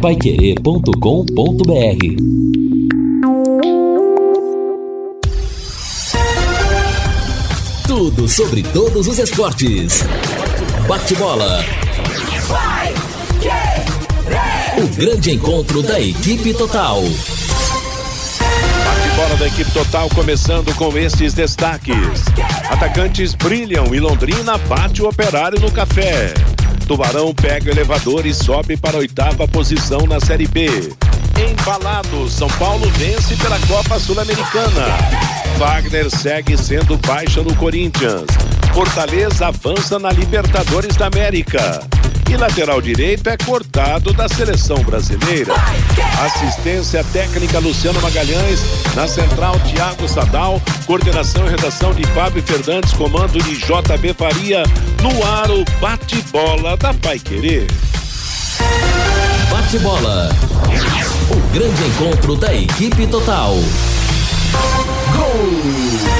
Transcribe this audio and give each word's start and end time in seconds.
paiquerê.com.br 0.00 0.90
Tudo 7.86 8.26
sobre 8.26 8.62
todos 8.62 9.06
os 9.06 9.18
esportes. 9.18 10.02
Bate-bola. 10.88 11.62
O 14.78 14.88
grande 14.96 15.32
encontro 15.32 15.82
da 15.82 16.00
equipe 16.00 16.54
total. 16.54 17.02
Bate-bola 18.86 19.36
da 19.38 19.48
equipe 19.48 19.70
total 19.72 20.08
começando 20.14 20.74
com 20.76 20.96
estes 20.96 21.34
destaques. 21.34 22.24
Atacantes 22.70 23.34
brilham 23.34 23.94
e 23.94 24.00
Londrina 24.00 24.56
bate 24.56 25.02
o 25.02 25.08
operário 25.08 25.60
no 25.60 25.70
café. 25.70 26.32
Tubarão 26.90 27.32
pega 27.32 27.68
o 27.68 27.72
elevador 27.72 28.26
e 28.26 28.34
sobe 28.34 28.76
para 28.76 28.96
a 28.96 28.98
oitava 28.98 29.46
posição 29.46 30.08
na 30.08 30.18
Série 30.18 30.48
B. 30.48 30.66
Embalado, 31.38 32.28
São 32.28 32.48
Paulo 32.48 32.90
vence 32.96 33.36
pela 33.36 33.56
Copa 33.60 33.96
Sul-Americana. 33.96 34.86
Wagner 35.56 36.10
segue 36.10 36.58
sendo 36.58 36.98
baixa 36.98 37.44
no 37.44 37.54
Corinthians. 37.54 38.26
Fortaleza 38.74 39.46
avança 39.46 40.00
na 40.00 40.10
Libertadores 40.10 40.96
da 40.96 41.06
América. 41.06 41.80
E 42.30 42.36
lateral 42.36 42.80
direito 42.80 43.28
é 43.28 43.36
cortado 43.36 44.12
da 44.12 44.28
seleção 44.28 44.76
brasileira. 44.84 45.52
Assistência 46.24 47.02
técnica 47.12 47.58
Luciano 47.58 48.00
Magalhães. 48.00 48.60
Na 48.94 49.08
central, 49.08 49.58
Thiago 49.58 50.06
Sadal. 50.06 50.62
Coordenação 50.86 51.44
e 51.48 51.50
redação 51.50 51.92
de 51.92 52.06
Fábio 52.14 52.40
Fernandes. 52.40 52.92
Comando 52.92 53.32
de 53.42 53.56
JB 53.56 54.14
Faria. 54.16 54.62
No 55.02 55.26
ar, 55.26 55.50
o 55.50 55.64
bate-bola 55.80 56.76
da 56.76 56.94
Pai 56.94 57.18
Querer. 57.18 57.66
Bate-bola. 59.50 60.30
O 61.30 61.52
grande 61.52 61.82
encontro 61.82 62.36
da 62.36 62.54
equipe 62.54 63.08
total. 63.08 63.56
Gol! 65.16 66.19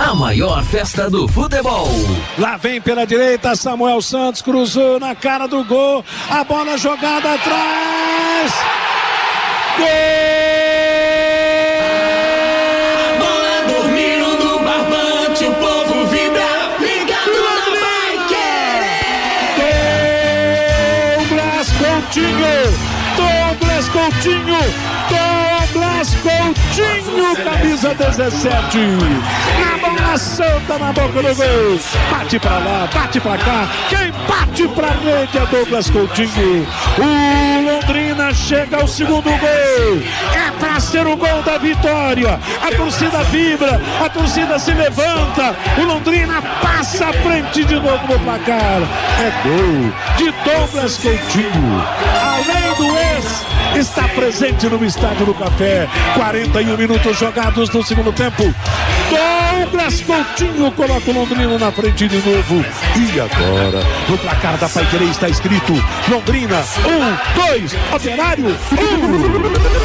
A 0.00 0.14
maior 0.14 0.64
festa 0.64 1.10
do 1.10 1.28
futebol. 1.28 1.86
Lá 2.38 2.56
vem 2.56 2.80
pela 2.80 3.06
direita, 3.06 3.54
Samuel 3.54 4.00
Santos 4.00 4.40
cruzou 4.40 4.98
na 4.98 5.14
cara 5.14 5.46
do 5.46 5.62
gol. 5.62 6.02
A 6.30 6.42
bola 6.42 6.78
jogada 6.78 7.34
atrás. 7.34 8.52
Gol! 9.76 9.86
Bola 13.18 13.62
dormindo 13.68 14.42
no 14.42 14.58
barbante, 14.60 15.44
o 15.44 15.54
povo 15.56 16.06
vibra, 16.06 16.48
ligado 16.80 17.42
na 17.44 17.70
Douglas 21.18 21.68
Coutinho! 21.72 22.72
Douglas 23.16 23.88
Coutinho! 23.90 24.89
Coutinho, 26.80 27.36
camisa 27.36 27.94
17. 27.94 28.78
Na 29.60 29.78
bola 29.78 30.18
santa 30.18 30.78
na 30.78 30.92
boca 30.92 31.22
do 31.22 31.34
gol. 31.34 31.80
Bate 32.10 32.38
pra 32.38 32.58
lá, 32.58 32.88
bate 32.92 33.20
pra 33.20 33.38
cá. 33.38 33.68
Quem 33.88 34.12
bate 34.26 34.68
pra 34.68 34.88
rede 34.88 35.38
é 35.38 35.46
Douglas 35.46 35.90
Coutinho. 35.90 36.66
O 36.98 37.70
Londrina 37.70 38.32
chega 38.32 38.78
ao 38.78 38.88
segundo 38.88 39.24
gol. 39.24 40.02
É 40.34 40.50
pra 40.58 40.80
ser 40.80 41.06
o 41.06 41.16
gol 41.16 41.42
da 41.42 41.58
vitória. 41.58 42.38
A 42.62 42.74
torcida 42.74 43.22
vibra, 43.24 43.80
a 44.04 44.08
torcida 44.08 44.58
se 44.58 44.72
levanta. 44.72 45.54
O 45.78 45.84
Londrina 45.84 46.42
passa 46.62 47.08
à 47.08 47.12
frente 47.12 47.64
de 47.64 47.74
novo 47.74 48.06
no 48.08 48.18
placar. 48.20 48.80
É 49.18 49.32
gol 49.42 49.92
de 50.16 50.32
Douglas 50.44 50.96
Coutinho. 50.98 51.84
Além 52.22 52.74
do 52.76 52.96
ex, 52.96 53.49
está 53.76 54.08
presente 54.08 54.68
no 54.68 54.84
estádio 54.84 55.26
do 55.26 55.34
Café. 55.34 55.88
41 56.14 56.76
minutos 56.76 57.18
jogados 57.18 57.70
no 57.70 57.82
segundo 57.82 58.12
tempo. 58.12 58.42
Douglas 59.10 60.00
Coutinho 60.02 60.70
coloca 60.72 61.10
o 61.10 61.14
Londrina 61.14 61.58
na 61.58 61.72
frente 61.72 62.08
de 62.08 62.16
novo. 62.16 62.64
E 62.96 63.20
agora, 63.20 63.84
no 64.08 64.18
placar 64.18 64.56
da 64.58 64.68
Paiquerê 64.68 65.06
está 65.06 65.28
escrito: 65.28 65.72
Londrina, 66.08 66.58
um, 66.58 67.40
dois, 67.40 67.76
Operário, 67.92 68.46
um. 68.46 69.79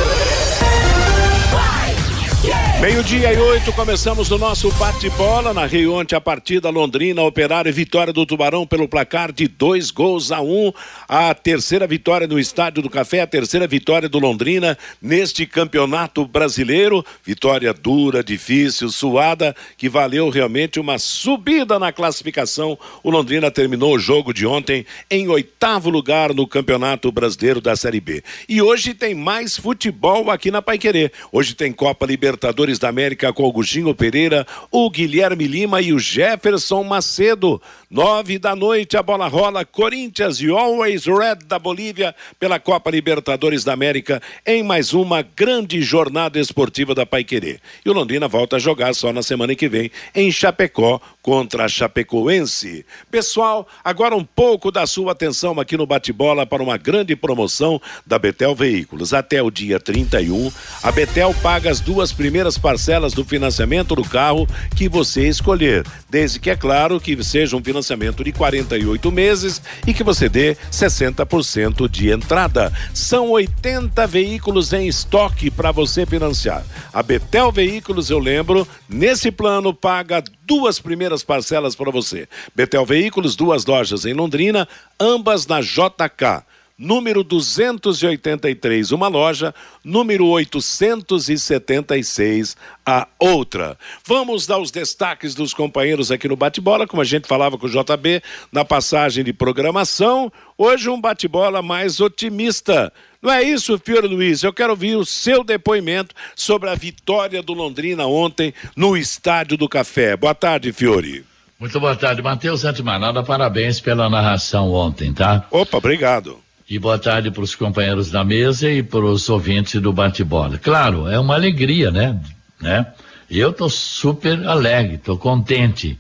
Meio-dia 2.82 3.34
e 3.34 3.38
oito, 3.38 3.72
começamos 3.72 4.32
o 4.32 4.38
nosso 4.38 4.70
bate-bola. 4.74 5.54
Na 5.54 5.66
Rio 5.66 5.94
ontem 5.94 6.14
a 6.14 6.20
partida 6.20 6.70
Londrina, 6.70 7.24
Operário 7.24 7.70
e 7.70 7.72
vitória 7.72 8.12
do 8.12 8.26
Tubarão 8.26 8.68
pelo 8.68 8.88
placar 8.88 9.32
de 9.32 9.48
dois 9.48 9.90
gols 9.90 10.30
a 10.30 10.42
um. 10.42 10.74
A 11.08 11.34
terceira 11.34 11.88
vitória 11.88 12.28
no 12.28 12.38
Estádio 12.38 12.84
do 12.84 12.90
Café, 12.90 13.22
a 13.22 13.28
terceira 13.28 13.66
vitória 13.66 14.10
do 14.10 14.20
Londrina 14.20 14.78
neste 15.02 15.46
campeonato 15.46 16.28
brasileiro. 16.28 17.04
Vitória 17.24 17.74
dura, 17.74 18.22
difícil, 18.22 18.90
suada, 18.90 19.56
que 19.78 19.88
valeu 19.88 20.30
realmente 20.30 20.78
uma 20.78 21.00
subida 21.00 21.80
na 21.80 21.94
classificação. 21.94 22.78
O 23.02 23.10
Londrina 23.10 23.50
terminou 23.50 23.96
o 23.96 24.00
jogo 24.00 24.34
de 24.34 24.46
ontem 24.46 24.86
em 25.10 25.30
oitavo 25.30 25.90
lugar 25.90 26.34
no 26.34 26.46
Campeonato 26.46 27.10
Brasileiro 27.10 27.62
da 27.62 27.76
Série 27.76 28.02
B. 28.02 28.22
E 28.50 28.62
hoje 28.62 28.94
tem 28.94 29.16
mais 29.16 29.58
futebol 29.58 30.30
aqui 30.30 30.52
na 30.52 30.62
Paiquerê. 30.62 31.10
Hoje 31.32 31.56
tem 31.56 31.72
Copa 31.72 32.06
Libertadores 32.06 32.66
da 32.80 32.90
América 32.90 33.32
com 33.34 33.44
Augustinho 33.44 33.94
Pereira, 33.94 34.46
o 34.72 34.90
Guilherme 34.90 35.48
Lima 35.48 35.82
e 35.82 35.94
o 35.94 36.00
Jefferson 36.00 36.84
Macedo. 36.84 37.62
Nove 37.90 38.38
da 38.38 38.56
noite, 38.56 38.98
a 38.98 39.04
bola 39.04 39.28
rola. 39.28 39.64
Corinthians 39.64 40.42
e 40.42 40.50
Always 40.50 41.06
Red 41.06 41.46
da 41.48 41.58
Bolívia 41.58 42.16
pela 42.40 42.60
Copa 42.60 42.92
Libertadores 42.92 43.64
da 43.64 43.74
América 43.74 44.22
em 44.46 44.64
mais 44.64 44.94
uma 44.94 45.22
grande 45.22 45.82
jornada 45.82 46.40
esportiva 46.40 46.94
da 46.94 47.06
Paiquerê. 47.06 47.60
E 47.86 47.90
o 47.90 47.94
Londrina 47.94 48.28
volta 48.28 48.58
a 48.58 48.60
jogar 48.60 48.94
só 48.94 49.14
na 49.14 49.24
semana 49.24 49.56
que 49.56 49.70
vem 49.70 49.92
em 50.14 50.32
Chapecó 50.32 51.00
contra 51.26 51.66
a 51.66 51.68
Chapecoense. 51.68 52.86
Pessoal, 53.10 53.68
agora 53.84 54.16
um 54.16 54.24
pouco 54.24 54.70
da 54.70 54.86
sua 54.86 55.14
atenção 55.14 55.60
aqui 55.60 55.76
no 55.76 55.88
bate-bola 55.88 56.46
para 56.46 56.62
uma 56.62 56.78
grande 56.78 57.16
promoção 57.16 57.82
da 58.06 58.20
Betel 58.20 58.54
Veículos. 58.54 59.12
Até 59.12 59.42
o 59.42 59.50
dia 59.50 59.80
31, 59.80 60.52
a 60.84 60.92
Betel 60.92 61.34
paga 61.42 61.72
as 61.72 61.80
duas 61.80 62.14
primeiras 62.14 62.60
parcelas 62.60 63.12
do 63.12 63.26
financiamento 63.26 63.96
do 63.96 64.04
carro 64.04 64.48
que 64.76 64.88
você 64.88 65.28
escolher, 65.28 65.84
desde 66.08 66.40
que 66.40 66.52
é 66.52 66.56
claro 66.56 67.02
que 67.02 67.24
seja 67.24 67.58
um 67.58 67.64
financiamento 67.64 68.24
de 68.24 68.32
48 68.32 69.12
meses 69.12 69.64
e 69.88 69.96
que 69.96 70.04
você 70.04 70.30
dê 70.30 70.56
60% 70.72 71.90
de 71.90 72.12
entrada. 72.12 72.72
São 72.94 73.32
80 73.32 74.06
veículos 74.06 74.72
em 74.74 74.88
estoque 74.88 75.50
para 75.50 75.72
você 75.72 76.06
financiar. 76.06 76.64
A 76.94 77.02
Betel 77.02 77.52
Veículos, 77.52 78.12
eu 78.12 78.20
lembro, 78.20 78.68
nesse 78.88 79.32
plano 79.32 79.74
paga 79.74 80.24
duas 80.46 80.80
primeiras 80.80 81.24
parcelas 81.24 81.76
para 81.76 81.92
você. 81.92 82.28
Betel 82.56 82.86
Veículos, 82.86 83.36
duas 83.36 83.66
lojas 83.66 84.06
em 84.06 84.14
Londrina, 84.14 84.68
ambas 85.00 85.48
na 85.48 85.62
JK 85.62 86.46
número 86.78 87.24
283 87.24 88.92
uma 88.92 89.08
loja, 89.08 89.56
número 89.84 90.28
876 90.28 92.56
a 92.86 93.08
outra. 93.18 93.76
Vamos 94.06 94.46
dar 94.46 94.60
os 94.60 94.72
destaques 94.72 95.34
dos 95.34 95.54
companheiros 95.54 96.12
aqui 96.12 96.28
no 96.28 96.36
bate-bola, 96.36 96.86
como 96.86 97.02
a 97.02 97.06
gente 97.06 97.26
falava 97.28 97.58
com 97.58 97.66
o 97.66 97.70
JB 97.70 98.22
na 98.52 98.66
passagem 98.66 99.24
de 99.24 99.32
programação. 99.32 100.30
Hoje 100.58 100.90
um 100.90 101.00
bate-bola 101.00 101.62
mais 101.62 102.02
otimista. 102.02 102.92
Não 103.26 103.34
é 103.34 103.42
isso, 103.42 103.82
Fiore 103.84 104.08
Luiz? 104.08 104.44
Eu 104.44 104.54
quero 104.54 104.70
ouvir 104.70 104.96
o 104.96 105.04
seu 105.04 105.44
depoimento 105.44 106.14
sobre 106.36 106.70
a 106.70 106.76
vitória 106.76 107.42
do 107.42 107.54
Londrina 107.54 108.06
ontem 108.06 108.54
no 108.78 108.96
Estádio 108.96 109.58
do 109.58 109.68
Café. 109.68 110.16
Boa 110.16 110.36
tarde, 110.36 110.72
Fiore. 110.72 111.26
Muito 111.60 111.80
boa 111.80 111.96
tarde, 111.96 112.22
Matheus. 112.22 112.64
Antes 112.64 112.78
de 112.78 112.84
mais 112.84 113.02
nada, 113.02 113.24
parabéns 113.24 113.80
pela 113.80 114.08
narração 114.12 114.72
ontem, 114.72 115.12
tá? 115.12 115.44
Opa, 115.50 115.78
obrigado. 115.78 116.38
E 116.70 116.78
boa 116.78 117.00
tarde 117.00 117.32
para 117.32 117.42
os 117.42 117.56
companheiros 117.56 118.12
da 118.12 118.24
mesa 118.24 118.70
e 118.70 118.84
para 118.84 119.04
os 119.04 119.28
ouvintes 119.28 119.82
do 119.82 119.92
bate-bola. 119.92 120.60
Claro, 120.60 121.10
é 121.10 121.18
uma 121.18 121.34
alegria, 121.34 121.90
né? 121.90 122.22
né? 122.62 122.94
Eu 123.28 123.52
tô 123.52 123.68
super 123.72 124.48
alegre, 124.48 125.00
tô 125.00 125.18
contente. 125.18 125.98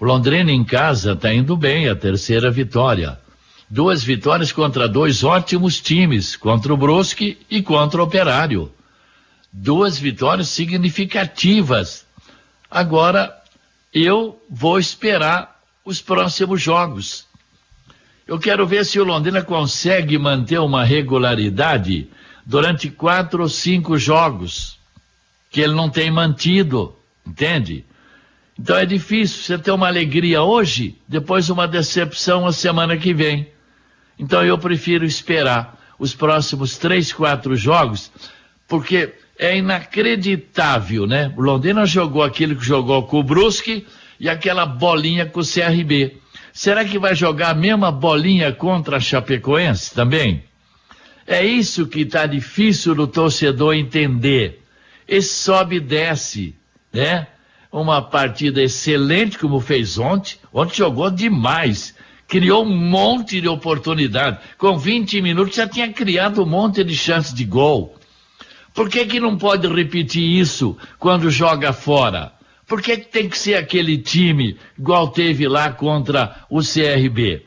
O 0.00 0.06
Londrina 0.06 0.50
em 0.50 0.64
casa 0.64 1.14
tá 1.14 1.30
indo 1.30 1.58
bem, 1.58 1.90
a 1.90 1.94
terceira 1.94 2.50
vitória. 2.50 3.18
Duas 3.68 4.04
vitórias 4.04 4.52
contra 4.52 4.88
dois 4.88 5.24
ótimos 5.24 5.80
times, 5.80 6.36
contra 6.36 6.72
o 6.72 6.76
Brusque 6.76 7.38
e 7.50 7.62
contra 7.62 8.00
o 8.00 8.04
Operário. 8.04 8.70
Duas 9.52 9.98
vitórias 9.98 10.48
significativas. 10.48 12.06
Agora, 12.70 13.34
eu 13.92 14.40
vou 14.50 14.78
esperar 14.78 15.60
os 15.84 16.00
próximos 16.00 16.60
jogos. 16.60 17.26
Eu 18.26 18.38
quero 18.38 18.66
ver 18.66 18.84
se 18.84 18.98
o 18.98 19.04
Londrina 19.04 19.42
consegue 19.42 20.18
manter 20.18 20.58
uma 20.58 20.84
regularidade 20.84 22.08
durante 22.44 22.90
quatro 22.90 23.42
ou 23.42 23.48
cinco 23.48 23.98
jogos 23.98 24.78
que 25.50 25.60
ele 25.60 25.74
não 25.74 25.88
tem 25.88 26.10
mantido, 26.10 26.96
entende? 27.24 27.84
Então 28.58 28.76
é 28.76 28.84
difícil 28.84 29.42
você 29.42 29.58
ter 29.58 29.70
uma 29.70 29.86
alegria 29.86 30.42
hoje, 30.42 30.98
depois 31.06 31.48
uma 31.48 31.68
decepção 31.68 32.46
a 32.46 32.52
semana 32.52 32.96
que 32.96 33.14
vem. 33.14 33.53
Então 34.18 34.44
eu 34.44 34.56
prefiro 34.58 35.04
esperar 35.04 35.78
os 35.98 36.14
próximos 36.14 36.76
três, 36.76 37.12
quatro 37.12 37.56
jogos, 37.56 38.10
porque 38.68 39.14
é 39.38 39.56
inacreditável, 39.56 41.06
né? 41.06 41.32
O 41.36 41.42
Londrina 41.42 41.84
jogou 41.86 42.22
aquilo 42.22 42.56
que 42.56 42.64
jogou 42.64 43.04
com 43.04 43.20
o 43.20 43.22
Brusque 43.22 43.86
e 44.18 44.28
aquela 44.28 44.64
bolinha 44.64 45.26
com 45.26 45.40
o 45.40 45.44
CRB. 45.44 46.18
Será 46.52 46.84
que 46.84 46.98
vai 46.98 47.14
jogar 47.14 47.50
a 47.50 47.54
mesma 47.54 47.90
bolinha 47.90 48.52
contra 48.52 48.96
a 48.96 49.00
Chapecoense 49.00 49.92
também? 49.92 50.44
É 51.26 51.44
isso 51.44 51.86
que 51.86 52.02
está 52.02 52.26
difícil 52.26 52.94
do 52.94 53.06
torcedor 53.06 53.74
entender. 53.74 54.62
Esse 55.08 55.34
sobe 55.34 55.76
e 55.76 55.80
desce, 55.80 56.54
né? 56.92 57.26
Uma 57.72 58.00
partida 58.00 58.62
excelente 58.62 59.38
como 59.38 59.58
fez 59.58 59.98
ontem. 59.98 60.36
Ontem 60.52 60.76
jogou 60.76 61.10
demais. 61.10 61.93
Criou 62.34 62.64
um 62.64 62.76
monte 62.76 63.40
de 63.40 63.46
oportunidade. 63.46 64.38
Com 64.58 64.76
20 64.76 65.22
minutos 65.22 65.54
já 65.54 65.68
tinha 65.68 65.92
criado 65.92 66.42
um 66.42 66.46
monte 66.46 66.82
de 66.82 66.92
chances 66.92 67.32
de 67.32 67.44
gol. 67.44 67.94
Por 68.74 68.88
que, 68.88 69.06
que 69.06 69.20
não 69.20 69.38
pode 69.38 69.68
repetir 69.68 70.20
isso 70.20 70.76
quando 70.98 71.30
joga 71.30 71.72
fora? 71.72 72.32
Por 72.66 72.82
que, 72.82 72.96
que 72.96 73.06
tem 73.06 73.28
que 73.28 73.38
ser 73.38 73.54
aquele 73.54 73.98
time 73.98 74.56
igual 74.76 75.06
teve 75.12 75.46
lá 75.46 75.70
contra 75.70 76.44
o 76.50 76.58
CRB? 76.58 77.44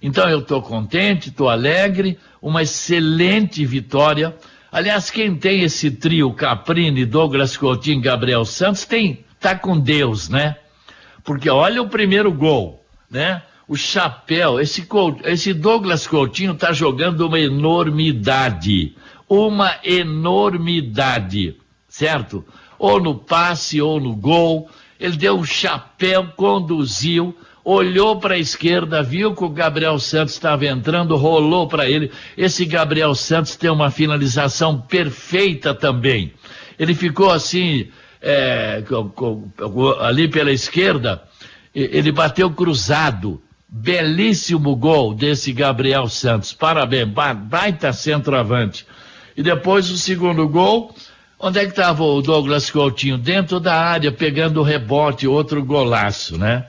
Então 0.00 0.26
eu 0.26 0.38
estou 0.38 0.62
contente, 0.62 1.28
estou 1.28 1.50
alegre, 1.50 2.18
uma 2.40 2.62
excelente 2.62 3.62
vitória. 3.66 4.34
Aliás, 4.72 5.10
quem 5.10 5.36
tem 5.36 5.60
esse 5.60 5.90
trio 5.90 6.32
Caprini, 6.32 7.04
Douglas 7.04 7.58
Coutinho, 7.58 8.00
Gabriel 8.00 8.46
Santos, 8.46 8.86
tem 8.86 9.22
tá 9.38 9.54
com 9.54 9.78
Deus, 9.78 10.30
né? 10.30 10.56
Porque 11.22 11.50
olha 11.50 11.82
o 11.82 11.90
primeiro 11.90 12.32
gol, 12.32 12.82
né? 13.10 13.42
O 13.70 13.76
chapéu, 13.76 14.58
esse, 14.58 14.86
esse 15.24 15.54
Douglas 15.54 16.06
Coutinho 16.06 16.52
está 16.52 16.72
jogando 16.72 17.26
uma 17.26 17.38
enormidade 17.38 18.94
uma 19.30 19.76
enormidade, 19.84 21.54
certo? 21.88 22.44
Ou 22.76 23.00
no 23.00 23.14
passe 23.14 23.80
ou 23.80 24.00
no 24.00 24.16
gol, 24.16 24.68
ele 24.98 25.16
deu 25.16 25.38
um 25.38 25.44
chapéu, 25.44 26.26
conduziu, 26.36 27.36
olhou 27.64 28.18
para 28.18 28.34
a 28.34 28.38
esquerda, 28.38 29.04
viu 29.04 29.32
que 29.32 29.44
o 29.44 29.48
Gabriel 29.48 30.00
Santos 30.00 30.34
estava 30.34 30.66
entrando, 30.66 31.16
rolou 31.16 31.68
para 31.68 31.88
ele. 31.88 32.10
Esse 32.36 32.64
Gabriel 32.64 33.14
Santos 33.14 33.54
tem 33.54 33.70
uma 33.70 33.88
finalização 33.88 34.80
perfeita 34.80 35.72
também. 35.72 36.34
Ele 36.76 36.94
ficou 36.94 37.30
assim, 37.30 37.86
é, 38.20 38.82
ali 40.00 40.26
pela 40.26 40.50
esquerda, 40.50 41.22
ele 41.72 42.10
bateu 42.10 42.50
cruzado. 42.50 43.40
Belíssimo 43.72 44.74
gol 44.74 45.14
desse 45.14 45.52
Gabriel 45.52 46.08
Santos. 46.08 46.52
Parabéns, 46.52 47.08
baita 47.08 47.92
centroavante. 47.92 48.84
E 49.36 49.42
depois 49.42 49.90
o 49.90 49.96
segundo 49.96 50.48
gol, 50.48 50.94
onde 51.38 51.60
é 51.60 51.64
que 51.64 51.70
estava 51.70 52.02
o 52.02 52.20
Douglas 52.20 52.68
Coutinho? 52.68 53.16
Dentro 53.16 53.60
da 53.60 53.74
área, 53.74 54.10
pegando 54.10 54.60
o 54.60 54.64
rebote, 54.64 55.26
outro 55.26 55.64
golaço, 55.64 56.36
né? 56.36 56.66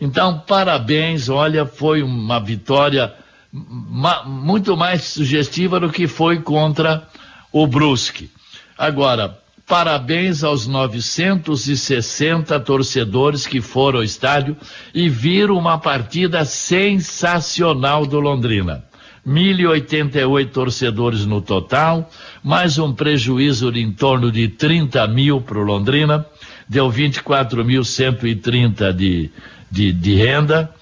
Então, 0.00 0.38
parabéns, 0.38 1.28
olha, 1.28 1.66
foi 1.66 2.02
uma 2.02 2.40
vitória 2.40 3.12
ma 3.52 4.24
muito 4.24 4.76
mais 4.76 5.02
sugestiva 5.02 5.78
do 5.78 5.90
que 5.90 6.06
foi 6.06 6.40
contra 6.40 7.06
o 7.52 7.66
Brusque. 7.66 8.30
Agora, 8.78 9.38
parabéns 9.70 10.42
aos 10.42 10.66
960 10.66 12.58
torcedores 12.58 13.46
que 13.46 13.60
foram 13.60 14.00
ao 14.00 14.04
estádio 14.04 14.56
e 14.92 15.08
viram 15.08 15.56
uma 15.56 15.78
partida 15.78 16.44
sensacional 16.44 18.04
do 18.04 18.18
Londrina. 18.18 18.82
1.088 19.24 20.50
torcedores 20.50 21.24
no 21.24 21.40
total, 21.40 22.10
mais 22.42 22.78
um 22.78 22.92
prejuízo 22.92 23.70
de 23.70 23.80
em 23.80 23.92
torno 23.92 24.32
de 24.32 24.48
30 24.48 25.06
mil 25.06 25.40
para 25.40 25.58
o 25.58 25.62
Londrina, 25.62 26.26
deu 26.68 26.90
24.130 26.90 28.92
de, 28.92 29.30
de, 29.70 29.92
de 29.92 30.14
renda. 30.16 30.74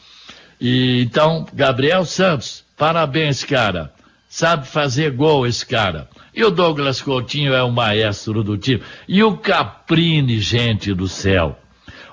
E 0.58 1.02
então, 1.02 1.46
Gabriel 1.52 2.06
Santos, 2.06 2.64
parabéns, 2.74 3.44
cara. 3.44 3.92
Sabe 4.30 4.66
fazer 4.66 5.10
gol 5.10 5.46
esse 5.46 5.66
cara. 5.66 6.08
E 6.38 6.44
o 6.44 6.52
Douglas 6.52 7.02
Coutinho 7.02 7.52
é 7.52 7.64
o 7.64 7.72
maestro 7.72 8.44
do 8.44 8.56
time. 8.56 8.80
E 9.08 9.24
o 9.24 9.36
Caprini, 9.36 10.38
gente 10.38 10.94
do 10.94 11.08
céu. 11.08 11.58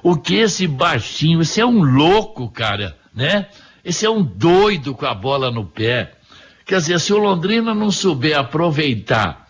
O 0.01 0.17
que 0.17 0.37
esse 0.37 0.65
baixinho, 0.65 1.43
esse 1.43 1.61
é 1.61 1.65
um 1.65 1.83
louco, 1.83 2.49
cara, 2.49 2.97
né? 3.13 3.45
Esse 3.83 4.03
é 4.03 4.09
um 4.09 4.23
doido 4.23 4.95
com 4.95 5.05
a 5.05 5.13
bola 5.13 5.51
no 5.51 5.63
pé. 5.63 6.13
Quer 6.65 6.77
dizer, 6.77 6.99
se 6.99 7.13
o 7.13 7.19
Londrina 7.19 7.75
não 7.75 7.91
souber 7.91 8.35
aproveitar 8.35 9.45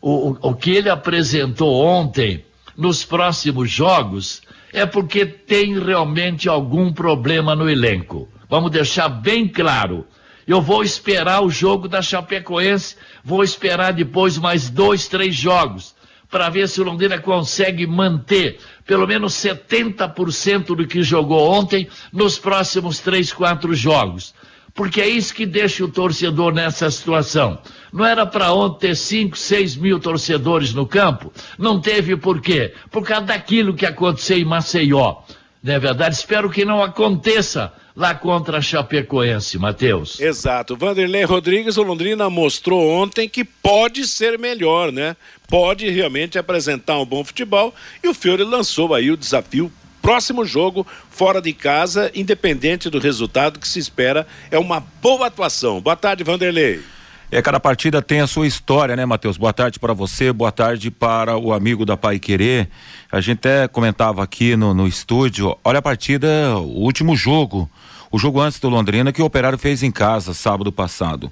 o, 0.00 0.30
o, 0.30 0.38
o 0.40 0.54
que 0.54 0.70
ele 0.70 0.88
apresentou 0.88 1.84
ontem 1.84 2.42
nos 2.74 3.04
próximos 3.04 3.70
jogos, 3.70 4.40
é 4.72 4.86
porque 4.86 5.26
tem 5.26 5.78
realmente 5.78 6.48
algum 6.48 6.90
problema 6.90 7.54
no 7.54 7.68
elenco. 7.68 8.30
Vamos 8.48 8.70
deixar 8.70 9.10
bem 9.10 9.46
claro. 9.46 10.06
Eu 10.46 10.60
vou 10.60 10.82
esperar 10.82 11.42
o 11.42 11.50
jogo 11.50 11.88
da 11.88 12.00
Chapecoense, 12.00 12.96
vou 13.24 13.42
esperar 13.42 13.92
depois 13.92 14.38
mais 14.38 14.70
dois, 14.70 15.08
três 15.08 15.34
jogos, 15.34 15.94
para 16.30 16.48
ver 16.48 16.68
se 16.68 16.80
o 16.80 16.84
Londrina 16.84 17.18
consegue 17.18 17.86
manter 17.86 18.58
pelo 18.86 19.06
menos 19.06 19.34
70% 19.34 20.76
do 20.76 20.86
que 20.86 21.02
jogou 21.02 21.50
ontem 21.50 21.88
nos 22.12 22.38
próximos 22.38 22.98
três, 23.00 23.32
quatro 23.32 23.74
jogos 23.74 24.34
porque 24.76 25.00
é 25.00 25.08
isso 25.08 25.34
que 25.34 25.46
deixa 25.46 25.82
o 25.82 25.88
torcedor 25.88 26.52
nessa 26.52 26.88
situação. 26.90 27.58
Não 27.90 28.04
era 28.04 28.26
para 28.26 28.52
ontem 28.52 28.88
ter 28.88 28.94
5, 28.94 29.36
6 29.36 29.76
mil 29.76 29.98
torcedores 29.98 30.74
no 30.74 30.86
campo? 30.86 31.32
Não 31.58 31.80
teve 31.80 32.14
por 32.14 32.42
quê? 32.42 32.74
Por 32.90 33.02
causa 33.02 33.24
daquilo 33.24 33.72
que 33.72 33.86
aconteceu 33.86 34.36
em 34.36 34.44
Maceió. 34.44 35.22
Não 35.62 35.72
é 35.72 35.78
verdade? 35.78 36.14
Espero 36.14 36.50
que 36.50 36.64
não 36.66 36.82
aconteça 36.82 37.72
lá 37.96 38.14
contra 38.14 38.58
a 38.58 38.60
Chapecoense, 38.60 39.58
Matheus. 39.58 40.20
Exato. 40.20 40.76
Vanderlei 40.76 41.24
Rodrigues, 41.24 41.78
o 41.78 41.82
Londrina 41.82 42.28
mostrou 42.28 42.86
ontem 42.90 43.26
que 43.26 43.42
pode 43.42 44.06
ser 44.06 44.38
melhor, 44.38 44.92
né? 44.92 45.16
Pode 45.48 45.88
realmente 45.88 46.38
apresentar 46.38 46.98
um 46.98 47.06
bom 47.06 47.24
futebol 47.24 47.74
e 48.04 48.08
o 48.08 48.14
Fiore 48.14 48.44
lançou 48.44 48.94
aí 48.94 49.10
o 49.10 49.16
desafio 49.16 49.72
próximo 50.02 50.44
jogo, 50.44 50.86
fora 51.10 51.40
de 51.40 51.52
casa, 51.52 52.12
independente 52.14 52.88
do 52.88 53.00
resultado 53.00 53.58
que 53.58 53.66
se 53.66 53.80
espera, 53.80 54.24
é 54.52 54.58
uma 54.58 54.78
boa 55.02 55.26
atuação. 55.26 55.80
Boa 55.80 55.96
tarde, 55.96 56.22
Vanderlei. 56.22 56.80
É, 57.28 57.42
cada 57.42 57.58
partida 57.58 58.00
tem 58.00 58.20
a 58.20 58.26
sua 58.28 58.46
história, 58.46 58.94
né, 58.94 59.04
Matheus? 59.04 59.36
Boa 59.36 59.52
tarde 59.52 59.80
para 59.80 59.92
você, 59.92 60.32
boa 60.32 60.52
tarde 60.52 60.92
para 60.92 61.36
o 61.36 61.52
amigo 61.52 61.84
da 61.84 61.96
Pai 61.96 62.20
Querer. 62.20 62.68
A 63.10 63.20
gente 63.20 63.38
até 63.38 63.66
comentava 63.66 64.22
aqui 64.22 64.54
no, 64.54 64.72
no 64.72 64.86
estúdio, 64.86 65.58
olha 65.64 65.80
a 65.80 65.82
partida, 65.82 66.56
o 66.56 66.84
último 66.84 67.16
jogo, 67.16 67.68
o 68.10 68.18
jogo 68.18 68.40
antes 68.40 68.58
do 68.58 68.68
Londrina 68.68 69.12
que 69.12 69.22
o 69.22 69.24
Operário 69.24 69.58
fez 69.58 69.82
em 69.82 69.90
casa 69.90 70.34
sábado 70.34 70.70
passado. 70.72 71.30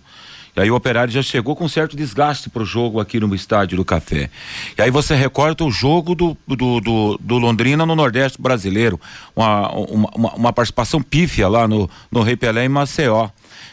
E 0.56 0.60
aí 0.60 0.70
o 0.70 0.76
Operário 0.76 1.12
já 1.12 1.22
chegou 1.22 1.56
com 1.56 1.68
certo 1.68 1.96
desgaste 1.96 2.48
para 2.48 2.62
o 2.62 2.66
jogo 2.66 3.00
aqui 3.00 3.18
no 3.18 3.34
estádio 3.34 3.76
do 3.76 3.84
Café. 3.84 4.30
E 4.78 4.82
aí 4.82 4.90
você 4.90 5.14
recorta 5.14 5.64
o 5.64 5.70
jogo 5.70 6.14
do, 6.14 6.36
do, 6.46 6.80
do, 6.80 7.18
do 7.20 7.38
Londrina 7.38 7.84
no 7.84 7.96
Nordeste 7.96 8.40
brasileiro, 8.40 9.00
uma, 9.34 9.68
uma, 9.72 10.34
uma 10.34 10.52
participação 10.52 11.02
pífia 11.02 11.48
lá 11.48 11.66
no, 11.66 11.90
no 12.10 12.22
Rei 12.22 12.36
Pelé 12.36 12.64
em 12.64 12.68
Maceió 12.68 13.30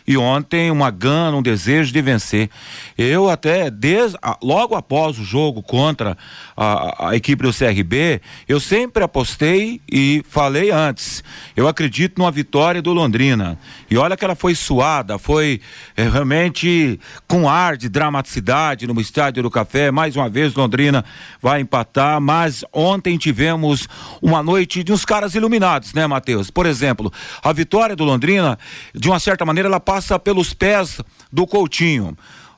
e 0.07 0.17
ontem 0.17 0.71
uma 0.71 0.89
gana, 0.89 1.37
um 1.37 1.41
desejo 1.41 1.93
de 1.93 2.01
vencer. 2.01 2.49
Eu 2.97 3.29
até, 3.29 3.69
desde, 3.69 4.17
logo 4.41 4.75
após 4.75 5.17
o 5.19 5.23
jogo 5.23 5.61
contra 5.61 6.17
a, 6.63 7.09
a, 7.09 7.15
equipe 7.15 7.41
do 7.41 7.51
CRB, 7.51 8.21
eu 8.47 8.59
sempre 8.59 9.03
apostei 9.03 9.81
e 9.91 10.23
falei 10.29 10.69
antes. 10.69 11.23
Eu 11.55 11.67
acredito 11.67 12.19
numa 12.19 12.29
vitória 12.29 12.83
do 12.83 12.93
Londrina. 12.93 13.57
E 13.89 13.97
olha 13.97 14.15
que 14.15 14.23
ela 14.23 14.35
foi 14.35 14.53
suada, 14.53 15.17
foi 15.17 15.59
é, 15.97 16.07
realmente 16.07 16.99
com 17.27 17.49
ar 17.49 17.75
de 17.75 17.89
dramaticidade 17.89 18.85
no 18.85 19.01
estádio 19.01 19.41
do 19.41 19.49
Café. 19.49 19.89
Mais 19.89 20.15
uma 20.15 20.29
vez, 20.29 20.53
Londrina 20.53 21.03
vai 21.41 21.61
empatar, 21.61 22.21
mas 22.21 22.63
ontem 22.71 23.17
tivemos 23.17 23.87
uma 24.21 24.43
noite 24.43 24.83
de 24.83 24.93
uns 24.93 25.03
caras 25.03 25.33
iluminados, 25.33 25.95
né, 25.95 26.05
Matheus? 26.05 26.51
Por 26.51 26.67
exemplo, 26.67 27.11
a 27.43 27.51
vitória 27.51 27.95
do 27.95 28.03
Londrina, 28.03 28.59
de 28.93 29.09
uma 29.09 29.19
certa 29.19 29.43
maneira, 29.43 29.67
ela 29.67 29.79
passa 29.79 30.19
pelos 30.19 30.53
pés 30.53 31.01
do 31.33 31.47
Coutinho. 31.47 32.15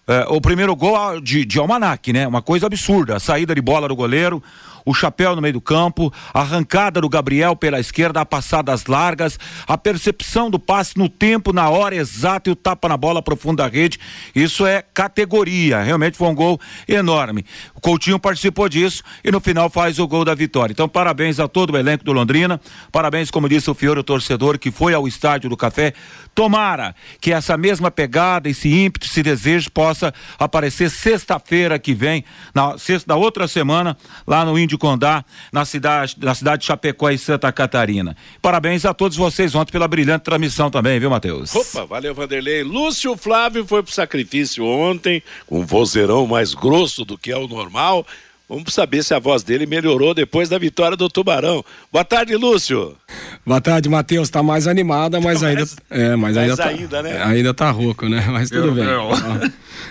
É, 0.07 0.25
o 0.29 0.41
primeiro 0.41 0.75
gol 0.75 1.21
de, 1.21 1.45
de 1.45 1.59
Almanac, 1.59 2.11
né? 2.11 2.27
Uma 2.27 2.41
coisa 2.41 2.65
absurda. 2.65 3.15
A 3.15 3.19
saída 3.19 3.55
de 3.55 3.61
bola 3.61 3.87
do 3.87 3.95
goleiro. 3.95 4.43
O 4.85 4.93
chapéu 4.93 5.35
no 5.35 5.41
meio 5.41 5.53
do 5.53 5.61
campo, 5.61 6.13
a 6.33 6.41
arrancada 6.41 7.01
do 7.01 7.09
Gabriel 7.09 7.55
pela 7.55 7.79
esquerda, 7.79 8.21
a 8.21 8.25
passadas 8.25 8.85
largas, 8.85 9.39
a 9.67 9.77
percepção 9.77 10.49
do 10.49 10.59
passe 10.59 10.97
no 10.97 11.09
tempo, 11.09 11.51
na 11.51 11.69
hora 11.69 11.95
exata 11.95 12.49
e 12.49 12.53
o 12.53 12.55
tapa 12.55 12.87
na 12.87 12.97
bola 12.97 13.21
profunda 13.21 13.63
da 13.63 13.67
rede. 13.67 13.99
Isso 14.35 14.65
é 14.65 14.81
categoria. 14.81 15.81
Realmente 15.81 16.17
foi 16.17 16.27
um 16.27 16.35
gol 16.35 16.59
enorme. 16.87 17.45
O 17.73 17.81
Coutinho 17.81 18.19
participou 18.19 18.67
disso 18.67 19.03
e 19.23 19.31
no 19.31 19.39
final 19.39 19.69
faz 19.69 19.99
o 19.99 20.07
gol 20.07 20.25
da 20.25 20.35
vitória. 20.35 20.73
Então, 20.73 20.87
parabéns 20.87 21.39
a 21.39 21.47
todo 21.47 21.73
o 21.73 21.77
elenco 21.77 22.03
do 22.03 22.11
Londrina. 22.11 22.59
Parabéns, 22.91 23.31
como 23.31 23.47
disse 23.47 23.69
o 23.69 23.73
Fiore, 23.73 23.99
o 23.99 24.03
torcedor 24.03 24.57
que 24.57 24.71
foi 24.71 24.93
ao 24.93 25.07
estádio 25.07 25.49
do 25.49 25.57
Café. 25.57 25.93
Tomara 26.35 26.95
que 27.21 27.31
essa 27.31 27.57
mesma 27.57 27.91
pegada, 27.91 28.49
esse 28.49 28.67
ímpeto, 28.67 29.05
esse 29.05 29.21
desejo 29.21 29.71
possa 29.71 30.13
aparecer 30.37 30.89
sexta-feira 30.89 31.77
que 31.77 31.93
vem, 31.93 32.25
na 32.53 32.77
sexta 32.77 33.07
da 33.07 33.15
outra 33.15 33.47
semana, 33.47 33.95
lá 34.25 34.43
no 34.43 34.57
Índio 34.57 34.72
Condá, 34.77 35.23
na 35.51 35.65
cidade, 35.65 36.15
na 36.19 36.33
cidade 36.35 36.61
de 36.61 36.67
Chapecó 36.67 37.09
e 37.09 37.17
Santa 37.17 37.51
Catarina. 37.51 38.15
Parabéns 38.41 38.85
a 38.85 38.93
todos 38.93 39.17
vocês 39.17 39.55
ontem 39.55 39.71
pela 39.71 39.87
brilhante 39.87 40.23
transmissão 40.23 40.69
também, 40.69 40.99
viu, 40.99 41.09
Matheus? 41.09 41.53
Opa, 41.55 41.85
valeu, 41.85 42.13
Vanderlei. 42.13 42.63
Lúcio 42.63 43.15
Flávio 43.17 43.65
foi 43.65 43.83
pro 43.83 43.91
sacrifício 43.91 44.65
ontem, 44.65 45.21
com 45.47 45.59
um 45.59 45.65
vozeirão 45.65 46.25
mais 46.27 46.53
grosso 46.53 47.05
do 47.05 47.17
que 47.17 47.31
é 47.31 47.37
o 47.37 47.47
normal. 47.47 48.05
Vamos 48.53 48.71
saber 48.71 49.03
se 49.03 49.15
a 49.15 49.19
voz 49.19 49.41
dele 49.41 49.65
melhorou 49.65 50.13
depois 50.13 50.47
da 50.47 50.59
vitória 50.59 50.95
do 50.95 51.09
Tubarão. 51.09 51.65
Boa 51.91 52.05
tarde, 52.05 52.35
Lúcio. 52.35 52.95
Boa 53.43 53.59
tarde, 53.59 53.89
Matheus. 53.89 54.29
Tá 54.29 54.43
mais 54.43 54.67
animada, 54.67 55.19
mas 55.19 55.39
Tá 55.41 55.47
ainda. 55.49 55.59
mais- 55.61 55.75
é, 55.89 56.15
mas 56.15 56.37
ainda, 56.37 56.55
tá, 56.57 56.67
ainda, 56.67 57.01
né? 57.01 57.17
é, 57.17 57.23
ainda 57.23 57.51
tá 57.51 57.71
rouco, 57.71 58.07
né? 58.07 58.23
Mas 58.29 58.51
tudo 58.51 58.67
Eu 58.67 58.73
bem. 58.75 58.85
Ó. 58.87 59.11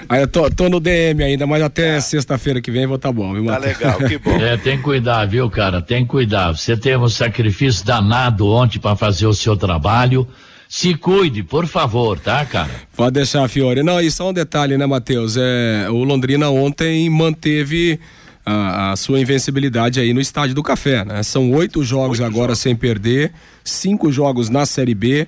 Aí 0.09 0.21
eu 0.21 0.29
tô, 0.29 0.49
tô 0.49 0.69
no 0.69 0.79
DM 0.79 1.25
ainda, 1.25 1.45
mas 1.45 1.61
até 1.61 2.01
sexta-feira 2.01 2.61
que 2.61 2.71
vem 2.71 2.87
vou 2.87 2.99
tá 2.99 3.11
bom, 3.11 3.33
viu, 3.35 3.45
Tá 3.47 3.53
Matheus? 3.55 3.79
legal, 3.79 3.99
que 3.99 4.19
bom. 4.19 4.31
É, 4.41 4.57
tem 4.57 4.77
que 4.77 4.85
cuidar, 4.85 5.27
viu, 5.27 5.51
cara? 5.51 5.83
Tem 5.83 6.05
que 6.05 6.11
cuidar. 6.11 6.53
Você 6.53 6.77
teve 6.77 6.99
um 6.99 7.09
sacrifício 7.09 7.85
danado 7.85 8.47
ontem 8.47 8.79
para 8.79 8.95
fazer 8.95 9.27
o 9.27 9.35
seu 9.35 9.57
trabalho. 9.57 10.27
Se 10.69 10.95
cuide, 10.95 11.43
por 11.43 11.67
favor, 11.67 12.17
tá, 12.19 12.45
cara? 12.47 12.71
Pode 12.97 13.15
deixar, 13.15 13.47
Fiore. 13.49 13.83
Não, 13.83 14.01
e 14.01 14.09
só 14.11 14.31
um 14.31 14.33
detalhe, 14.33 14.79
né, 14.79 14.87
Matheus? 14.87 15.37
É, 15.37 15.89
o 15.91 16.05
Londrina 16.05 16.49
ontem 16.49 17.11
manteve 17.11 17.99
a, 18.45 18.93
a 18.93 18.97
sua 18.97 19.21
invencibilidade 19.21 20.01
aí 20.01 20.13
no 20.13 20.21
Estádio 20.21 20.55
do 20.55 20.63
Café, 20.63 21.05
né? 21.05 21.23
São 21.23 21.51
oito 21.53 21.83
jogos 21.85 22.21
agora 22.21 22.55
sem 22.55 22.75
perder, 22.75 23.33
cinco 23.65 24.11
jogos 24.11 24.49
na 24.49 24.67
Série 24.67 24.95
B. 24.95 25.27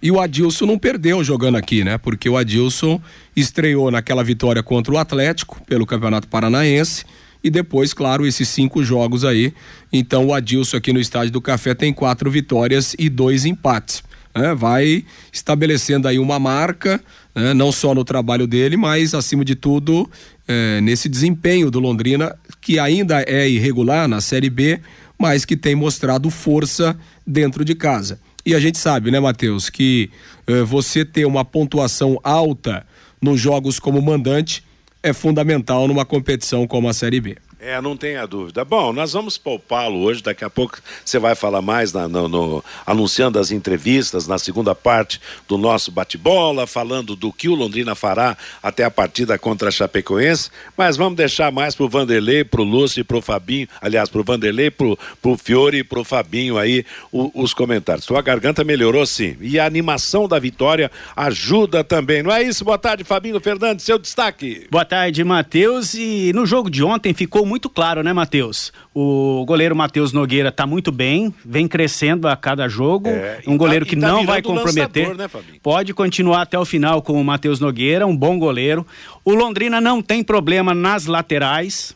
E 0.00 0.10
o 0.10 0.20
Adilson 0.20 0.66
não 0.66 0.78
perdeu 0.78 1.22
jogando 1.22 1.56
aqui, 1.56 1.84
né? 1.84 1.98
Porque 1.98 2.28
o 2.28 2.36
Adilson 2.36 3.00
estreou 3.36 3.90
naquela 3.90 4.24
vitória 4.24 4.62
contra 4.62 4.92
o 4.92 4.98
Atlético 4.98 5.60
pelo 5.64 5.86
Campeonato 5.86 6.28
Paranaense. 6.28 7.04
E 7.44 7.50
depois, 7.50 7.92
claro, 7.92 8.24
esses 8.24 8.48
cinco 8.48 8.84
jogos 8.84 9.24
aí. 9.24 9.52
Então 9.92 10.26
o 10.26 10.34
Adilson 10.34 10.76
aqui 10.76 10.92
no 10.92 11.00
Estádio 11.00 11.32
do 11.32 11.40
Café 11.40 11.74
tem 11.74 11.92
quatro 11.92 12.30
vitórias 12.30 12.94
e 12.98 13.08
dois 13.08 13.44
empates 13.44 14.02
né, 14.34 14.54
vai 14.54 15.04
estabelecendo 15.32 16.08
aí 16.08 16.18
uma 16.18 16.38
marca, 16.38 17.00
né, 17.34 17.52
não 17.54 17.70
só 17.70 17.94
no 17.94 18.04
trabalho 18.04 18.46
dele, 18.46 18.76
mas 18.76 19.14
acima 19.14 19.44
de 19.44 19.54
tudo 19.54 20.08
eh, 20.48 20.80
nesse 20.80 21.08
desempenho 21.08 21.70
do 21.70 21.78
Londrina, 21.78 22.34
que 22.62 22.78
ainda 22.78 23.22
é 23.22 23.46
irregular 23.46 24.08
na 24.08 24.22
Série 24.22 24.48
B, 24.48 24.80
mas 25.18 25.44
que 25.44 25.56
tem 25.56 25.74
mostrado 25.74 26.30
força 26.30 26.96
dentro 27.26 27.64
de 27.64 27.74
casa. 27.74 28.18
E 28.46 28.54
a 28.54 28.60
gente 28.60 28.78
sabe, 28.78 29.10
né, 29.10 29.20
Matheus, 29.20 29.68
que 29.68 30.10
eh, 30.46 30.62
você 30.62 31.04
ter 31.04 31.26
uma 31.26 31.44
pontuação 31.44 32.18
alta 32.24 32.86
nos 33.20 33.40
jogos 33.40 33.78
como 33.78 34.00
mandante 34.00 34.64
é 35.02 35.12
fundamental 35.12 35.86
numa 35.86 36.04
competição 36.04 36.66
como 36.66 36.88
a 36.88 36.94
Série 36.94 37.20
B. 37.20 37.36
É, 37.64 37.80
não 37.80 37.96
tenha 37.96 38.26
dúvida. 38.26 38.64
Bom, 38.64 38.92
nós 38.92 39.12
vamos 39.12 39.38
poupá-lo 39.38 40.00
hoje, 40.00 40.20
daqui 40.20 40.44
a 40.44 40.50
pouco 40.50 40.80
você 41.04 41.16
vai 41.16 41.36
falar 41.36 41.62
mais 41.62 41.92
na- 41.92 42.08
no, 42.08 42.26
no- 42.28 42.64
anunciando 42.84 43.38
as 43.38 43.52
entrevistas 43.52 44.26
na 44.26 44.36
segunda 44.36 44.74
parte 44.74 45.20
do 45.46 45.56
nosso 45.56 45.92
bate-bola, 45.92 46.66
falando 46.66 47.14
do 47.14 47.32
que 47.32 47.48
o 47.48 47.54
Londrina 47.54 47.94
fará 47.94 48.36
até 48.60 48.82
a 48.82 48.90
partida 48.90 49.38
contra 49.38 49.68
a 49.68 49.70
Chapecoense, 49.70 50.50
mas 50.76 50.96
vamos 50.96 51.14
deixar 51.16 51.52
mais 51.52 51.76
pro 51.76 51.88
Vanderlei, 51.88 52.42
pro 52.42 52.64
Lúcio 52.64 53.00
e 53.00 53.04
pro 53.04 53.22
Fabinho, 53.22 53.68
aliás, 53.80 54.08
pro 54.08 54.24
Vanderlei, 54.24 54.68
pro, 54.68 54.98
pro 55.22 55.36
Fiore 55.38 55.78
e 55.78 55.84
pro 55.84 56.02
Fabinho 56.02 56.58
aí, 56.58 56.84
o- 57.12 57.30
os 57.40 57.54
comentários. 57.54 58.04
Sua 58.04 58.22
garganta 58.22 58.64
melhorou 58.64 59.06
sim, 59.06 59.36
e 59.40 59.60
a 59.60 59.64
animação 59.66 60.26
da 60.26 60.40
vitória 60.40 60.90
ajuda 61.14 61.84
também, 61.84 62.24
não 62.24 62.32
é 62.32 62.42
isso? 62.42 62.64
Boa 62.64 62.76
tarde, 62.76 63.04
Fabinho 63.04 63.38
Fernandes, 63.38 63.84
seu 63.84 64.00
destaque. 64.00 64.66
Boa 64.68 64.84
tarde, 64.84 65.22
Matheus. 65.22 65.94
E 65.94 66.32
no 66.34 66.44
jogo 66.44 66.68
de 66.68 66.82
ontem 66.82 67.14
ficou 67.14 67.51
muito 67.52 67.68
claro, 67.68 68.02
né, 68.02 68.14
Matheus? 68.14 68.72
O 68.94 69.44
goleiro 69.46 69.76
Matheus 69.76 70.10
Nogueira 70.10 70.50
tá 70.50 70.66
muito 70.66 70.90
bem, 70.90 71.34
vem 71.44 71.68
crescendo 71.68 72.26
a 72.26 72.34
cada 72.34 72.66
jogo. 72.66 73.10
É, 73.10 73.42
um 73.46 73.58
goleiro 73.58 73.84
tá- 73.84 73.90
que 73.90 73.96
tá 73.96 74.08
não 74.08 74.24
vai 74.24 74.40
comprometer. 74.40 75.08
lançador, 75.08 75.42
né? 75.42 75.58
Pode 75.62 75.92
continuar 75.92 76.40
até 76.40 76.58
o 76.58 76.64
final 76.64 77.02
com 77.02 77.20
o 77.20 77.24
Matheus 77.24 77.60
Nogueira, 77.60 78.06
um 78.06 78.16
bom 78.16 78.38
goleiro. 78.38 78.86
O 79.22 79.34
Londrina 79.34 79.82
não 79.82 80.00
tem 80.00 80.24
problema 80.24 80.72
nas 80.72 81.04
laterais. 81.04 81.94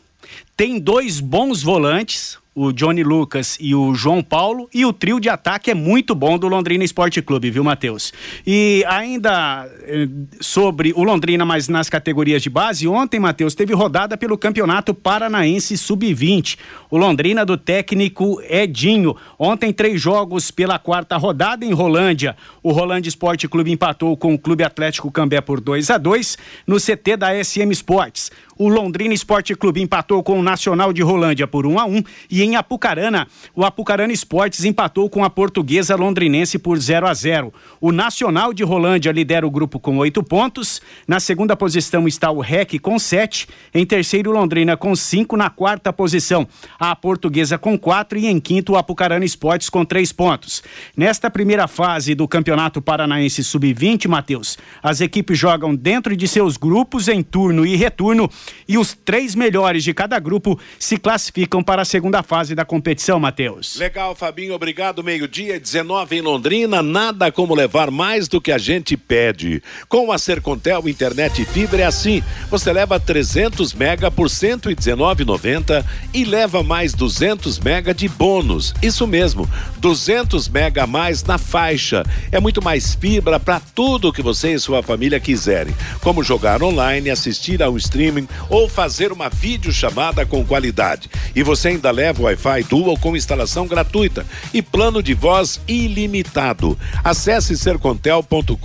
Tem 0.55 0.77
dois 0.79 1.19
bons 1.19 1.63
volantes, 1.63 2.37
o 2.57 2.73
Johnny 2.73 3.03
Lucas 3.03 3.55
e 3.61 3.75
o 3.75 3.93
João 3.93 4.23
Paulo, 4.23 4.67
e 4.73 4.83
o 4.83 4.91
trio 4.91 5.19
de 5.19 5.29
ataque 5.29 5.69
é 5.69 5.75
muito 5.75 6.15
bom 6.15 6.39
do 6.39 6.47
Londrina 6.47 6.83
Esporte 6.83 7.21
Clube, 7.21 7.51
viu, 7.51 7.63
Matheus? 7.63 8.11
E 8.47 8.83
ainda 8.87 9.69
eh, 9.83 10.07
sobre 10.39 10.91
o 10.95 11.03
Londrina, 11.03 11.45
mas 11.45 11.67
nas 11.67 11.87
categorias 11.87 12.41
de 12.41 12.49
base, 12.49 12.87
ontem, 12.87 13.19
Matheus, 13.19 13.53
teve 13.53 13.75
rodada 13.75 14.17
pelo 14.17 14.35
Campeonato 14.39 14.91
Paranaense 14.91 15.77
Sub-20. 15.77 16.57
O 16.89 16.97
Londrina 16.97 17.45
do 17.45 17.57
técnico 17.57 18.41
Edinho. 18.49 19.15
Ontem, 19.37 19.71
três 19.71 20.01
jogos 20.01 20.49
pela 20.49 20.79
quarta 20.79 21.15
rodada 21.15 21.63
em 21.63 21.73
Rolândia. 21.73 22.35
O 22.63 22.71
Rolândia 22.71 23.09
Esporte 23.09 23.47
Clube 23.47 23.71
empatou 23.71 24.17
com 24.17 24.33
o 24.33 24.39
Clube 24.39 24.63
Atlético 24.63 25.11
Cambé 25.11 25.41
por 25.41 25.61
2 25.61 25.91
a 25.91 25.99
2 25.99 26.35
no 26.65 26.77
CT 26.77 27.17
da 27.17 27.43
SM 27.43 27.69
Sports. 27.71 28.31
O 28.57 28.67
Londrina 28.69 29.13
Esporte 29.13 29.53
Clube 29.55 29.81
empatou 29.81 30.23
com 30.23 30.39
o 30.39 30.43
Nacional 30.43 30.91
de 30.91 31.01
Rolândia 31.01 31.47
por 31.47 31.65
1 31.65 31.79
a 31.79 31.85
1 31.85 32.03
e 32.31 32.41
em 32.41 32.55
Apucarana, 32.55 33.27
o 33.55 33.63
Apucarana 33.63 34.11
Esportes 34.11 34.65
empatou 34.65 35.09
com 35.09 35.23
a 35.23 35.29
Portuguesa 35.29 35.95
Londrinense 35.95 36.57
por 36.57 36.77
0 36.79 37.07
a 37.07 37.13
0. 37.13 37.53
O 37.79 37.91
Nacional 37.91 38.53
de 38.53 38.63
Rolândia 38.63 39.11
lidera 39.11 39.45
o 39.45 39.51
grupo 39.51 39.79
com 39.79 39.97
oito 39.97 40.23
pontos. 40.23 40.81
Na 41.07 41.19
segunda 41.19 41.55
posição 41.55 42.07
está 42.07 42.31
o 42.31 42.39
REC 42.39 42.79
com 42.79 42.97
sete. 42.97 43.47
Em 43.73 43.85
terceiro, 43.85 44.31
Londrina 44.31 44.75
com 44.75 44.95
cinco. 44.95 45.37
Na 45.37 45.49
quarta 45.49 45.93
posição, 45.93 46.47
a 46.79 46.95
Portuguesa 46.95 47.57
com 47.57 47.77
quatro. 47.77 48.17
E 48.17 48.27
em 48.27 48.39
quinto, 48.39 48.73
o 48.73 48.77
Apucarana 48.77 49.25
Esportes 49.25 49.69
com 49.69 49.85
três 49.85 50.11
pontos. 50.11 50.63
Nesta 50.95 51.29
primeira 51.29 51.67
fase 51.67 52.15
do 52.15 52.27
Campeonato 52.27 52.81
Paranaense 52.81 53.43
Sub-20, 53.43 54.07
Matheus, 54.07 54.57
as 54.81 55.01
equipes 55.01 55.37
jogam 55.37 55.75
dentro 55.75 56.15
de 56.15 56.27
seus 56.27 56.57
grupos 56.57 57.07
em 57.07 57.21
turno 57.21 57.65
e 57.65 57.75
retorno. 57.75 58.29
E 58.67 58.77
os 58.77 58.93
três 58.93 59.35
melhores 59.35 59.83
de 59.83 59.93
cada 59.93 60.19
grupo 60.19 60.59
se 60.77 60.97
classificam 60.97 61.63
para 61.63 61.81
a 61.81 61.85
segunda 61.85 62.21
fase 62.23 62.53
da 62.53 62.65
competição, 62.65 63.19
Matheus. 63.19 63.77
Legal, 63.77 64.15
Fabinho, 64.15 64.53
obrigado. 64.53 65.03
Meio-dia, 65.03 65.59
19 65.59 66.17
em 66.17 66.21
Londrina. 66.21 66.81
Nada 66.81 67.31
como 67.31 67.55
levar 67.55 67.91
mais 67.91 68.27
do 68.27 68.41
que 68.41 68.51
a 68.51 68.57
gente 68.57 68.97
pede. 68.97 69.61
Com 69.87 70.11
a 70.11 70.17
Sercontel 70.17 70.87
Internet 70.87 71.41
e 71.41 71.45
Fibra 71.45 71.81
é 71.81 71.85
assim. 71.85 72.23
Você 72.49 72.71
leva 72.71 72.99
300 72.99 73.73
mega 73.73 74.11
por 74.11 74.27
119,90 74.27 75.85
e 76.13 76.25
leva 76.25 76.63
mais 76.63 76.93
200 76.93 77.59
mega 77.59 77.93
de 77.93 78.07
bônus. 78.07 78.73
Isso 78.81 79.07
mesmo, 79.07 79.49
200 79.79 80.47
mega 80.49 80.83
a 80.83 80.87
mais 80.87 81.23
na 81.23 81.37
faixa. 81.37 82.05
É 82.31 82.39
muito 82.39 82.63
mais 82.63 82.95
fibra 82.95 83.39
para 83.39 83.59
tudo 83.59 84.11
que 84.11 84.21
você 84.21 84.53
e 84.53 84.59
sua 84.59 84.83
família 84.83 85.19
quiserem. 85.19 85.75
Como 86.01 86.23
jogar 86.23 86.61
online, 86.61 87.09
assistir 87.09 87.61
ao 87.61 87.77
streaming 87.77 88.27
ou 88.49 88.67
fazer 88.69 89.11
uma 89.11 89.29
videochamada 89.29 90.25
com 90.25 90.45
qualidade. 90.45 91.09
E 91.35 91.43
você 91.43 91.69
ainda 91.69 91.91
leva 91.91 92.21
o 92.21 92.25
Wi-Fi 92.25 92.63
Dual 92.63 92.97
com 92.97 93.15
instalação 93.15 93.67
gratuita 93.67 94.25
e 94.53 94.61
plano 94.61 95.01
de 95.01 95.13
voz 95.13 95.59
ilimitado. 95.67 96.77
Acesse 97.03 97.57
sercontel.com.br 97.57 98.57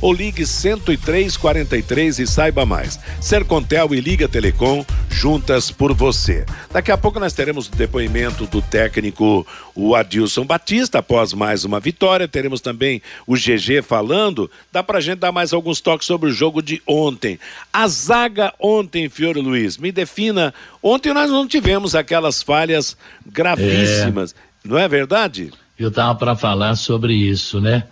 ou 0.00 0.12
ligue 0.12 0.44
10343 0.44 2.18
e 2.18 2.26
saiba 2.26 2.64
mais. 2.66 2.98
Sercontel 3.20 3.94
e 3.94 4.00
Liga 4.00 4.28
Telecom 4.28 4.84
juntas 5.08 5.70
por 5.70 5.92
você. 5.92 6.44
Daqui 6.72 6.90
a 6.92 6.96
pouco 6.96 7.20
nós 7.20 7.32
teremos 7.32 7.66
o 7.68 7.72
depoimento 7.72 8.46
do 8.46 8.62
técnico 8.62 9.46
o 9.74 9.94
Adilson 9.94 10.44
Batista 10.44 10.98
após 10.98 11.32
mais 11.32 11.64
uma 11.64 11.80
vitória. 11.80 12.28
Teremos 12.28 12.60
também 12.60 13.00
o 13.26 13.34
GG 13.34 13.82
falando. 13.82 14.50
Dá 14.70 14.82
pra 14.82 15.00
gente 15.00 15.18
dar 15.18 15.32
mais 15.32 15.52
alguns 15.52 15.80
toques 15.80 16.06
sobre 16.06 16.30
o 16.30 16.32
jogo 16.32 16.62
de 16.62 16.82
ontem. 16.86 17.38
A 17.72 17.88
zaga 17.88 18.49
ontem, 18.58 19.08
Fiore 19.08 19.40
Luiz, 19.40 19.76
me 19.76 19.92
defina. 19.92 20.52
Ontem 20.82 21.12
nós 21.12 21.30
não 21.30 21.46
tivemos 21.46 21.94
aquelas 21.94 22.42
falhas 22.42 22.96
gravíssimas, 23.26 24.34
não 24.64 24.78
é 24.78 24.88
verdade? 24.88 25.52
Eu 25.78 25.90
tava 25.90 26.14
para 26.14 26.36
falar 26.36 26.74
sobre 26.76 27.14
isso, 27.14 27.60
né? 27.60 27.84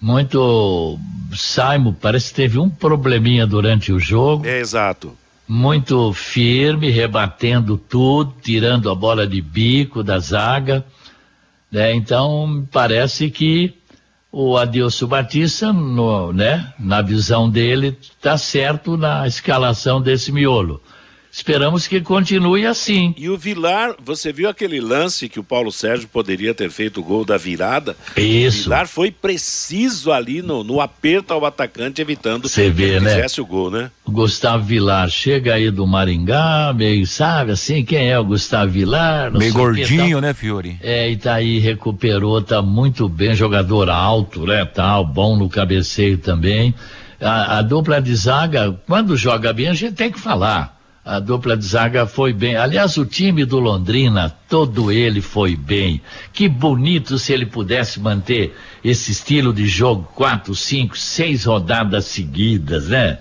Muito. 0.00 0.98
Simon, 1.34 1.92
parece 1.92 2.30
que 2.30 2.34
teve 2.36 2.58
um 2.58 2.68
probleminha 2.68 3.46
durante 3.46 3.92
o 3.92 3.98
jogo, 3.98 4.46
É 4.46 4.58
exato. 4.58 5.16
muito 5.46 6.12
firme, 6.12 6.90
rebatendo 6.90 7.76
tudo, 7.76 8.34
tirando 8.42 8.90
a 8.90 8.94
bola 8.94 9.26
de 9.26 9.40
bico 9.40 10.02
da 10.02 10.18
zaga. 10.18 10.84
Né? 11.70 11.94
Então, 11.94 12.66
parece 12.72 13.30
que 13.30 13.74
o 14.32 14.56
Adilson 14.56 15.06
Batista, 15.06 15.72
no, 15.72 16.32
né, 16.32 16.72
na 16.78 17.02
visão 17.02 17.50
dele, 17.50 17.98
está 18.00 18.38
certo 18.38 18.96
na 18.96 19.26
escalação 19.26 20.00
desse 20.00 20.30
miolo. 20.30 20.80
Esperamos 21.32 21.86
que 21.86 22.00
continue 22.00 22.66
assim. 22.66 23.14
E 23.16 23.28
o 23.28 23.36
Vilar, 23.38 23.94
você 24.02 24.32
viu 24.32 24.48
aquele 24.48 24.80
lance 24.80 25.28
que 25.28 25.38
o 25.38 25.44
Paulo 25.44 25.70
Sérgio 25.70 26.08
poderia 26.08 26.52
ter 26.52 26.70
feito 26.70 27.00
o 27.00 27.04
gol 27.04 27.24
da 27.24 27.36
virada? 27.36 27.96
Isso. 28.16 28.60
O 28.60 28.62
Vilar 28.64 28.88
foi 28.88 29.12
preciso 29.12 30.10
ali 30.10 30.42
no, 30.42 30.64
no 30.64 30.80
aperto 30.80 31.32
ao 31.32 31.44
atacante, 31.44 32.02
evitando 32.02 32.48
Você 32.48 32.64
que 32.64 32.70
vê, 32.70 32.84
ele 32.96 33.00
né? 33.00 33.14
fizesse 33.14 33.40
o 33.40 33.46
gol, 33.46 33.70
né? 33.70 33.90
O 34.04 34.10
Gustavo 34.10 34.64
Vilar 34.64 35.08
chega 35.08 35.54
aí 35.54 35.70
do 35.70 35.86
Maringá, 35.86 36.72
meio, 36.74 37.06
sabe 37.06 37.52
assim, 37.52 37.84
quem 37.84 38.10
é 38.10 38.18
o 38.18 38.24
Gustavo 38.24 38.72
Vilar? 38.72 39.30
Não 39.30 39.38
Meio 39.38 39.52
gordinho, 39.52 40.12
tal. 40.16 40.20
né, 40.20 40.34
Fiore? 40.34 40.78
É, 40.82 41.08
e 41.10 41.16
tá 41.16 41.34
aí, 41.34 41.60
recuperou, 41.60 42.42
tá 42.42 42.60
muito 42.60 43.08
bem, 43.08 43.34
jogador 43.36 43.88
alto, 43.88 44.44
né, 44.46 44.64
tal, 44.64 45.06
bom 45.06 45.36
no 45.36 45.48
cabeceio 45.48 46.18
também. 46.18 46.74
A, 47.20 47.58
a 47.58 47.62
dupla 47.62 48.00
de 48.00 48.14
zaga, 48.16 48.76
quando 48.86 49.16
joga 49.16 49.52
bem, 49.52 49.68
a 49.68 49.74
gente 49.74 49.94
tem 49.94 50.10
que 50.10 50.18
falar. 50.18 50.79
A 51.10 51.18
dupla 51.18 51.56
de 51.56 51.66
zaga 51.66 52.06
foi 52.06 52.32
bem. 52.32 52.54
Aliás, 52.54 52.96
o 52.96 53.04
time 53.04 53.44
do 53.44 53.58
Londrina, 53.58 54.30
todo 54.48 54.92
ele 54.92 55.20
foi 55.20 55.56
bem. 55.56 56.00
Que 56.32 56.48
bonito 56.48 57.18
se 57.18 57.32
ele 57.32 57.44
pudesse 57.44 57.98
manter 57.98 58.56
esse 58.84 59.10
estilo 59.10 59.52
de 59.52 59.66
jogo, 59.66 60.08
quatro, 60.14 60.54
cinco, 60.54 60.96
seis 60.96 61.46
rodadas 61.46 62.04
seguidas, 62.04 62.86
né? 62.86 63.18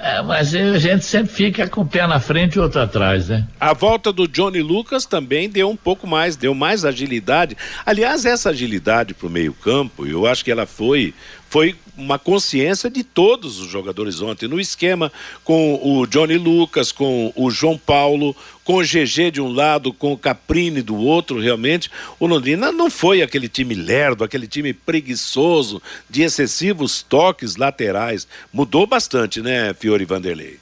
É, 0.00 0.22
mas 0.22 0.54
a 0.54 0.78
gente 0.78 1.04
sempre 1.04 1.34
fica 1.34 1.68
com 1.68 1.80
o 1.80 1.86
pé 1.86 2.06
na 2.06 2.20
frente 2.20 2.54
e 2.54 2.60
outro 2.60 2.80
atrás, 2.80 3.28
né? 3.28 3.44
A 3.58 3.74
volta 3.74 4.12
do 4.12 4.28
Johnny 4.28 4.62
Lucas 4.62 5.04
também 5.04 5.50
deu 5.50 5.68
um 5.68 5.74
pouco 5.74 6.06
mais, 6.06 6.36
deu 6.36 6.54
mais 6.54 6.84
agilidade. 6.84 7.56
Aliás, 7.84 8.24
essa 8.24 8.50
agilidade 8.50 9.12
para 9.12 9.26
o 9.26 9.30
meio-campo, 9.30 10.06
eu 10.06 10.24
acho 10.24 10.44
que 10.44 10.52
ela 10.52 10.66
foi 10.66 11.12
foi 11.50 11.74
uma 11.96 12.18
consciência 12.18 12.90
de 12.90 13.02
todos 13.02 13.58
os 13.58 13.68
jogadores 13.68 14.20
ontem 14.20 14.46
no 14.46 14.60
esquema 14.60 15.10
com 15.42 15.80
o 15.82 16.06
Johnny 16.06 16.36
Lucas, 16.36 16.92
com 16.92 17.32
o 17.34 17.50
João 17.50 17.76
Paulo, 17.78 18.36
com 18.68 18.76
o 18.76 18.82
GG 18.82 19.30
de 19.30 19.40
um 19.40 19.50
lado, 19.50 19.94
com 19.94 20.12
o 20.12 20.18
Caprini 20.18 20.82
do 20.82 20.94
outro, 20.94 21.40
realmente. 21.40 21.90
O 22.20 22.26
Londrina 22.26 22.70
não 22.70 22.90
foi 22.90 23.22
aquele 23.22 23.48
time 23.48 23.74
lerdo, 23.74 24.22
aquele 24.22 24.46
time 24.46 24.74
preguiçoso, 24.74 25.80
de 26.10 26.20
excessivos 26.20 27.00
toques 27.00 27.56
laterais. 27.56 28.28
Mudou 28.52 28.86
bastante, 28.86 29.40
né, 29.40 29.72
Fiore 29.72 30.04
Vanderlei? 30.04 30.58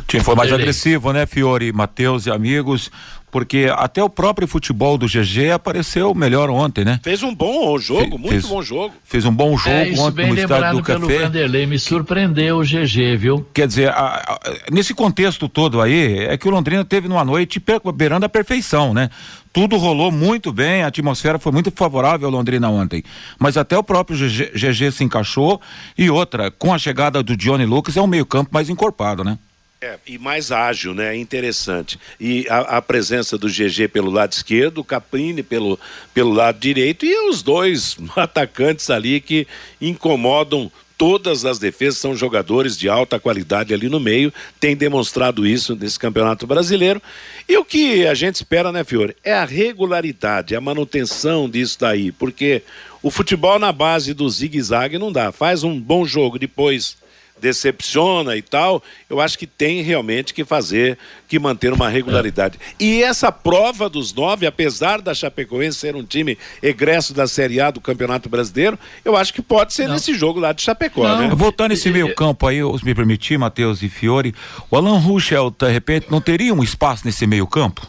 O 0.00 0.02
time 0.02 0.24
foi 0.24 0.34
mais 0.34 0.52
agressivo, 0.52 1.12
né, 1.12 1.26
Fiore, 1.26 1.72
Matheus 1.72 2.26
e 2.26 2.30
amigos, 2.32 2.90
porque 3.34 3.68
até 3.76 4.00
o 4.00 4.08
próprio 4.08 4.46
futebol 4.46 4.96
do 4.96 5.06
GG 5.08 5.50
apareceu 5.52 6.14
melhor 6.14 6.48
ontem, 6.48 6.84
né? 6.84 7.00
Fez 7.02 7.20
um 7.20 7.34
bom 7.34 7.76
jogo, 7.80 8.02
Fe- 8.02 8.10
muito 8.10 8.28
fez- 8.28 8.46
bom 8.46 8.62
jogo. 8.62 8.94
Fez 9.02 9.24
um 9.24 9.32
bom 9.34 9.56
jogo 9.58 9.74
é, 9.74 9.88
isso 9.88 10.00
ontem 10.02 10.14
bem 10.14 10.26
no 10.28 10.38
estádio 10.40 10.78
do 10.78 10.84
pelo 10.84 11.08
Café. 11.08 11.24
Vanderlei, 11.24 11.66
me 11.66 11.76
surpreendeu 11.76 12.58
o 12.58 12.62
GG, 12.62 13.16
viu? 13.16 13.44
Quer 13.52 13.66
dizer, 13.66 13.88
a- 13.88 14.22
a- 14.24 14.40
nesse 14.70 14.94
contexto 14.94 15.48
todo 15.48 15.80
aí, 15.80 16.18
é 16.28 16.36
que 16.38 16.46
o 16.46 16.50
Londrina 16.52 16.84
teve 16.84 17.08
numa 17.08 17.24
noite 17.24 17.60
beirando 17.92 18.24
a 18.24 18.28
perfeição, 18.28 18.94
né? 18.94 19.10
Tudo 19.52 19.76
rolou 19.78 20.12
muito 20.12 20.52
bem, 20.52 20.84
a 20.84 20.86
atmosfera 20.86 21.36
foi 21.36 21.50
muito 21.50 21.72
favorável 21.74 22.28
ao 22.28 22.32
Londrina 22.32 22.70
ontem. 22.70 23.02
Mas 23.36 23.56
até 23.56 23.76
o 23.76 23.82
próprio 23.82 24.16
GG, 24.16 24.52
GG 24.54 24.92
se 24.92 25.02
encaixou. 25.02 25.60
E 25.98 26.08
outra, 26.08 26.52
com 26.52 26.72
a 26.72 26.78
chegada 26.78 27.20
do 27.20 27.36
Johnny 27.36 27.66
Lucas, 27.66 27.96
é 27.96 28.00
um 28.00 28.06
meio-campo 28.06 28.50
mais 28.52 28.70
encorpado, 28.70 29.24
né? 29.24 29.36
É, 29.84 29.98
e 30.06 30.16
mais 30.16 30.50
ágil, 30.50 30.94
né? 30.94 31.14
Interessante. 31.14 32.00
E 32.18 32.46
a, 32.48 32.78
a 32.78 32.82
presença 32.82 33.36
do 33.36 33.48
GG 33.48 33.88
pelo 33.92 34.10
lado 34.10 34.32
esquerdo, 34.32 34.78
o 34.78 34.84
Caprini 34.84 35.42
pelo, 35.42 35.78
pelo 36.14 36.32
lado 36.32 36.58
direito 36.58 37.04
e 37.04 37.28
os 37.28 37.42
dois 37.42 37.98
atacantes 38.16 38.88
ali 38.88 39.20
que 39.20 39.46
incomodam 39.78 40.72
todas 40.96 41.44
as 41.44 41.58
defesas, 41.58 41.98
são 41.98 42.16
jogadores 42.16 42.78
de 42.78 42.88
alta 42.88 43.20
qualidade 43.20 43.74
ali 43.74 43.90
no 43.90 44.00
meio, 44.00 44.32
tem 44.58 44.74
demonstrado 44.74 45.46
isso 45.46 45.76
nesse 45.76 45.98
Campeonato 45.98 46.46
Brasileiro. 46.46 47.02
E 47.46 47.54
o 47.58 47.64
que 47.64 48.06
a 48.06 48.14
gente 48.14 48.36
espera, 48.36 48.72
né, 48.72 48.84
Fiore? 48.84 49.14
É 49.22 49.34
a 49.34 49.44
regularidade, 49.44 50.56
a 50.56 50.62
manutenção 50.62 51.46
disso 51.46 51.76
daí, 51.78 52.10
porque 52.10 52.62
o 53.02 53.10
futebol 53.10 53.58
na 53.58 53.70
base 53.70 54.14
do 54.14 54.26
zigue-zague 54.30 54.96
não 54.96 55.12
dá. 55.12 55.30
Faz 55.30 55.62
um 55.62 55.78
bom 55.78 56.06
jogo, 56.06 56.38
depois 56.38 56.96
decepciona 57.40 58.36
e 58.36 58.42
tal, 58.42 58.82
eu 59.08 59.20
acho 59.20 59.38
que 59.38 59.46
tem 59.46 59.82
realmente 59.82 60.32
que 60.32 60.44
fazer, 60.44 60.96
que 61.28 61.38
manter 61.38 61.72
uma 61.72 61.88
regularidade. 61.88 62.58
E 62.78 63.02
essa 63.02 63.30
prova 63.30 63.88
dos 63.88 64.12
nove, 64.14 64.46
apesar 64.46 65.00
da 65.00 65.12
Chapecoense 65.14 65.78
ser 65.78 65.96
um 65.96 66.04
time 66.04 66.38
egresso 66.62 67.12
da 67.12 67.26
Série 67.26 67.60
A 67.60 67.70
do 67.70 67.80
Campeonato 67.80 68.28
Brasileiro, 68.28 68.78
eu 69.04 69.16
acho 69.16 69.32
que 69.34 69.42
pode 69.42 69.74
ser 69.74 69.88
nesse 69.88 70.14
jogo 70.14 70.40
lá 70.40 70.52
de 70.52 70.62
Chapecó, 70.62 71.06
Não. 71.06 71.18
né? 71.18 71.34
Voltando 71.34 71.72
esse 71.72 71.90
meio 71.90 72.14
campo 72.14 72.46
aí, 72.46 72.58
se 72.78 72.84
me 72.84 72.94
permitir, 72.94 73.36
Matheus 73.38 73.82
e 73.82 73.88
Fiore, 73.88 74.34
o 74.70 74.76
Alan 74.76 74.98
Ruschel, 74.98 75.50
de 75.50 75.70
repente, 75.70 76.06
não 76.10 76.20
teria 76.20 76.54
um 76.54 76.62
espaço 76.62 77.04
nesse 77.04 77.26
meio 77.26 77.46
campo? 77.46 77.86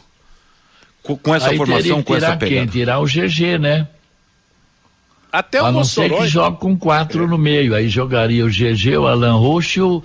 Com, 1.01 1.15
com 1.15 1.35
essa 1.35 1.49
Aí 1.49 1.57
teria 1.57 1.65
formação, 1.65 1.97
que 1.99 2.03
com 2.07 2.15
essa 2.15 2.25
tirar 2.25 2.37
quem? 2.39 2.49
pegada? 2.49 2.71
Tirar 2.71 2.99
o 2.99 3.05
GG, 3.05 3.59
né? 3.59 3.87
Até 5.37 5.61
o 5.61 5.65
a 5.65 5.71
não 5.71 5.83
ser 5.83 6.01
Mossoró. 6.09 6.21
que 6.23 6.27
jogue 6.29 6.57
com 6.59 6.77
quatro 6.77 7.27
no 7.27 7.37
meio. 7.37 7.75
Aí 7.75 7.89
jogaria 7.89 8.45
o 8.45 8.49
GG, 8.49 8.97
o 8.97 9.07
Alan 9.07 9.35
Ruschel, 9.37 10.03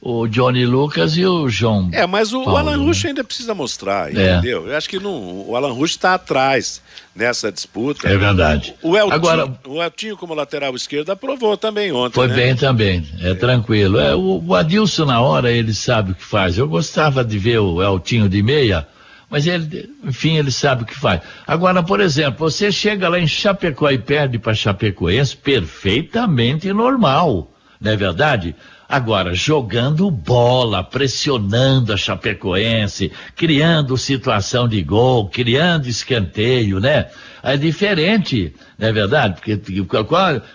o 0.00 0.26
Johnny 0.26 0.64
Lucas 0.66 1.16
e 1.16 1.24
o 1.24 1.48
João. 1.48 1.88
É, 1.92 2.06
mas 2.06 2.32
o, 2.32 2.40
o 2.40 2.44
Paulo, 2.44 2.58
Alan 2.58 2.76
né? 2.76 2.84
Rush 2.84 3.04
ainda 3.06 3.22
precisa 3.24 3.54
mostrar, 3.54 4.08
É. 4.08 4.12
entendeu? 4.32 4.66
Eu 4.68 4.76
acho 4.76 4.88
que 4.88 4.98
não, 4.98 5.48
o 5.48 5.54
Alan 5.56 5.72
Rush 5.72 5.92
está 5.92 6.14
atrás 6.14 6.82
nessa 7.14 7.52
disputa. 7.52 8.08
É 8.08 8.16
verdade. 8.16 8.74
O 8.82 8.96
Eltinho, 8.96 9.14
Agora, 9.14 9.48
o 9.66 9.82
Eltinho 9.82 10.16
como 10.16 10.34
lateral 10.34 10.74
esquerdo 10.74 11.10
aprovou 11.10 11.56
também 11.56 11.92
ontem, 11.92 12.14
Foi 12.14 12.26
né? 12.28 12.34
bem 12.34 12.56
também, 12.56 13.06
é 13.20 13.34
tranquilo. 13.34 13.98
É, 13.98 14.14
o, 14.14 14.42
o 14.44 14.54
Adilson, 14.54 15.04
na 15.04 15.20
hora, 15.20 15.52
ele 15.52 15.72
sabe 15.74 16.12
o 16.12 16.14
que 16.14 16.24
faz. 16.24 16.58
Eu 16.58 16.66
gostava 16.68 17.24
de 17.24 17.38
ver 17.38 17.58
o 17.58 17.80
Eltinho 17.82 18.28
de 18.28 18.42
meia, 18.42 18.86
mas 19.32 19.46
ele, 19.46 19.88
enfim, 20.04 20.36
ele 20.36 20.50
sabe 20.50 20.82
o 20.82 20.86
que 20.86 20.94
faz. 20.94 21.22
Agora, 21.46 21.82
por 21.82 22.00
exemplo, 22.00 22.50
você 22.50 22.70
chega 22.70 23.08
lá 23.08 23.18
em 23.18 23.26
Chapecó 23.26 23.90
e 23.90 23.96
perde 23.96 24.38
para 24.38 24.52
Chapecoense, 24.52 25.34
perfeitamente 25.34 26.70
normal, 26.70 27.50
não 27.80 27.92
é 27.92 27.96
verdade? 27.96 28.54
Agora, 28.86 29.32
jogando 29.32 30.10
bola, 30.10 30.84
pressionando 30.84 31.94
a 31.94 31.96
Chapecoense, 31.96 33.10
criando 33.34 33.96
situação 33.96 34.68
de 34.68 34.82
gol, 34.82 35.30
criando 35.30 35.88
escanteio, 35.88 36.78
né? 36.78 37.06
É 37.42 37.56
diferente, 37.56 38.54
não 38.78 38.88
é 38.88 38.92
verdade? 38.92 39.36
Porque 39.36 39.58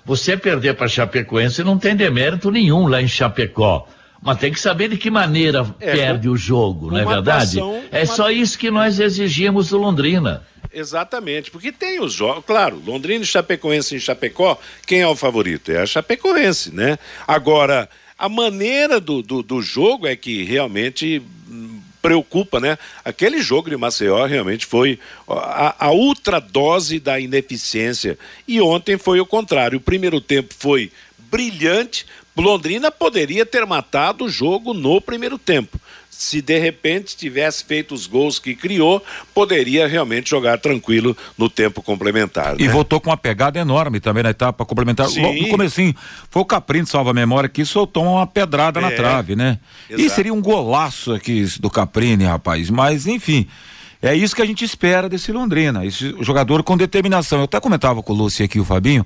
você 0.05 0.37
perder 0.37 0.75
para 0.75 0.87
Chapecoense 0.87 1.63
não 1.63 1.79
tem 1.79 1.95
demérito 1.95 2.51
nenhum 2.51 2.85
lá 2.87 3.01
em 3.01 3.07
Chapecó. 3.07 3.87
Mas 4.21 4.39
tem 4.39 4.51
que 4.51 4.59
saber 4.59 4.89
de 4.89 4.97
que 4.97 5.09
maneira 5.09 5.65
É, 5.79 5.93
perde 5.95 6.27
o 6.27 6.35
jogo, 6.35 6.89
não 6.91 6.97
é 6.97 7.05
verdade? 7.05 7.59
atuação- 7.59 7.83
é 7.91 7.99
uma- 8.03 8.05
só 8.15 8.29
isso 8.31 8.57
que 8.57 8.69
nós 8.71 8.99
exigimos 8.99 9.69
do 9.69 9.77
Londrina. 9.77 10.45
Exatamente, 10.73 11.49
porque 11.49 11.71
tem 11.71 11.99
os 12.01 12.13
jogos, 12.13 12.43
claro, 12.45 12.81
Londrina 12.85 13.23
e 13.23 13.27
Chapecoense 13.27 13.95
em 13.95 13.99
Chapecó, 13.99 14.59
quem 14.85 15.01
é 15.01 15.07
o 15.07 15.15
favorito? 15.15 15.71
É 15.71 15.81
a 15.81 15.85
Chapecoense, 15.85 16.73
né? 16.75 16.97
Agora, 17.27 17.89
a 18.17 18.27
maneira 18.29 18.99
do, 18.99 19.21
do, 19.21 19.41
do 19.41 19.61
jogo 19.61 20.05
é 20.05 20.15
que 20.15 20.43
realmente 20.43 21.21
hum, 21.49 21.79
preocupa, 22.01 22.59
né? 22.59 22.77
Aquele 23.03 23.41
jogo 23.41 23.69
de 23.69 23.77
Maceió 23.77 24.25
realmente 24.25 24.65
foi 24.65 24.99
a, 25.27 25.87
a 25.87 25.91
ultra 25.91 26.39
dose 26.39 26.99
da 26.99 27.19
ineficiência. 27.19 28.17
E 28.47 28.59
ontem 28.61 28.97
foi 28.97 29.19
o 29.19 29.25
contrário. 29.25 29.77
O 29.77 29.81
primeiro 29.81 30.19
tempo 30.21 30.53
foi 30.57 30.91
brilhante. 31.17 32.05
Londrina 32.41 32.91
poderia 32.91 33.45
ter 33.45 33.65
matado 33.65 34.25
o 34.25 34.29
jogo 34.29 34.73
no 34.73 35.01
primeiro 35.01 35.37
tempo. 35.37 35.79
Se 36.09 36.41
de 36.41 36.57
repente 36.57 37.15
tivesse 37.15 37.63
feito 37.63 37.93
os 37.93 38.07
gols 38.07 38.39
que 38.39 38.55
criou, 38.55 39.03
poderia 39.35 39.87
realmente 39.87 40.31
jogar 40.31 40.57
tranquilo 40.57 41.15
no 41.37 41.47
tempo 41.47 41.79
complementar. 41.81 42.59
E 42.59 42.65
né? 42.65 42.73
voltou 42.73 42.99
com 42.99 43.11
uma 43.11 43.17
pegada 43.17 43.59
enorme 43.59 43.99
também 43.99 44.23
na 44.23 44.31
etapa 44.31 44.65
complementar. 44.65 45.07
Sim. 45.09 45.21
Logo 45.21 45.39
no 45.39 45.49
comecinho, 45.49 45.95
foi 46.31 46.41
o 46.41 46.45
Caprini, 46.45 46.87
salva 46.87 47.11
a 47.11 47.13
memória, 47.13 47.47
que 47.47 47.63
soltou 47.63 48.03
uma 48.03 48.25
pedrada 48.25 48.81
na 48.81 48.89
É, 48.89 48.95
trave, 48.95 49.35
né? 49.35 49.59
E 49.89 49.93
exato. 49.93 50.15
seria 50.15 50.33
um 50.33 50.41
golaço 50.41 51.13
aqui 51.13 51.45
do 51.59 51.69
Caprini, 51.69 52.23
rapaz. 52.23 52.71
Mas, 52.71 53.05
enfim, 53.05 53.47
É 54.01 54.15
isso 54.15 54.35
que 54.35 54.41
a 54.41 54.45
gente 54.45 54.63
espera 54.63 55.09
desse 55.09 55.31
Londrina, 55.31 55.85
esse 55.85 56.15
jogador 56.21 56.63
com 56.63 56.77
determinação. 56.77 57.39
Eu 57.39 57.45
até 57.45 57.59
comentava 57.59 58.03
com 58.03 58.13
o 58.13 58.15
Lúcio 58.15 58.45
aqui, 58.45 58.59
o 58.59 58.65
Fabinho, 58.65 59.05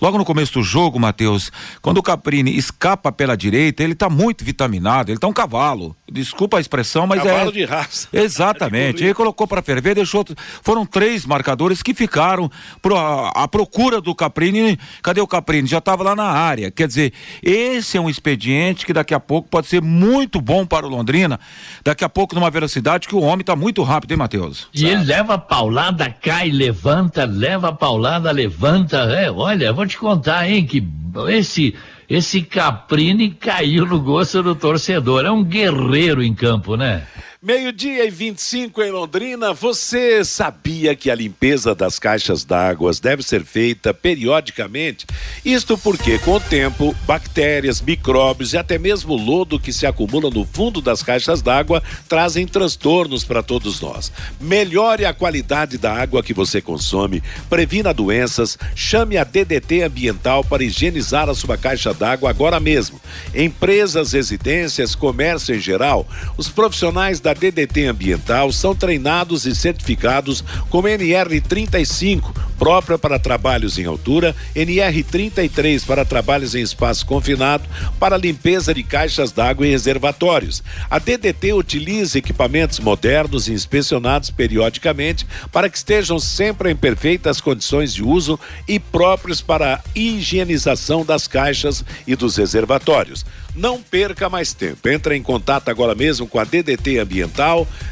logo 0.00 0.16
no 0.16 0.24
começo 0.24 0.54
do 0.54 0.62
jogo, 0.62 0.98
Matheus, 0.98 1.52
quando 1.82 1.98
o 1.98 2.02
Caprini 2.02 2.56
escapa 2.56 3.12
pela 3.12 3.36
direita, 3.36 3.82
ele 3.82 3.94
tá 3.94 4.08
muito 4.08 4.44
vitaminado, 4.44 5.10
ele 5.10 5.18
tá 5.18 5.26
um 5.26 5.32
cavalo. 5.32 5.94
Desculpa 6.10 6.56
a 6.56 6.60
expressão, 6.60 7.06
mas 7.06 7.22
Cavalo 7.22 7.50
é. 7.50 7.52
de 7.52 7.64
raça. 7.64 8.08
Exatamente. 8.12 9.04
Ele 9.04 9.14
colocou 9.14 9.46
para 9.46 9.62
ferver, 9.62 9.94
deixou. 9.94 10.24
Foram 10.62 10.84
três 10.84 11.24
marcadores 11.24 11.82
que 11.82 11.94
ficaram 11.94 12.50
pro, 12.82 12.96
a, 12.96 13.28
a 13.30 13.48
procura 13.48 14.00
do 14.00 14.14
Caprini. 14.14 14.78
Cadê 15.02 15.20
o 15.20 15.26
Caprini? 15.26 15.68
Já 15.68 15.78
estava 15.78 16.02
lá 16.02 16.16
na 16.16 16.24
área. 16.24 16.70
Quer 16.70 16.88
dizer, 16.88 17.12
esse 17.42 17.96
é 17.96 18.00
um 18.00 18.10
expediente 18.10 18.84
que 18.84 18.92
daqui 18.92 19.14
a 19.14 19.20
pouco 19.20 19.48
pode 19.48 19.68
ser 19.68 19.80
muito 19.80 20.40
bom 20.40 20.66
para 20.66 20.86
o 20.86 20.88
Londrina. 20.88 21.38
Daqui 21.84 22.04
a 22.04 22.08
pouco, 22.08 22.34
numa 22.34 22.50
velocidade 22.50 23.06
que 23.06 23.14
o 23.14 23.20
homem 23.20 23.42
está 23.42 23.54
muito 23.54 23.82
rápido, 23.82 24.10
hein, 24.12 24.18
Matheus? 24.18 24.29
E 24.72 24.86
ele 24.86 25.04
leva 25.04 25.34
a 25.34 25.38
paulada, 25.38 26.08
cai, 26.10 26.50
levanta, 26.50 27.24
leva 27.24 27.68
a 27.68 27.72
paulada, 27.72 28.30
levanta. 28.30 28.98
É, 28.98 29.30
olha, 29.30 29.72
vou 29.72 29.86
te 29.86 29.98
contar, 29.98 30.48
hein, 30.48 30.66
que 30.66 30.86
esse 31.28 31.74
esse 32.08 32.42
Caprini 32.42 33.30
caiu 33.30 33.86
no 33.86 34.00
gosto 34.00 34.42
do 34.42 34.56
torcedor. 34.56 35.24
É 35.24 35.30
um 35.30 35.44
guerreiro 35.44 36.20
em 36.20 36.34
campo, 36.34 36.76
né? 36.76 37.06
Meio-dia 37.42 38.04
e 38.04 38.10
25 38.10 38.82
em 38.82 38.90
Londrina. 38.90 39.54
Você 39.54 40.22
sabia 40.22 40.94
que 40.94 41.10
a 41.10 41.14
limpeza 41.14 41.74
das 41.74 41.98
caixas 41.98 42.44
d'água 42.44 42.92
deve 43.00 43.22
ser 43.22 43.46
feita 43.46 43.94
periodicamente? 43.94 45.06
Isto 45.42 45.78
porque, 45.78 46.18
com 46.18 46.32
o 46.32 46.40
tempo, 46.40 46.94
bactérias, 47.06 47.80
micróbios 47.80 48.52
e 48.52 48.58
até 48.58 48.76
mesmo 48.76 49.16
lodo 49.16 49.58
que 49.58 49.72
se 49.72 49.86
acumula 49.86 50.28
no 50.28 50.44
fundo 50.44 50.82
das 50.82 51.02
caixas 51.02 51.40
d'água 51.40 51.82
trazem 52.06 52.46
transtornos 52.46 53.24
para 53.24 53.42
todos 53.42 53.80
nós. 53.80 54.12
Melhore 54.38 55.06
a 55.06 55.14
qualidade 55.14 55.78
da 55.78 55.94
água 55.94 56.22
que 56.22 56.34
você 56.34 56.60
consome, 56.60 57.22
previna 57.48 57.94
doenças, 57.94 58.58
chame 58.74 59.16
a 59.16 59.24
DDT 59.24 59.84
Ambiental 59.84 60.44
para 60.44 60.62
higienizar 60.62 61.30
a 61.30 61.34
sua 61.34 61.56
caixa 61.56 61.94
d'água 61.94 62.28
agora 62.28 62.60
mesmo. 62.60 63.00
Empresas, 63.34 64.12
residências, 64.12 64.94
comércio 64.94 65.54
em 65.54 65.58
geral, 65.58 66.06
os 66.36 66.50
profissionais 66.50 67.18
da 67.18 67.29
DDT 67.34 67.86
Ambiental 67.86 68.52
são 68.52 68.74
treinados 68.74 69.46
e 69.46 69.54
certificados 69.54 70.42
com 70.68 70.82
NR35, 70.82 72.34
própria 72.58 72.98
para 72.98 73.18
trabalhos 73.18 73.78
em 73.78 73.86
altura, 73.86 74.36
NR33 74.54 75.84
para 75.86 76.04
trabalhos 76.04 76.54
em 76.54 76.60
espaço 76.60 77.06
confinado, 77.06 77.64
para 77.98 78.16
limpeza 78.16 78.74
de 78.74 78.82
caixas 78.82 79.32
d'água 79.32 79.66
e 79.66 79.70
reservatórios. 79.70 80.62
A 80.90 80.98
DDT 80.98 81.52
utiliza 81.52 82.18
equipamentos 82.18 82.78
modernos 82.78 83.48
e 83.48 83.52
inspecionados 83.52 84.30
periodicamente 84.30 85.26
para 85.50 85.68
que 85.68 85.76
estejam 85.76 86.18
sempre 86.18 86.70
em 86.70 86.76
perfeitas 86.76 87.40
condições 87.40 87.94
de 87.94 88.02
uso 88.02 88.38
e 88.68 88.78
próprios 88.78 89.40
para 89.40 89.74
a 89.74 89.80
higienização 89.94 91.04
das 91.04 91.26
caixas 91.26 91.84
e 92.06 92.14
dos 92.14 92.36
reservatórios. 92.36 93.24
Não 93.54 93.82
perca 93.82 94.28
mais 94.28 94.52
tempo. 94.52 94.88
Entre 94.88 95.16
em 95.16 95.22
contato 95.22 95.68
agora 95.68 95.94
mesmo 95.94 96.26
com 96.26 96.38
a 96.38 96.44
DDT 96.44 96.98
Ambiental, 96.98 97.19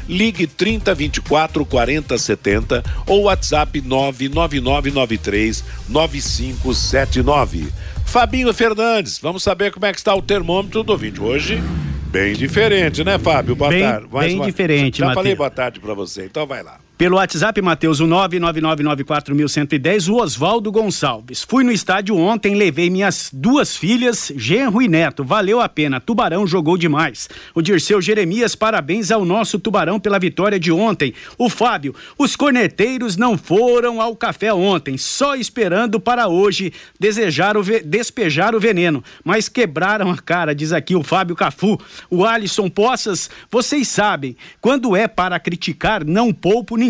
ligue 0.07 0.47
30 0.47 0.93
24 0.95 1.65
40 1.65 2.17
70 2.17 2.83
ou 3.07 3.23
WhatsApp 3.23 3.81
99993 3.81 5.63
9579. 5.89 7.67
Fabinho 8.05 8.51
Fernandes, 8.53 9.19
vamos 9.19 9.43
saber 9.43 9.71
como 9.71 9.85
é 9.85 9.91
que 9.91 9.99
está 9.99 10.15
o 10.15 10.21
termômetro 10.21 10.83
do 10.83 10.97
vídeo 10.97 11.23
hoje. 11.25 11.61
Bem 12.07 12.33
diferente, 12.33 13.03
né, 13.03 13.19
Fábio? 13.19 13.55
Boa 13.55 13.69
Bem- 13.69 13.83
tarde. 13.83 14.07
bem 14.07 14.41
diferente, 14.41 14.97
Já 14.99 15.05
falei 15.13 15.33
Matheus. 15.33 15.37
boa 15.37 15.49
tarde 15.51 15.79
para 15.79 15.93
você, 15.93 16.25
então 16.25 16.47
vai 16.47 16.63
lá. 16.63 16.79
Pelo 16.99 17.15
WhatsApp, 17.15 17.61
Matheus, 17.61 18.01
o 18.01 18.07
999941110, 18.07 20.09
o 20.09 20.17
Oswaldo 20.17 20.69
Gonçalves. 20.69 21.45
Fui 21.47 21.63
no 21.63 21.71
estádio 21.71 22.17
ontem, 22.17 22.55
levei 22.55 22.89
minhas 22.89 23.29
duas 23.31 23.77
filhas, 23.77 24.33
genro 24.35 24.81
e 24.81 24.89
neto. 24.89 25.23
Valeu 25.23 25.61
a 25.61 25.69
pena. 25.69 26.01
Tubarão 26.01 26.45
jogou 26.45 26.77
demais. 26.77 27.29
O 27.55 27.61
Dirceu 27.61 28.01
Jeremias, 28.01 28.53
parabéns 28.53 29.11
ao 29.11 29.23
nosso 29.23 29.57
Tubarão 29.57 29.97
pela 29.97 30.19
vitória 30.19 30.59
de 30.59 30.73
ontem. 30.73 31.13
O 31.37 31.49
Fábio, 31.49 31.95
os 32.17 32.35
corneteiros 32.35 33.15
não 33.15 33.37
foram 33.37 34.01
ao 34.01 34.13
café 34.13 34.53
ontem, 34.53 34.97
só 34.97 35.35
esperando 35.35 36.01
para 36.01 36.27
hoje 36.27 36.73
desejar 36.99 37.55
o 37.55 37.63
despejar 37.81 38.53
o 38.53 38.59
veneno, 38.59 39.01
mas 39.23 39.47
quebraram 39.47 40.11
a 40.11 40.17
cara, 40.17 40.53
diz 40.53 40.73
aqui 40.73 40.97
o 40.97 41.03
Fábio 41.03 41.33
Cafu. 41.33 41.79
O 42.09 42.25
Alisson 42.25 42.69
Poças, 42.69 43.29
vocês 43.49 43.87
sabem, 43.87 44.35
quando 44.59 44.97
é 44.97 45.07
para 45.07 45.39
criticar, 45.39 46.03
não 46.03 46.33
poupo 46.33 46.75
ninguém. 46.75 46.88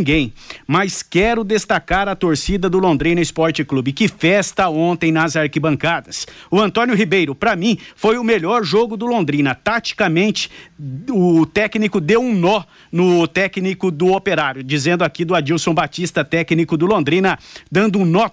Mas 0.68 1.02
quero 1.02 1.44
destacar 1.44 2.08
a 2.08 2.16
torcida 2.16 2.70
do 2.70 2.80
Londrina 2.80 3.22
Esporte 3.22 3.64
Clube. 3.64 3.94
Que 3.94 4.08
festa 4.08 4.70
ontem 4.70 5.12
nas 5.12 5.36
arquibancadas. 5.36 6.26
O 6.50 6.60
Antônio 6.60 6.96
Ribeiro, 6.96 7.36
para 7.36 7.56
mim, 7.56 7.78
foi 7.96 8.18
o 8.18 8.24
melhor 8.24 8.64
jogo 8.64 8.96
do 8.96 9.06
Londrina. 9.06 9.54
Taticamente, 9.56 10.50
o 11.10 11.46
técnico 11.46 12.00
deu 12.00 12.22
um 12.22 12.34
nó 12.34 12.64
no 12.92 13.28
técnico 13.28 13.92
do 13.92 14.14
Operário, 14.14 14.64
dizendo 14.64 15.04
aqui 15.04 15.24
do 15.26 15.36
Adilson 15.36 15.74
Batista, 15.74 16.24
técnico 16.24 16.78
do 16.78 16.86
Londrina, 16.86 17.38
dando 17.72 18.00
um 18.00 18.06
nó 18.06 18.30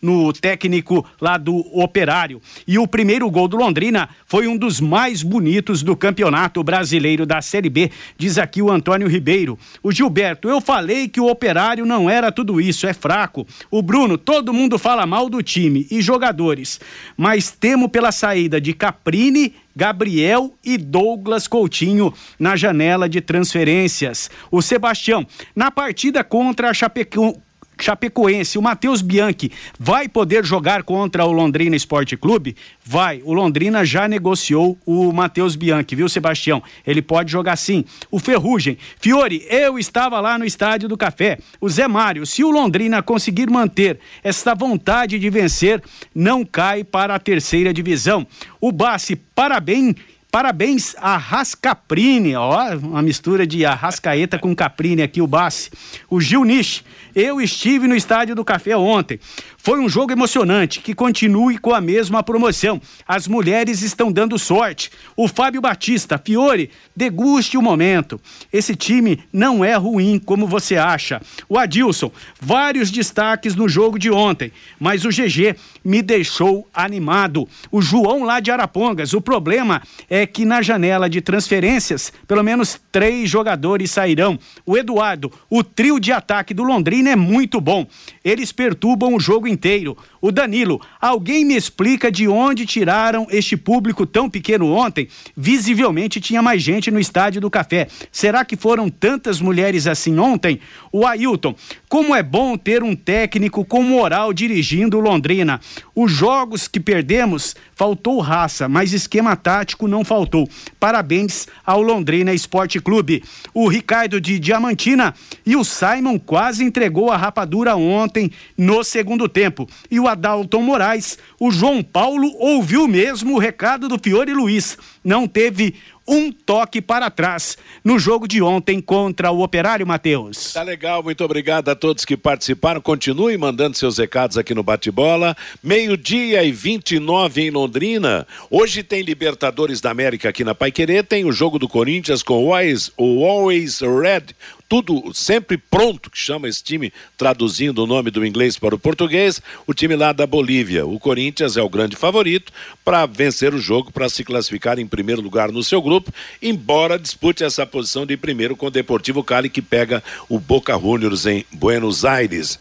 no 0.00 0.32
técnico 0.32 1.04
lá 1.20 1.36
do 1.36 1.56
Operário. 1.78 2.40
E 2.66 2.78
o 2.78 2.86
primeiro 2.86 3.30
gol 3.30 3.48
do 3.48 3.56
Londrina 3.56 4.08
foi 4.26 4.46
um 4.46 4.56
dos 4.56 4.80
mais 4.80 5.22
bonitos 5.22 5.82
do 5.82 5.96
Campeonato 5.96 6.62
Brasileiro 6.62 7.26
da 7.26 7.40
Série 7.40 7.70
B, 7.70 7.90
diz 8.16 8.38
aqui 8.38 8.60
o 8.60 8.70
Antônio 8.70 9.08
Ribeiro. 9.08 9.58
O 9.82 9.92
Gilberto, 9.92 10.48
eu 10.48 10.60
falei 10.60 11.08
que 11.08 11.20
o 11.20 11.28
Operário 11.28 11.86
não 11.86 12.08
era 12.08 12.32
tudo 12.32 12.60
isso, 12.60 12.86
é 12.86 12.92
fraco. 12.92 13.46
O 13.70 13.82
Bruno, 13.82 14.16
todo 14.16 14.52
mundo 14.52 14.78
fala 14.78 15.06
mal 15.06 15.28
do 15.28 15.42
time 15.42 15.86
e 15.90 16.00
jogadores, 16.00 16.80
mas 17.16 17.50
temo 17.50 17.88
pela 17.88 18.12
saída 18.12 18.60
de 18.60 18.72
Caprini, 18.72 19.54
Gabriel 19.76 20.54
e 20.64 20.78
Douglas 20.78 21.48
Coutinho 21.48 22.14
na 22.38 22.54
janela 22.54 23.08
de 23.08 23.20
transferências. 23.20 24.30
O 24.50 24.62
Sebastião, 24.62 25.26
na 25.54 25.70
partida 25.70 26.22
contra 26.22 26.70
a 26.70 26.74
Chapeco... 26.74 27.40
Chapecoense, 27.78 28.58
o 28.58 28.62
Matheus 28.62 29.02
Bianchi 29.02 29.50
vai 29.78 30.08
poder 30.08 30.44
jogar 30.44 30.82
contra 30.82 31.24
o 31.24 31.32
Londrina 31.32 31.76
Esporte 31.76 32.16
Clube? 32.16 32.56
Vai. 32.84 33.20
O 33.24 33.32
Londrina 33.32 33.84
já 33.84 34.06
negociou 34.08 34.78
o 34.86 35.12
Matheus 35.12 35.56
Bianchi, 35.56 35.94
viu, 35.94 36.08
Sebastião? 36.08 36.62
Ele 36.86 37.02
pode 37.02 37.30
jogar 37.30 37.56
sim. 37.56 37.84
O 38.10 38.18
Ferrugem. 38.18 38.78
Fiore, 39.00 39.46
eu 39.48 39.78
estava 39.78 40.20
lá 40.20 40.38
no 40.38 40.44
Estádio 40.44 40.88
do 40.88 40.96
Café. 40.96 41.38
O 41.60 41.68
Zé 41.68 41.88
Mário, 41.88 42.26
se 42.26 42.44
o 42.44 42.50
Londrina 42.50 43.02
conseguir 43.02 43.50
manter 43.50 43.98
essa 44.22 44.54
vontade 44.54 45.18
de 45.18 45.30
vencer, 45.30 45.82
não 46.14 46.44
cai 46.44 46.84
para 46.84 47.14
a 47.14 47.18
terceira 47.18 47.72
divisão. 47.72 48.26
O 48.60 48.72
Bassi, 48.72 49.16
parabéns. 49.16 49.94
Parabéns 50.34 50.96
a 50.98 51.16
Rascaprini, 51.16 52.34
ó, 52.34 52.76
uma 52.78 53.00
mistura 53.00 53.46
de 53.46 53.64
Arrascaeta 53.64 54.36
com 54.36 54.52
Caprini 54.52 55.00
aqui, 55.00 55.22
o 55.22 55.28
Bassi. 55.28 55.70
O 56.10 56.20
Gil 56.20 56.42
Nish, 56.42 56.82
eu 57.14 57.40
estive 57.40 57.86
no 57.86 57.94
Estádio 57.94 58.34
do 58.34 58.44
Café 58.44 58.76
ontem. 58.76 59.20
Foi 59.56 59.80
um 59.80 59.88
jogo 59.88 60.12
emocionante, 60.12 60.80
que 60.80 60.94
continue 60.94 61.56
com 61.56 61.72
a 61.72 61.80
mesma 61.80 62.22
promoção. 62.22 62.80
As 63.06 63.26
mulheres 63.26 63.82
estão 63.82 64.12
dando 64.12 64.38
sorte. 64.38 64.90
O 65.16 65.26
Fábio 65.26 65.60
Batista, 65.60 66.20
Fiore, 66.22 66.70
deguste 66.94 67.56
o 67.56 67.62
momento. 67.62 68.20
Esse 68.52 68.74
time 68.74 69.20
não 69.32 69.64
é 69.64 69.74
ruim 69.74 70.18
como 70.18 70.46
você 70.46 70.76
acha. 70.76 71.22
O 71.48 71.58
Adilson, 71.58 72.10
vários 72.40 72.90
destaques 72.90 73.54
no 73.54 73.68
jogo 73.68 73.98
de 73.98 74.10
ontem, 74.10 74.52
mas 74.78 75.04
o 75.04 75.08
GG 75.08 75.56
me 75.84 76.02
deixou 76.02 76.68
animado. 76.74 77.48
O 77.70 77.80
João 77.80 78.24
lá 78.24 78.40
de 78.40 78.50
Arapongas, 78.50 79.14
o 79.14 79.20
problema 79.20 79.82
é 80.10 80.26
que 80.26 80.44
na 80.44 80.60
janela 80.60 81.08
de 81.08 81.20
transferências, 81.20 82.12
pelo 82.26 82.42
menos 82.42 82.80
três 82.92 83.30
jogadores 83.30 83.90
sairão. 83.90 84.38
O 84.66 84.76
Eduardo, 84.76 85.32
o 85.48 85.62
trio 85.62 85.98
de 85.98 86.12
ataque 86.12 86.52
do 86.52 86.62
Londrina 86.62 87.03
é 87.10 87.16
muito 87.16 87.60
bom. 87.60 87.86
Eles 88.24 88.52
perturbam 88.52 89.14
o 89.14 89.20
jogo 89.20 89.46
inteiro. 89.46 89.96
O 90.20 90.32
Danilo, 90.32 90.80
alguém 91.00 91.44
me 91.44 91.54
explica 91.54 92.10
de 92.10 92.26
onde 92.26 92.66
tiraram 92.66 93.26
este 93.30 93.56
público 93.56 94.06
tão 94.06 94.28
pequeno 94.28 94.72
ontem? 94.72 95.08
Visivelmente 95.36 96.20
tinha 96.20 96.42
mais 96.42 96.62
gente 96.62 96.90
no 96.90 97.00
estádio 97.00 97.40
do 97.40 97.50
Café. 97.50 97.88
Será 98.10 98.44
que 98.44 98.56
foram 98.56 98.88
tantas 98.88 99.40
mulheres 99.40 99.86
assim 99.86 100.18
ontem? 100.18 100.60
O 100.92 101.06
Ailton, 101.06 101.54
como 101.94 102.12
é 102.12 102.24
bom 102.24 102.56
ter 102.56 102.82
um 102.82 102.96
técnico 102.96 103.64
com 103.64 103.80
moral 103.80 104.32
dirigindo 104.32 104.98
Londrina. 104.98 105.60
Os 105.94 106.10
jogos 106.10 106.66
que 106.66 106.80
perdemos, 106.80 107.54
faltou 107.72 108.18
raça, 108.18 108.68
mas 108.68 108.92
esquema 108.92 109.36
tático 109.36 109.86
não 109.86 110.04
faltou. 110.04 110.48
Parabéns 110.80 111.46
ao 111.64 111.80
Londrina 111.80 112.34
Esporte 112.34 112.80
Clube. 112.80 113.22
O 113.54 113.68
Ricardo 113.68 114.20
de 114.20 114.40
Diamantina 114.40 115.14
e 115.46 115.54
o 115.54 115.62
Simon 115.62 116.18
quase 116.18 116.64
entregou 116.64 117.12
a 117.12 117.16
rapadura 117.16 117.76
ontem 117.76 118.28
no 118.58 118.82
segundo 118.82 119.28
tempo. 119.28 119.68
E 119.88 120.00
o 120.00 120.08
Adalton 120.08 120.62
Moraes, 120.62 121.16
o 121.38 121.52
João 121.52 121.80
Paulo 121.80 122.28
ouviu 122.40 122.88
mesmo 122.88 123.36
o 123.36 123.38
recado 123.38 123.88
do 123.88 124.00
Fiore 124.02 124.32
Luiz. 124.32 124.76
Não 125.04 125.28
teve 125.28 125.76
um 126.06 126.30
toque 126.30 126.80
para 126.82 127.10
trás 127.10 127.56
no 127.82 127.98
jogo 127.98 128.28
de 128.28 128.42
ontem 128.42 128.80
contra 128.80 129.30
o 129.30 129.42
Operário 129.42 129.86
Matheus. 129.86 130.52
Tá 130.52 130.62
legal, 130.62 131.02
muito 131.02 131.24
obrigado 131.24 131.68
a 131.68 131.74
todos 131.74 132.04
que 132.04 132.16
participaram. 132.16 132.80
Continue 132.80 133.36
mandando 133.36 133.76
seus 133.76 133.98
recados 133.98 134.36
aqui 134.36 134.54
no 134.54 134.62
Bate-Bola. 134.62 135.36
Meio-dia 135.62 136.44
e 136.44 136.52
29 136.52 137.42
em 137.42 137.50
Londrina. 137.50 138.26
Hoje 138.50 138.82
tem 138.82 139.02
Libertadores 139.02 139.80
da 139.80 139.90
América 139.90 140.28
aqui 140.28 140.44
na 140.44 140.54
Paiquerê. 140.54 141.02
Tem 141.02 141.24
o 141.24 141.32
jogo 141.32 141.58
do 141.58 141.68
Corinthians 141.68 142.22
com 142.22 142.44
o 142.44 142.54
Always, 142.54 142.90
o 142.96 143.24
Always 143.24 143.80
Red 143.80 144.34
tudo 144.82 145.14
sempre 145.14 145.56
pronto, 145.56 146.10
que 146.10 146.18
chama 146.18 146.48
esse 146.48 146.60
time, 146.60 146.92
traduzindo 147.16 147.84
o 147.84 147.86
nome 147.86 148.10
do 148.10 148.26
inglês 148.26 148.58
para 148.58 148.74
o 148.74 148.78
português, 148.78 149.40
o 149.68 149.72
time 149.72 149.94
lá 149.94 150.12
da 150.12 150.26
Bolívia. 150.26 150.84
O 150.84 150.98
Corinthians 150.98 151.56
é 151.56 151.62
o 151.62 151.68
grande 151.68 151.94
favorito 151.94 152.52
para 152.84 153.06
vencer 153.06 153.54
o 153.54 153.60
jogo, 153.60 153.92
para 153.92 154.08
se 154.08 154.24
classificar 154.24 154.80
em 154.80 154.86
primeiro 154.86 155.22
lugar 155.22 155.52
no 155.52 155.62
seu 155.62 155.80
grupo, 155.80 156.12
embora 156.42 156.98
dispute 156.98 157.44
essa 157.44 157.64
posição 157.64 158.04
de 158.04 158.16
primeiro 158.16 158.56
com 158.56 158.66
o 158.66 158.70
Deportivo 158.70 159.22
Cali, 159.22 159.48
que 159.48 159.62
pega 159.62 160.02
o 160.28 160.40
Boca 160.40 160.76
Juniors 160.76 161.24
em 161.24 161.46
Buenos 161.52 162.04
Aires. 162.04 162.58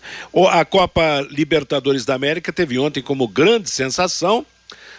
A 0.51 0.63
Copa 0.63 1.25
Libertadores 1.31 2.05
da 2.05 2.13
América 2.13 2.53
teve 2.53 2.77
ontem 2.77 3.01
como 3.01 3.27
grande 3.27 3.71
sensação 3.71 4.45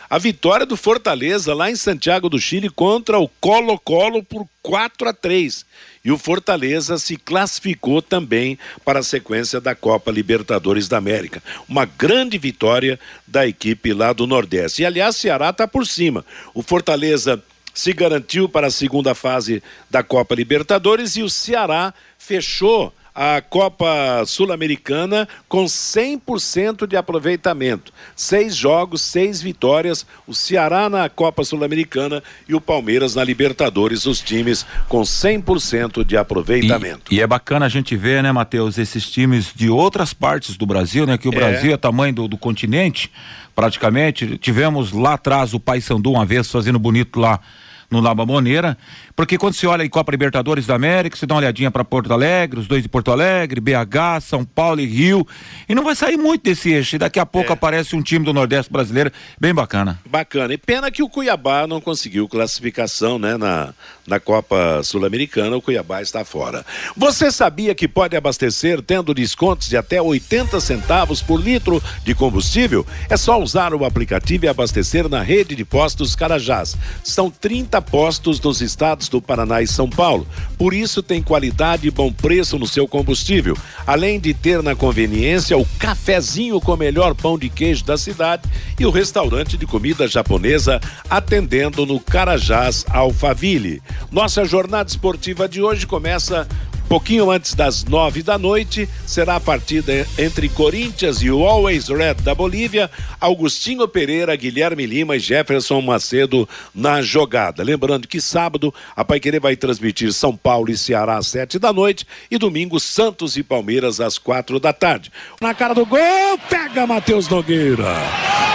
a 0.08 0.18
vitória 0.18 0.66
do 0.66 0.76
Fortaleza 0.76 1.54
lá 1.54 1.70
em 1.70 1.76
Santiago 1.76 2.28
do 2.28 2.38
Chile 2.38 2.68
contra 2.68 3.18
o 3.18 3.28
Colo-Colo 3.40 4.22
por 4.22 4.46
4 4.62 5.08
a 5.08 5.12
3. 5.12 5.64
E 6.04 6.12
o 6.12 6.18
Fortaleza 6.18 6.98
se 6.98 7.16
classificou 7.16 8.02
também 8.02 8.58
para 8.84 8.98
a 8.98 9.02
sequência 9.02 9.58
da 9.58 9.74
Copa 9.74 10.10
Libertadores 10.10 10.86
da 10.86 10.98
América. 10.98 11.42
Uma 11.66 11.86
grande 11.86 12.36
vitória 12.36 13.00
da 13.26 13.46
equipe 13.46 13.94
lá 13.94 14.12
do 14.12 14.26
Nordeste. 14.26 14.82
E 14.82 14.86
aliás, 14.86 15.16
Ceará 15.16 15.48
está 15.48 15.66
por 15.66 15.86
cima. 15.86 16.22
O 16.52 16.62
Fortaleza 16.62 17.42
se 17.72 17.92
garantiu 17.92 18.48
para 18.48 18.66
a 18.66 18.70
segunda 18.70 19.14
fase 19.14 19.62
da 19.90 20.02
Copa 20.02 20.34
Libertadores 20.34 21.16
e 21.16 21.22
o 21.22 21.30
Ceará 21.30 21.94
fechou 22.18 22.92
a 23.14 23.40
Copa 23.40 24.24
Sul-Americana 24.26 25.28
com 25.48 25.64
100% 25.64 26.86
de 26.86 26.96
aproveitamento. 26.96 27.92
Seis 28.16 28.56
jogos, 28.56 29.02
seis 29.02 29.40
vitórias. 29.40 30.04
O 30.26 30.34
Ceará 30.34 30.90
na 30.90 31.08
Copa 31.08 31.44
Sul-Americana 31.44 32.22
e 32.48 32.54
o 32.54 32.60
Palmeiras 32.60 33.14
na 33.14 33.22
Libertadores, 33.22 34.04
os 34.04 34.20
times 34.20 34.66
com 34.88 35.02
100% 35.02 36.04
de 36.04 36.16
aproveitamento. 36.16 37.14
E, 37.14 37.16
e, 37.16 37.20
é 37.20 37.26
bacana 37.26 37.66
a 37.66 37.68
gente 37.68 37.94
ver, 37.94 38.22
né, 38.22 38.32
Matheus, 38.32 38.78
esses 38.78 39.08
times 39.08 39.52
de 39.54 39.70
outras 39.70 40.12
partes 40.12 40.56
do 40.56 40.66
Brasil, 40.66 41.06
né, 41.06 41.16
que 41.16 41.28
o 41.28 41.32
é. 41.32 41.36
Brasil 41.36 41.72
é 41.72 41.76
tamanho 41.76 42.14
do, 42.14 42.26
do 42.26 42.36
continente, 42.36 43.12
praticamente. 43.54 44.36
Tivemos 44.38 44.90
lá 44.90 45.14
atrás 45.14 45.54
o 45.54 45.60
Paysandu 45.60 46.10
uma 46.10 46.26
vez 46.26 46.50
fazendo 46.50 46.78
bonito 46.78 47.20
lá 47.20 47.40
no 47.90 48.00
Laba 48.00 48.26
Moneira, 48.26 48.76
porque 49.16 49.38
quando 49.38 49.54
se 49.54 49.66
olha 49.66 49.84
em 49.84 49.88
Copa 49.88 50.10
Libertadores 50.10 50.66
da 50.66 50.74
América, 50.74 51.16
você 51.16 51.26
dá 51.26 51.34
uma 51.34 51.40
olhadinha 51.40 51.70
para 51.70 51.84
Porto 51.84 52.12
Alegre, 52.12 52.58
os 52.58 52.66
dois 52.66 52.82
de 52.82 52.88
Porto 52.88 53.10
Alegre, 53.10 53.60
BH, 53.60 54.20
São 54.22 54.44
Paulo 54.44 54.80
e 54.80 54.86
Rio, 54.86 55.26
e 55.68 55.74
não 55.74 55.84
vai 55.84 55.94
sair 55.94 56.16
muito 56.16 56.42
desse 56.42 56.70
eixo. 56.72 56.96
E 56.96 56.98
daqui 56.98 57.18
a 57.18 57.26
pouco 57.26 57.50
é. 57.50 57.52
aparece 57.52 57.94
um 57.94 58.02
time 58.02 58.24
do 58.24 58.32
Nordeste 58.32 58.72
brasileiro 58.72 59.12
bem 59.40 59.54
bacana. 59.54 60.00
Bacana. 60.06 60.52
E 60.54 60.58
pena 60.58 60.90
que 60.90 61.02
o 61.02 61.08
Cuiabá 61.08 61.66
não 61.66 61.80
conseguiu 61.80 62.28
classificação, 62.28 63.18
né, 63.18 63.36
na, 63.36 63.72
na 64.06 64.18
Copa 64.18 64.82
Sul-Americana, 64.82 65.56
o 65.56 65.62
Cuiabá 65.62 66.02
está 66.02 66.24
fora. 66.24 66.64
Você 66.96 67.30
sabia 67.30 67.74
que 67.74 67.86
pode 67.86 68.16
abastecer 68.16 68.82
tendo 68.82 69.14
descontos 69.14 69.68
de 69.68 69.76
até 69.76 70.00
80 70.00 70.60
centavos 70.60 71.22
por 71.22 71.40
litro 71.40 71.82
de 72.04 72.14
combustível? 72.14 72.86
É 73.08 73.16
só 73.16 73.40
usar 73.40 73.74
o 73.74 73.84
aplicativo 73.84 74.44
e 74.44 74.48
abastecer 74.48 75.08
na 75.08 75.22
rede 75.22 75.54
de 75.54 75.64
postos 75.64 76.14
Carajás. 76.16 76.76
São 77.02 77.30
30 77.30 77.73
postos 77.80 78.40
nos 78.40 78.60
estados 78.60 79.08
do 79.08 79.20
Paraná 79.20 79.62
e 79.62 79.66
São 79.66 79.88
Paulo. 79.88 80.26
Por 80.58 80.74
isso 80.74 81.02
tem 81.02 81.22
qualidade 81.22 81.88
e 81.88 81.90
bom 81.90 82.12
preço 82.12 82.58
no 82.58 82.66
seu 82.66 82.86
combustível. 82.86 83.56
Além 83.86 84.18
de 84.18 84.32
ter 84.32 84.62
na 84.62 84.74
conveniência 84.74 85.56
o 85.56 85.66
cafezinho 85.78 86.60
com 86.60 86.74
o 86.74 86.76
melhor 86.76 87.14
pão 87.14 87.38
de 87.38 87.48
queijo 87.48 87.84
da 87.84 87.96
cidade 87.96 88.42
e 88.78 88.86
o 88.86 88.90
restaurante 88.90 89.56
de 89.56 89.66
comida 89.66 90.06
japonesa 90.06 90.80
atendendo 91.08 91.86
no 91.86 92.00
Carajás 92.00 92.84
Alphaville. 92.90 93.82
Nossa 94.10 94.44
jornada 94.44 94.88
esportiva 94.88 95.48
de 95.48 95.60
hoje 95.60 95.86
começa 95.86 96.46
Pouquinho 96.88 97.30
antes 97.30 97.54
das 97.54 97.84
nove 97.84 98.22
da 98.22 98.38
noite, 98.38 98.88
será 99.06 99.36
a 99.36 99.40
partida 99.40 100.06
entre 100.18 100.48
Corinthians 100.48 101.22
e 101.22 101.30
o 101.30 101.44
Always 101.44 101.88
Red 101.88 102.14
da 102.22 102.34
Bolívia, 102.34 102.90
Augustinho 103.20 103.88
Pereira, 103.88 104.36
Guilherme 104.36 104.86
Lima 104.86 105.16
e 105.16 105.18
Jefferson 105.18 105.80
Macedo 105.80 106.48
na 106.74 107.02
jogada. 107.02 107.62
Lembrando 107.64 108.06
que 108.06 108.20
sábado 108.20 108.72
a 108.94 109.04
Paiquerê 109.04 109.40
vai 109.40 109.56
transmitir 109.56 110.12
São 110.12 110.36
Paulo 110.36 110.70
e 110.70 110.76
Ceará 110.76 111.16
às 111.16 111.26
sete 111.26 111.58
da 111.58 111.72
noite 111.72 112.06
e 112.30 112.38
domingo 112.38 112.78
Santos 112.78 113.36
e 113.36 113.42
Palmeiras 113.42 114.00
às 114.00 114.18
quatro 114.18 114.60
da 114.60 114.72
tarde. 114.72 115.10
Na 115.40 115.54
cara 115.54 115.74
do 115.74 115.84
gol, 115.86 116.38
pega 116.48 116.86
Matheus 116.86 117.28
Nogueira. 117.28 117.96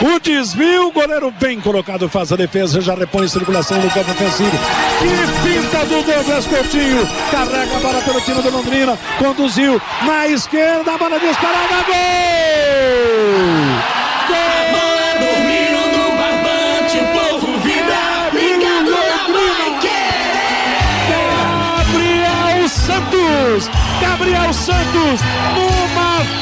O 0.01 0.17
desvio, 0.19 0.87
o 0.87 0.91
goleiro 0.93 1.29
bem 1.31 1.59
colocado 1.59 2.07
faz 2.07 2.31
a 2.31 2.37
defesa, 2.37 2.79
já 2.79 2.95
repõe 2.95 3.27
circulação 3.27 3.81
no 3.81 3.89
campo 3.91 4.11
ofensivo. 4.11 4.57
E 5.03 5.43
finta 5.43 5.85
do 5.85 6.03
Douglas 6.03 6.45
Coutinho, 6.45 7.05
carrega 7.29 7.75
a 7.75 7.79
bola 7.81 8.01
pelo 8.03 8.18
o 8.19 8.21
time 8.21 8.41
do 8.41 8.49
Londrina. 8.51 8.97
Conduziu 9.17 9.81
na 10.05 10.27
esquerda, 10.27 10.93
a 10.93 10.97
bola 10.97 11.19
disparada, 11.19 11.83
gol! 11.87 11.95
No 14.29 14.59
na 14.59 15.13
Gabriel 21.89 22.69
Santos! 22.69 23.69
Gabriel 24.01 24.53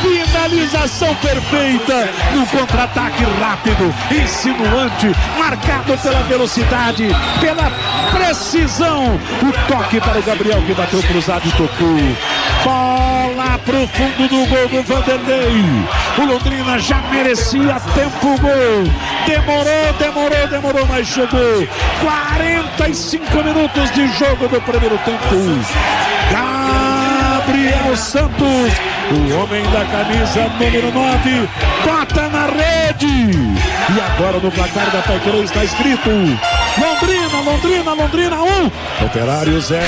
Finalização 0.02 1.13
perfeita, 1.16 2.10
no 2.34 2.46
contra-ataque 2.48 3.24
rápido, 3.40 3.94
insinuante, 4.12 5.12
marcado 5.38 5.98
pela 5.98 6.22
velocidade, 6.24 7.08
pela 7.40 7.72
precisão. 8.12 9.16
O 9.16 9.68
toque 9.68 10.00
para 10.00 10.20
o 10.20 10.24
Gabriel 10.24 10.62
que 10.62 10.74
bateu 10.74 11.02
cruzado 11.04 11.48
e 11.48 11.52
tocou. 11.52 11.98
Bola 12.63 13.60
pro 13.66 13.88
fundo 13.88 14.28
do 14.28 14.46
gol 14.48 14.68
do 14.68 14.84
Vanderlei. 14.84 15.63
O 16.18 16.26
Londrina 16.26 16.80
já 16.80 17.02
merecia 17.12 17.80
tempo 17.94 18.40
gol. 18.40 18.84
Demorou, 19.26 19.94
demorou, 20.00 20.48
demorou, 20.48 20.88
mas 20.88 21.08
chegou. 21.08 21.68
45 22.02 23.44
minutos 23.44 23.92
de 23.92 24.08
jogo 24.18 24.48
do 24.48 24.62
primeiro 24.62 24.98
tempo. 25.00 25.36
Gabriel 27.48 27.96
Santos, 27.96 28.74
o 29.10 29.40
homem 29.40 29.64
da 29.72 29.86
camisa 29.86 30.50
número 30.60 30.92
9, 30.92 31.50
bota 31.86 32.28
na 32.28 32.46
rede. 32.48 33.08
E 33.08 34.02
agora 34.02 34.38
no 34.40 34.52
placar 34.52 34.92
da 34.92 35.02
Paiquerê 35.02 35.44
está 35.44 35.64
escrito: 35.64 36.10
Londrina, 36.10 37.40
Londrina, 37.46 37.94
Londrina 37.94 38.44
1, 38.44 38.46
um, 38.46 39.06
Operário 39.06 39.62
0. 39.62 39.82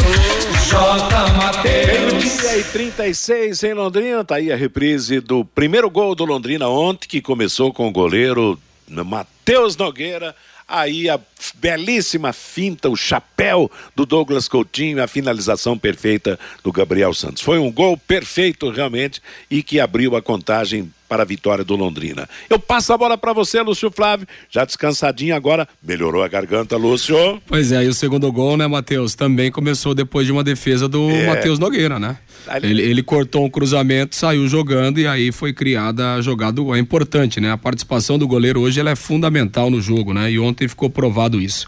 J. 0.70 1.34
Mateus. 1.34 2.24
Dia 2.24 2.58
e 2.60 2.64
36 2.64 3.64
em 3.64 3.74
Londrina, 3.74 4.24
tá 4.24 4.36
aí 4.36 4.54
a 4.54 4.56
reprise 4.56 5.20
do 5.20 5.44
primeiro 5.44 5.90
gol 5.90 6.16
do 6.16 6.24
Londrina 6.24 6.70
ontem, 6.70 7.10
que 7.10 7.22
começou 7.22 7.74
com 7.74 7.90
o 7.90 7.92
goleiro 7.92 8.58
Matheus 8.88 9.76
Nogueira 9.76 10.34
Aí 10.70 11.10
a 11.10 11.20
belíssima 11.56 12.32
finta, 12.32 12.90
o 12.90 12.96
chapéu 12.96 13.72
do 13.96 14.06
Douglas 14.06 14.48
Coutinho, 14.48 15.02
a 15.02 15.08
finalização 15.08 15.76
perfeita 15.76 16.40
do 16.64 16.72
Gabriel 16.72 17.12
Santos. 17.12 17.42
Foi 17.42 17.58
um 17.58 17.72
gol 17.72 17.98
perfeito 17.98 18.70
realmente 18.70 19.20
e 19.50 19.64
que 19.64 19.80
abriu 19.80 20.16
a 20.16 20.22
contagem 20.22 20.94
para 21.10 21.24
a 21.24 21.26
vitória 21.26 21.64
do 21.64 21.76
Londrina. 21.76 22.30
Eu 22.48 22.60
passo 22.60 22.94
a 22.94 22.98
bola 22.98 23.18
para 23.18 23.34
você, 23.34 23.60
Lúcio 23.62 23.92
Flávio. 23.92 24.28
Já 24.50 24.64
descansadinho 24.64 25.36
agora, 25.36 25.68
melhorou 25.84 26.22
a 26.22 26.28
garganta, 26.28 26.78
Lúcio. 26.78 27.42
Pois 27.48 27.72
é, 27.72 27.84
e 27.84 27.88
o 27.88 27.94
segundo 27.94 28.32
gol, 28.32 28.56
né, 28.56 28.68
Matheus? 28.68 29.16
Também 29.16 29.52
começou 29.52 29.96
depois 29.96 30.28
de 30.28 30.32
uma 30.32 30.44
defesa 30.44 30.88
do 30.88 31.10
é. 31.10 31.26
Matheus 31.26 31.58
Nogueira, 31.58 32.00
né? 32.00 32.18
Ele, 32.62 32.82
ele, 32.82 33.04
cortou 33.04 33.46
um 33.46 33.50
cruzamento, 33.50 34.16
saiu 34.16 34.48
jogando 34.48 35.00
e 35.00 35.08
aí 35.08 35.32
foi 35.32 35.52
criada 35.52 36.14
a 36.14 36.22
jogada. 36.22 36.62
É 36.76 36.80
importante, 36.80 37.40
né? 37.40 37.52
A 37.52 37.58
participação 37.58 38.18
do 38.18 38.28
goleiro 38.28 38.62
hoje 38.62 38.80
ela 38.80 38.92
é 38.92 38.96
fundamental 38.96 39.70
no 39.70 39.82
jogo, 39.82 40.14
né? 40.14 40.32
E 40.32 40.40
ontem 40.40 40.68
ficou 40.68 40.90
provado 40.90 41.42
isso. 41.42 41.68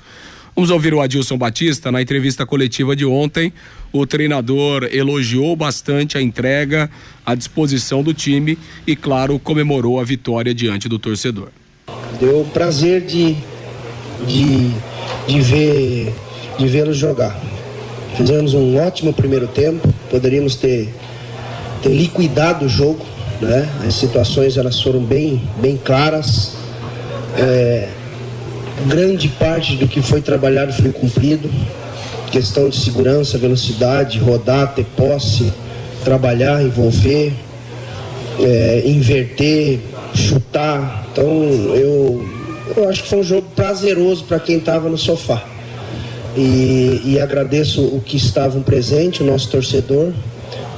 Vamos 0.56 0.70
ouvir 0.70 0.94
o 0.94 1.02
Adilson 1.02 1.38
Batista 1.38 1.92
na 1.92 2.02
entrevista 2.02 2.46
coletiva 2.46 2.96
de 2.96 3.06
ontem. 3.06 3.54
O 3.92 4.06
treinador 4.06 4.90
elogiou 4.92 5.56
bastante 5.56 6.18
a 6.18 6.22
entrega, 6.22 6.90
a 7.26 7.36
disposição 7.36 8.04
do 8.04 8.14
time 8.14 8.58
e, 8.86 8.96
claro, 8.96 9.40
comemorou 9.40 10.00
a 10.00 10.04
vitória 10.04 10.54
diante 10.54 10.88
do 10.90 11.00
torcedor. 11.00 11.50
Deu 12.20 12.46
prazer 12.54 13.02
de, 13.02 13.36
de, 14.28 14.72
de 15.28 15.42
ver 15.42 16.14
de 16.58 16.68
vê-los 16.68 16.98
jogar. 16.98 17.36
Fizemos 18.16 18.54
um 18.54 18.78
ótimo 18.78 19.14
primeiro 19.14 19.48
tempo, 19.48 19.92
poderíamos 20.10 20.56
ter, 20.56 20.94
ter 21.82 21.90
liquidado 21.90 22.66
o 22.66 22.70
jogo, 22.70 23.04
né? 23.42 23.68
As 23.88 23.96
situações 23.96 24.58
elas 24.58 24.82
foram 24.82 25.02
bem, 25.02 25.42
bem 25.60 25.78
claras. 25.78 26.56
É, 27.38 27.90
grande 28.88 29.28
parte 29.28 29.76
do 29.76 29.88
que 29.88 30.02
foi 30.02 30.22
trabalhado 30.22 30.74
foi 30.74 30.92
cumprido. 30.92 31.50
Questão 32.32 32.70
de 32.70 32.78
segurança, 32.78 33.38
velocidade, 33.38 34.20
rodar, 34.20 34.74
ter 34.74 34.86
posse, 34.96 35.52
trabalhar, 36.04 36.64
envolver, 36.64 37.34
é, 38.40 38.84
inverter, 38.86 39.80
chutar. 40.14 41.08
Então 41.12 41.26
eu, 41.26 42.26
eu 42.76 42.90
acho 42.90 43.04
que 43.04 43.10
foi 43.10 43.20
um 43.20 43.24
jogo 43.24 43.48
prazeroso 43.56 44.24
para 44.24 44.40
quem 44.40 44.58
estava 44.58 44.90
no 44.90 44.98
sofá. 44.98 45.44
E, 46.36 47.02
e, 47.04 47.20
agradeço 47.20 47.82
o 47.82 48.00
que 48.00 48.16
estavam 48.16 48.62
presentes, 48.62 49.20
o 49.20 49.26
nosso 49.26 49.50
torcedor, 49.50 50.14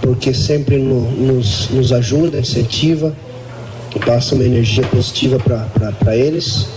porque 0.02 0.34
sempre 0.34 0.78
no, 0.78 1.02
nos, 1.12 1.70
nos 1.70 1.94
ajuda, 1.94 2.40
incentiva, 2.40 3.16
passa 4.04 4.34
uma 4.34 4.44
energia 4.44 4.84
positiva 4.88 5.38
para 5.40 6.18
eles. 6.18 6.68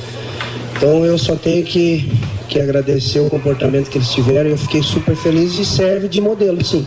Então 0.77 1.05
eu 1.05 1.17
só 1.17 1.35
tenho 1.35 1.65
que, 1.65 2.11
que 2.49 2.61
agradecer 2.61 3.21
o 3.21 3.31
comportamento 3.31 3.89
que 3.89 3.99
eles 3.99 4.11
tiveram. 4.11 4.51
Eu 4.51 4.59
fiquei 4.59 4.83
super 4.83 5.17
feliz 5.17 5.59
e 5.59 5.65
serve 5.65 6.09
de 6.09 6.21
modelo, 6.21 6.63
sim. 6.65 6.87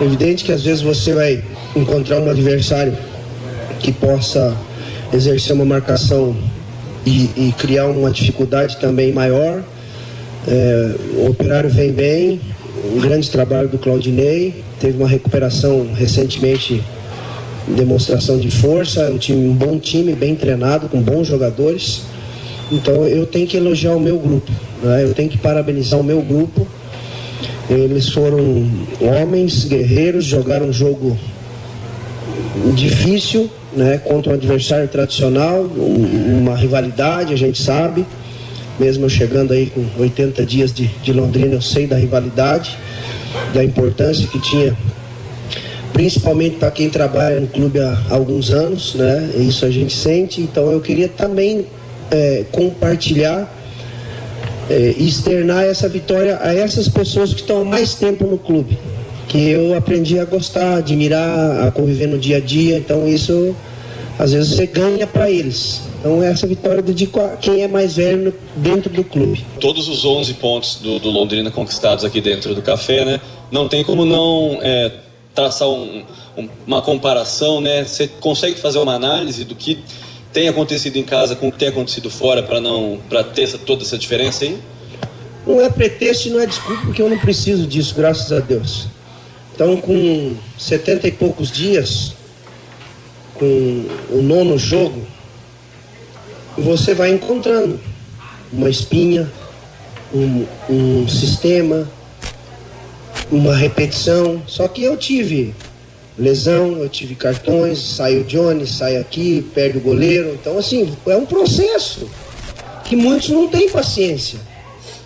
Evidente 0.00 0.44
que 0.44 0.52
às 0.52 0.62
vezes 0.62 0.82
você 0.82 1.14
vai 1.14 1.42
encontrar 1.74 2.20
um 2.20 2.30
adversário 2.30 2.96
que 3.78 3.92
possa 3.92 4.56
exercer 5.12 5.54
uma 5.54 5.64
marcação 5.64 6.36
e, 7.04 7.30
e 7.36 7.54
criar 7.58 7.86
uma 7.86 8.10
dificuldade 8.10 8.76
também 8.78 9.12
maior. 9.12 9.62
É, 10.46 10.94
o 11.16 11.30
operário 11.30 11.70
vem 11.70 11.92
bem, 11.92 12.40
um 12.94 13.00
grande 13.00 13.30
trabalho 13.30 13.68
do 13.68 13.78
Claudinei, 13.78 14.62
teve 14.78 14.96
uma 14.98 15.08
recuperação 15.08 15.92
recentemente, 15.94 16.82
demonstração 17.68 18.38
de 18.38 18.50
força, 18.50 19.10
um, 19.10 19.18
time, 19.18 19.48
um 19.48 19.54
bom 19.54 19.78
time, 19.78 20.14
bem 20.14 20.34
treinado, 20.34 20.88
com 20.88 21.00
bons 21.00 21.26
jogadores. 21.26 22.02
Então 22.70 23.06
eu 23.06 23.26
tenho 23.26 23.46
que 23.46 23.56
elogiar 23.56 23.94
o 23.94 24.00
meu 24.00 24.18
grupo, 24.18 24.50
né? 24.82 25.04
eu 25.04 25.12
tenho 25.12 25.28
que 25.28 25.38
parabenizar 25.38 25.98
o 25.98 26.04
meu 26.04 26.22
grupo. 26.22 26.66
Eles 27.68 28.08
foram 28.08 28.68
homens, 29.00 29.64
guerreiros, 29.64 30.24
jogaram 30.24 30.66
um 30.66 30.72
jogo 30.72 31.16
difícil, 32.74 33.48
né? 33.72 33.98
contra 33.98 34.32
um 34.32 34.34
adversário 34.34 34.88
tradicional, 34.88 35.62
um, 35.62 36.40
uma 36.40 36.56
rivalidade, 36.56 37.32
a 37.32 37.36
gente 37.36 37.60
sabe. 37.60 38.04
Mesmo 38.78 39.04
eu 39.04 39.08
chegando 39.08 39.52
aí 39.52 39.66
com 39.66 39.84
80 39.98 40.44
dias 40.46 40.72
de, 40.72 40.86
de 41.02 41.12
Londrina, 41.12 41.54
eu 41.54 41.60
sei 41.60 41.86
da 41.86 41.96
rivalidade, 41.96 42.78
da 43.52 43.62
importância 43.62 44.26
que 44.26 44.40
tinha 44.40 44.76
principalmente 45.92 46.56
para 46.56 46.70
quem 46.70 46.88
trabalha 46.88 47.40
no 47.40 47.46
clube 47.46 47.78
há 47.78 47.98
alguns 48.08 48.50
anos, 48.50 48.94
né? 48.94 49.32
Isso 49.36 49.66
a 49.66 49.70
gente 49.70 49.92
sente. 49.92 50.40
Então 50.40 50.70
eu 50.70 50.80
queria 50.80 51.08
também 51.08 51.66
é, 52.10 52.44
compartilhar 52.50 53.50
é, 54.70 54.94
externar 54.96 55.64
essa 55.64 55.88
vitória 55.88 56.38
a 56.40 56.54
essas 56.54 56.88
pessoas 56.88 57.34
que 57.34 57.40
estão 57.40 57.64
mais 57.64 57.96
tempo 57.96 58.24
no 58.24 58.38
clube, 58.38 58.78
que 59.28 59.50
eu 59.50 59.76
aprendi 59.76 60.18
a 60.18 60.24
gostar, 60.24 60.76
admirar, 60.76 61.66
a 61.66 61.70
conviver 61.72 62.06
no 62.06 62.18
dia 62.18 62.36
a 62.36 62.40
dia. 62.40 62.78
Então 62.78 63.06
isso 63.08 63.54
às 64.16 64.32
vezes 64.32 64.54
você 64.54 64.66
ganha 64.66 65.06
para 65.06 65.28
eles. 65.28 65.82
Então 65.98 66.22
essa 66.22 66.46
vitória 66.46 66.80
dedico 66.80 67.20
a 67.20 67.30
quem 67.30 67.62
é 67.62 67.68
mais 67.68 67.96
velho 67.96 68.32
dentro 68.56 68.90
do 68.90 69.02
clube. 69.02 69.44
Todos 69.60 69.88
os 69.88 70.04
11 70.04 70.34
pontos 70.34 70.76
do, 70.76 71.00
do 71.00 71.10
Londrina 71.10 71.50
conquistados 71.50 72.04
aqui 72.04 72.20
dentro 72.20 72.54
do 72.54 72.62
café, 72.62 73.04
né? 73.04 73.20
Não 73.50 73.68
tem 73.68 73.82
como 73.82 74.04
não 74.04 74.58
é, 74.62 74.92
traçar 75.34 75.68
um, 75.68 76.04
um, 76.36 76.48
uma 76.64 76.80
comparação, 76.80 77.60
né? 77.60 77.84
Você 77.84 78.06
consegue 78.06 78.58
fazer 78.60 78.78
uma 78.78 78.94
análise 78.94 79.44
do 79.44 79.56
que 79.56 79.78
tem 80.32 80.48
acontecido 80.48 80.96
em 80.96 81.02
casa 81.02 81.34
com 81.34 81.48
o 81.48 81.52
que 81.52 81.58
tem 81.58 81.68
acontecido 81.68 82.10
fora 82.10 82.42
para 82.42 82.60
não 82.60 83.00
para 83.08 83.24
ter 83.24 83.42
essa, 83.42 83.58
toda 83.58 83.82
essa 83.82 83.98
diferença 83.98 84.44
aí? 84.44 84.58
Não 85.46 85.60
é 85.60 85.70
pretexto 85.70 86.28
e 86.28 86.30
não 86.30 86.40
é 86.40 86.46
desculpa, 86.46 86.82
porque 86.82 87.02
eu 87.02 87.08
não 87.08 87.18
preciso 87.18 87.66
disso, 87.66 87.94
graças 87.94 88.30
a 88.30 88.40
Deus. 88.40 88.86
Então, 89.54 89.76
com 89.78 90.36
setenta 90.58 91.08
e 91.08 91.12
poucos 91.12 91.50
dias, 91.50 92.14
com 93.34 93.86
o 94.10 94.22
nono 94.22 94.58
jogo, 94.58 95.06
você 96.56 96.94
vai 96.94 97.10
encontrando 97.10 97.80
uma 98.52 98.68
espinha, 98.68 99.30
um, 100.14 100.46
um 100.68 101.08
sistema, 101.08 101.90
uma 103.30 103.56
repetição. 103.56 104.42
Só 104.46 104.68
que 104.68 104.82
eu 104.82 104.96
tive 104.96 105.54
lesão, 106.18 106.78
eu 106.78 106.88
tive 106.88 107.14
cartões, 107.14 107.78
sai 107.78 108.18
o 108.18 108.24
Johnny, 108.24 108.66
sai 108.66 108.96
aqui, 108.96 109.46
perde 109.54 109.78
o 109.78 109.80
goleiro. 109.80 110.36
Então, 110.40 110.58
assim, 110.58 110.94
é 111.06 111.16
um 111.16 111.26
processo 111.26 112.08
que 112.84 112.96
muitos 112.96 113.28
não 113.30 113.48
têm 113.48 113.68
paciência. 113.68 114.38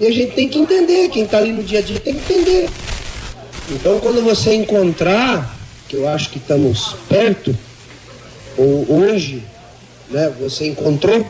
E 0.01 0.07
a 0.07 0.11
gente 0.11 0.33
tem 0.33 0.49
que 0.49 0.59
entender, 0.59 1.09
quem 1.09 1.25
está 1.25 1.39
ali 1.39 1.53
no 1.53 1.63
dia 1.63 1.79
a 1.79 1.83
dia 1.83 2.01
tem 2.01 2.15
que 2.15 2.33
entender. 2.33 2.69
Então, 3.71 4.01
quando 4.01 4.23
você 4.23 4.55
encontrar, 4.55 5.57
que 5.89 5.97
eu 5.97 6.09
acho 6.09 6.31
que 6.31 6.39
estamos 6.39 6.97
perto, 7.09 7.57
ou 8.57 9.01
hoje, 9.01 9.43
né, 10.11 10.33
você 10.41 10.67
encontrou, 10.67 11.27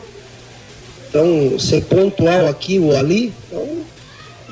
então, 1.09 1.57
ser 1.59 1.83
pontual 1.85 2.47
aqui 2.47 2.79
ou 2.79 2.95
ali, 2.95 3.31
então, 3.47 3.85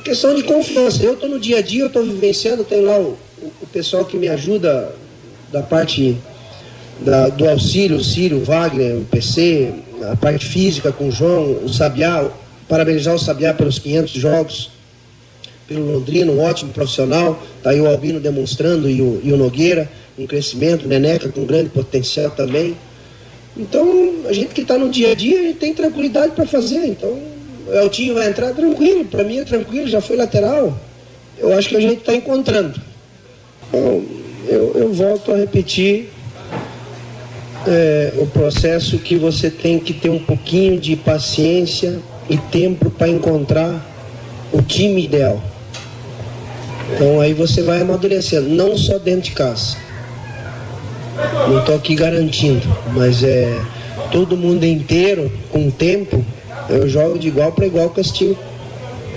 questão 0.03 0.35
de 0.35 0.43
confiança. 0.43 1.03
Eu 1.03 1.13
estou 1.13 1.29
no 1.29 1.39
dia 1.39 1.57
a 1.57 1.61
dia, 1.61 1.83
eu 1.83 1.87
estou 1.87 2.03
vivenciando, 2.03 2.63
tem 2.63 2.81
lá 2.81 2.97
o, 2.97 3.17
o 3.61 3.67
pessoal 3.71 4.05
que 4.05 4.17
me 4.17 4.27
ajuda 4.27 4.93
da 5.53 5.61
parte 5.61 6.17
da, 6.99 7.29
do 7.29 7.47
auxílio, 7.47 7.97
o 7.97 8.03
Círio, 8.03 8.43
Wagner, 8.43 8.97
o 8.97 9.05
PC, 9.05 9.71
a 10.11 10.15
parte 10.15 10.45
física 10.45 10.91
com 10.91 11.09
o 11.09 11.11
João, 11.11 11.63
o 11.63 11.69
Sabiá, 11.69 12.27
parabenizar 12.67 13.13
o 13.13 13.19
Sabiá 13.19 13.53
pelos 13.53 13.77
500 13.77 14.11
jogos, 14.13 14.71
pelo 15.67 15.93
Londrina, 15.93 16.31
um 16.31 16.41
ótimo 16.41 16.73
profissional, 16.73 17.41
está 17.57 17.69
aí 17.69 17.79
o 17.79 17.87
Albino 17.87 18.19
demonstrando 18.19 18.89
e 18.89 18.99
o, 18.99 19.21
e 19.23 19.31
o 19.31 19.37
Nogueira, 19.37 19.87
um 20.17 20.25
crescimento, 20.25 20.85
o 20.85 20.87
Neneca 20.87 21.29
com 21.29 21.45
grande 21.45 21.69
potencial 21.69 22.31
também. 22.31 22.75
Então, 23.55 24.13
a 24.27 24.33
gente 24.33 24.55
que 24.55 24.61
está 24.61 24.77
no 24.77 24.89
dia 24.89 25.11
a 25.11 25.15
dia, 25.15 25.39
a 25.39 25.43
gente 25.43 25.59
tem 25.59 25.73
tranquilidade 25.73 26.33
para 26.33 26.47
fazer. 26.47 26.83
Então, 26.87 27.09
o 27.67 27.73
Eltinho 27.73 28.15
vai 28.15 28.27
entrar 28.27 28.53
tranquilo, 28.53 29.05
para 29.05 29.23
mim 29.23 29.37
é 29.37 29.43
tranquilo, 29.43 29.87
já 29.87 30.01
foi 30.01 30.15
lateral. 30.15 30.75
Eu 31.37 31.53
acho 31.53 31.69
que 31.69 31.77
a 31.77 31.79
gente 31.79 31.99
está 31.99 32.15
encontrando. 32.15 32.81
Então, 33.69 34.22
eu, 34.47 34.73
eu 34.75 34.93
volto 34.93 35.31
a 35.31 35.37
repetir 35.37 36.09
é, 37.67 38.13
o 38.17 38.27
processo 38.27 38.97
que 38.99 39.15
você 39.15 39.49
tem 39.49 39.79
que 39.79 39.93
ter 39.93 40.09
um 40.09 40.19
pouquinho 40.19 40.79
de 40.79 40.95
paciência 40.95 41.99
e 42.29 42.37
tempo 42.37 42.89
para 42.89 43.07
encontrar 43.07 43.85
o 44.51 44.61
time 44.61 45.03
ideal. 45.03 45.41
Então 46.93 47.19
aí 47.19 47.33
você 47.33 47.61
vai 47.61 47.81
amadurecendo, 47.81 48.49
não 48.49 48.77
só 48.77 48.97
dentro 48.99 49.21
de 49.21 49.31
casa. 49.31 49.77
Não 51.47 51.59
estou 51.59 51.75
aqui 51.75 51.95
garantindo, 51.95 52.67
mas 52.93 53.23
é 53.23 53.59
todo 54.11 54.35
mundo 54.35 54.65
inteiro, 54.65 55.31
com 55.51 55.69
tempo, 55.69 56.23
eu 56.69 56.87
jogo 56.87 57.17
de 57.17 57.27
igual 57.27 57.51
para 57.51 57.65
igual 57.65 57.89
com 57.89 58.01
esse 58.01 58.13
time 58.13 58.37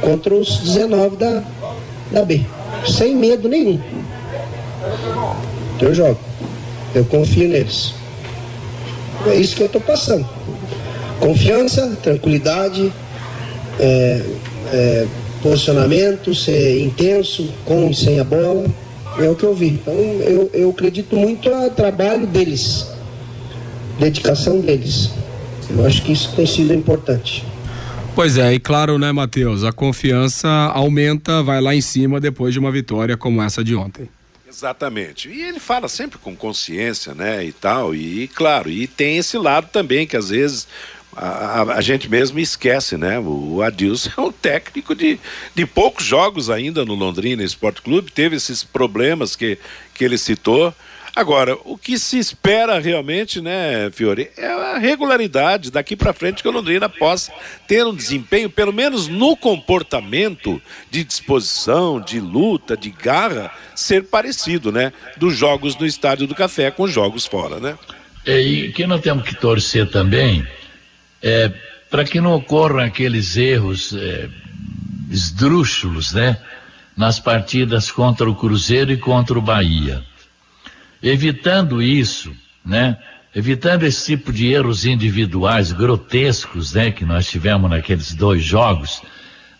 contra 0.00 0.34
os 0.34 0.58
19 0.58 1.16
da, 1.16 1.42
da 2.10 2.24
B. 2.24 2.40
Sem 2.86 3.14
medo 3.14 3.48
nenhum. 3.48 3.80
Eu 5.80 5.94
jogo. 5.94 6.18
Eu 6.94 7.04
confio 7.04 7.48
neles. 7.48 7.94
É 9.26 9.34
isso 9.34 9.56
que 9.56 9.62
eu 9.62 9.66
estou 9.66 9.80
passando. 9.80 10.26
Confiança, 11.20 11.96
tranquilidade, 12.02 12.92
é, 13.78 14.22
é, 14.72 15.06
posicionamento, 15.42 16.34
ser 16.34 16.82
intenso, 16.82 17.52
com 17.64 17.88
e 17.90 17.94
sem 17.94 18.20
a 18.20 18.24
bola. 18.24 18.66
É 19.18 19.28
o 19.28 19.34
que 19.34 19.44
eu 19.44 19.54
vi. 19.54 19.68
Então 19.68 19.94
eu, 19.94 20.50
eu 20.52 20.70
acredito 20.70 21.16
muito 21.16 21.48
no 21.48 21.70
trabalho 21.70 22.26
deles, 22.26 22.86
dedicação 23.98 24.60
deles. 24.60 25.10
Eu 25.70 25.84
acho 25.86 26.02
que 26.02 26.12
isso 26.12 26.32
tem 26.36 26.46
sido 26.46 26.72
importante. 26.74 27.44
Pois 28.14 28.38
é, 28.38 28.54
e 28.54 28.58
claro, 28.60 28.98
né, 28.98 29.12
Matheus? 29.12 29.64
A 29.64 29.72
confiança 29.72 30.48
aumenta, 30.48 31.42
vai 31.42 31.60
lá 31.60 31.74
em 31.74 31.80
cima 31.80 32.18
depois 32.18 32.52
de 32.52 32.58
uma 32.58 32.70
vitória 32.70 33.16
como 33.16 33.42
essa 33.42 33.62
de 33.62 33.74
ontem. 33.74 34.08
Exatamente. 34.56 35.28
E 35.28 35.42
ele 35.42 35.60
fala 35.60 35.86
sempre 35.86 36.18
com 36.18 36.34
consciência, 36.34 37.14
né, 37.14 37.44
e 37.44 37.52
tal, 37.52 37.94
e 37.94 38.26
claro, 38.28 38.70
e 38.70 38.86
tem 38.86 39.18
esse 39.18 39.36
lado 39.36 39.68
também 39.70 40.06
que 40.06 40.16
às 40.16 40.30
vezes 40.30 40.66
a, 41.14 41.26
a, 41.26 41.62
a 41.74 41.80
gente 41.82 42.08
mesmo 42.08 42.38
esquece, 42.38 42.96
né? 42.96 43.18
O 43.18 43.60
Adilson 43.60 44.10
é 44.16 44.20
um 44.22 44.32
técnico 44.32 44.94
de, 44.94 45.20
de 45.54 45.66
poucos 45.66 46.06
jogos 46.06 46.48
ainda 46.48 46.86
no 46.86 46.94
Londrina 46.94 47.42
Esporte 47.42 47.82
Clube, 47.82 48.10
teve 48.10 48.36
esses 48.36 48.64
problemas 48.64 49.36
que, 49.36 49.58
que 49.92 50.02
ele 50.02 50.16
citou, 50.16 50.74
Agora, 51.16 51.56
o 51.64 51.78
que 51.78 51.98
se 51.98 52.18
espera 52.18 52.78
realmente, 52.78 53.40
né, 53.40 53.90
Fiore, 53.90 54.30
é 54.36 54.48
a 54.48 54.76
regularidade 54.76 55.70
daqui 55.70 55.96
para 55.96 56.12
frente 56.12 56.42
que 56.42 56.48
o 56.48 56.52
Londrina 56.52 56.90
possa 56.90 57.32
ter 57.66 57.86
um 57.86 57.94
desempenho, 57.94 58.50
pelo 58.50 58.70
menos 58.70 59.08
no 59.08 59.34
comportamento 59.34 60.60
de 60.90 61.02
disposição, 61.02 61.98
de 61.98 62.20
luta, 62.20 62.76
de 62.76 62.90
garra, 62.90 63.50
ser 63.74 64.04
parecido, 64.04 64.70
né, 64.70 64.92
dos 65.16 65.34
jogos 65.34 65.74
no 65.76 65.86
Estádio 65.86 66.26
do 66.26 66.34
Café 66.34 66.70
com 66.70 66.86
jogos 66.86 67.24
fora, 67.24 67.58
né? 67.58 67.78
É, 68.26 68.38
e 68.38 68.70
que 68.72 68.86
nós 68.86 69.00
temos 69.00 69.26
que 69.26 69.34
torcer 69.34 69.88
também 69.88 70.46
é 71.22 71.50
para 71.88 72.04
que 72.04 72.20
não 72.20 72.34
ocorram 72.34 72.80
aqueles 72.80 73.38
erros 73.38 73.94
é, 73.94 74.28
esdrúxulos, 75.10 76.12
né? 76.12 76.36
Nas 76.94 77.18
partidas 77.18 77.90
contra 77.90 78.28
o 78.28 78.34
Cruzeiro 78.34 78.92
e 78.92 78.98
contra 78.98 79.38
o 79.38 79.40
Bahia. 79.42 80.04
Evitando 81.02 81.82
isso, 81.82 82.34
né? 82.64 82.98
Evitando 83.34 83.84
esse 83.84 84.16
tipo 84.16 84.32
de 84.32 84.48
erros 84.48 84.86
individuais 84.86 85.72
grotescos, 85.72 86.72
né? 86.72 86.90
Que 86.90 87.04
nós 87.04 87.28
tivemos 87.28 87.70
naqueles 87.70 88.14
dois 88.14 88.42
jogos, 88.42 89.02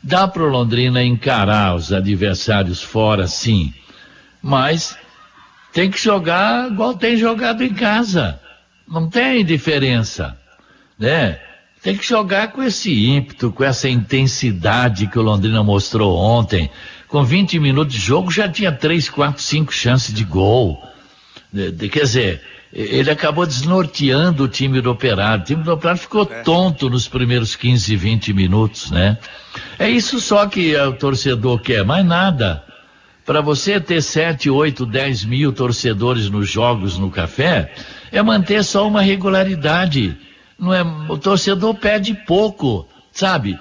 dá 0.03 0.27
para 0.27 0.43
Londrina 0.45 1.03
encarar 1.03 1.75
os 1.75 1.93
adversários 1.93 2.83
fora, 2.83 3.27
sim. 3.27 3.75
Mas 4.41 4.97
tem 5.73 5.91
que 5.91 6.01
jogar 6.01 6.71
igual 6.71 6.95
tem 6.95 7.17
jogado 7.17 7.63
em 7.63 7.75
casa. 7.75 8.41
Não 8.89 9.11
tem 9.11 9.45
diferença, 9.45 10.39
né? 10.99 11.39
Tem 11.83 11.97
que 11.97 12.07
jogar 12.07 12.53
com 12.53 12.63
esse 12.63 13.09
ímpeto, 13.09 13.53
com 13.53 13.63
essa 13.63 13.89
intensidade 13.89 15.07
que 15.07 15.19
o 15.19 15.23
Londrina 15.23 15.63
mostrou 15.63 16.17
ontem. 16.17 16.71
Com 17.09 17.23
20 17.23 17.59
minutos 17.59 17.95
de 17.95 18.01
jogo 18.01 18.31
já 18.31 18.49
tinha 18.49 18.73
3, 18.73 19.09
4, 19.09 19.43
5 19.43 19.73
chances 19.73 20.15
de 20.15 20.25
gol. 20.25 20.83
Quer 21.91 22.03
dizer, 22.03 22.43
ele 22.73 23.11
acabou 23.11 23.47
desnorteando 23.47 24.45
o 24.45 24.49
time 24.49 24.81
do 24.81 24.91
Operário. 24.91 25.43
O 25.43 25.47
time 25.47 25.63
do 25.63 25.73
Operário 25.73 26.01
ficou 26.01 26.29
é. 26.31 26.43
tonto 26.43 26.91
nos 26.91 27.09
primeiros 27.09 27.57
15, 27.57 27.97
20 27.97 28.33
minutos, 28.33 28.91
né? 28.91 29.17
É 29.79 29.89
isso 29.89 30.21
só 30.21 30.47
que 30.47 30.77
o 30.77 30.93
torcedor 30.93 31.61
quer, 31.61 31.85
mais 31.85 32.05
nada. 32.05 32.63
Para 33.25 33.41
você 33.41 33.81
ter 33.81 34.03
7, 34.03 34.51
8, 34.51 34.85
10 34.87 35.25
mil 35.25 35.53
torcedores 35.53 36.29
nos 36.29 36.49
jogos 36.49 36.99
no 36.99 37.11
café, 37.11 37.73
é 38.13 38.23
manter 38.23 38.63
só 38.63 38.87
uma 38.87 39.01
regularidade. 39.01 40.17
Não 40.59 40.73
é, 40.73 40.83
o 41.09 41.17
torcedor 41.19 41.75
pede 41.75 42.15
pouco, 42.27 42.87
sabe? 43.11 43.59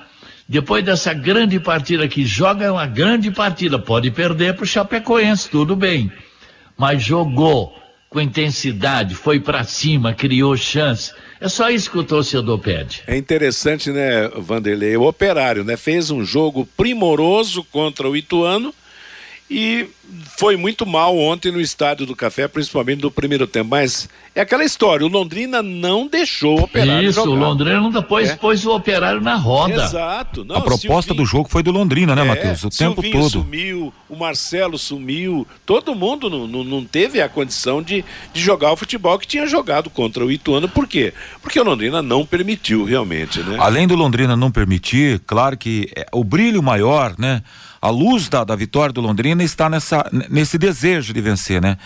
Depois 0.48 0.84
dessa 0.84 1.14
grande 1.14 1.60
partida 1.60 2.08
que 2.08 2.26
joga 2.26 2.66
é 2.66 2.72
uma 2.72 2.86
grande 2.86 3.32
partida, 3.32 3.80
pode 3.80 4.12
perder 4.12 4.56
para 4.56 4.64
o 4.64 4.68
Chapecoense, 4.68 5.50
tudo 5.50 5.76
bem. 5.76 6.12
Mas 6.78 7.02
jogou 7.02 7.74
com 8.16 8.22
intensidade, 8.22 9.14
foi 9.14 9.42
para 9.42 9.66
cima, 9.66 10.14
criou 10.14 10.56
chance. 10.56 11.12
É 11.42 11.50
só 11.50 11.70
isso 11.70 11.92
que 11.92 11.98
o 11.98 12.04
torcedor 12.04 12.58
pede. 12.60 13.04
É 13.06 13.18
interessante, 13.18 13.92
né, 13.92 14.30
Vanderlei? 14.38 14.96
O 14.96 15.06
operário, 15.06 15.66
né? 15.66 15.76
Fez 15.76 16.10
um 16.10 16.24
jogo 16.24 16.66
primoroso 16.78 17.62
contra 17.66 18.10
o 18.10 18.16
Ituano 18.16 18.74
e 19.50 19.88
foi 20.38 20.58
muito 20.58 20.86
mal 20.86 21.16
ontem 21.18 21.52
no 21.52 21.62
estádio 21.62 22.06
do 22.06 22.16
Café, 22.16 22.48
principalmente 22.48 23.02
no 23.02 23.12
primeiro 23.12 23.46
tempo. 23.46 23.70
Mas 23.70 24.10
é 24.34 24.42
aquela 24.42 24.64
história, 24.64 25.06
o 25.06 25.10
Londrina 25.10 25.62
não 25.62 26.08
deixou 26.08 26.60
o 26.60 26.64
operário. 26.64 27.08
Isso, 27.08 27.22
jogar. 27.24 27.32
o 27.32 27.36
Londrina 27.36 27.80
não 27.80 27.92
pôs, 28.04 28.30
é. 28.30 28.36
pôs 28.36 28.66
o 28.66 28.76
operário 28.76 29.22
na 29.22 29.36
roda. 29.36 29.84
Exato. 29.84 30.44
Não, 30.44 30.56
a 30.56 30.62
proposta 30.62 31.10
Silvinho, 31.10 31.16
do 31.16 31.26
jogo 31.26 31.48
foi 31.48 31.62
do 31.62 31.72
Londrina, 31.72 32.16
né, 32.16 32.24
é, 32.24 32.26
Matheus? 32.26 32.64
O 32.64 32.70
tempo 32.70 33.02
Silvinho 33.02 33.24
todo. 33.24 33.32
sumiu, 33.44 33.94
o 34.10 34.16
Marcelo 34.16 34.80
sumiu, 34.80 35.48
todo 35.64 35.94
mundo 35.94 36.28
não, 36.28 36.48
não, 36.48 36.64
não 36.64 36.84
teve 36.84 37.22
a 37.22 37.30
condição 37.30 37.84
de, 37.84 38.04
de 38.34 38.42
jogar 38.42 38.72
o 38.72 38.76
futebol 38.76 39.18
que 39.20 39.28
tinha 39.28 39.46
jogado 39.46 39.92
contra 39.92 40.26
o 40.26 40.32
Ituano. 40.32 40.68
Por 40.68 40.88
quê? 40.88 41.14
Porque 41.42 41.60
o 41.60 41.64
Londrina 41.64 42.02
não 42.02 42.26
permitiu 42.26 42.84
realmente, 42.84 43.42
né? 43.42 43.58
Além 43.60 43.88
do 43.88 43.96
Londrina 43.96 44.36
não 44.36 44.50
permitir, 44.50 45.20
claro 45.20 45.56
que 45.56 45.92
é, 45.96 46.08
o 46.12 46.24
brilho 46.24 46.64
maior, 46.64 47.14
né? 47.18 47.44
A 47.82 47.90
luz 47.90 48.30
da, 48.30 48.44
da 48.44 48.56
vitória 48.56 48.94
do 48.94 49.02
Londrina 49.02 49.44
está 49.44 49.70
nessa, 49.70 50.10
nesse 50.30 50.58
desejo 50.58 51.14
de 51.14 51.22
vencer, 51.22 51.62
né? 51.62 51.78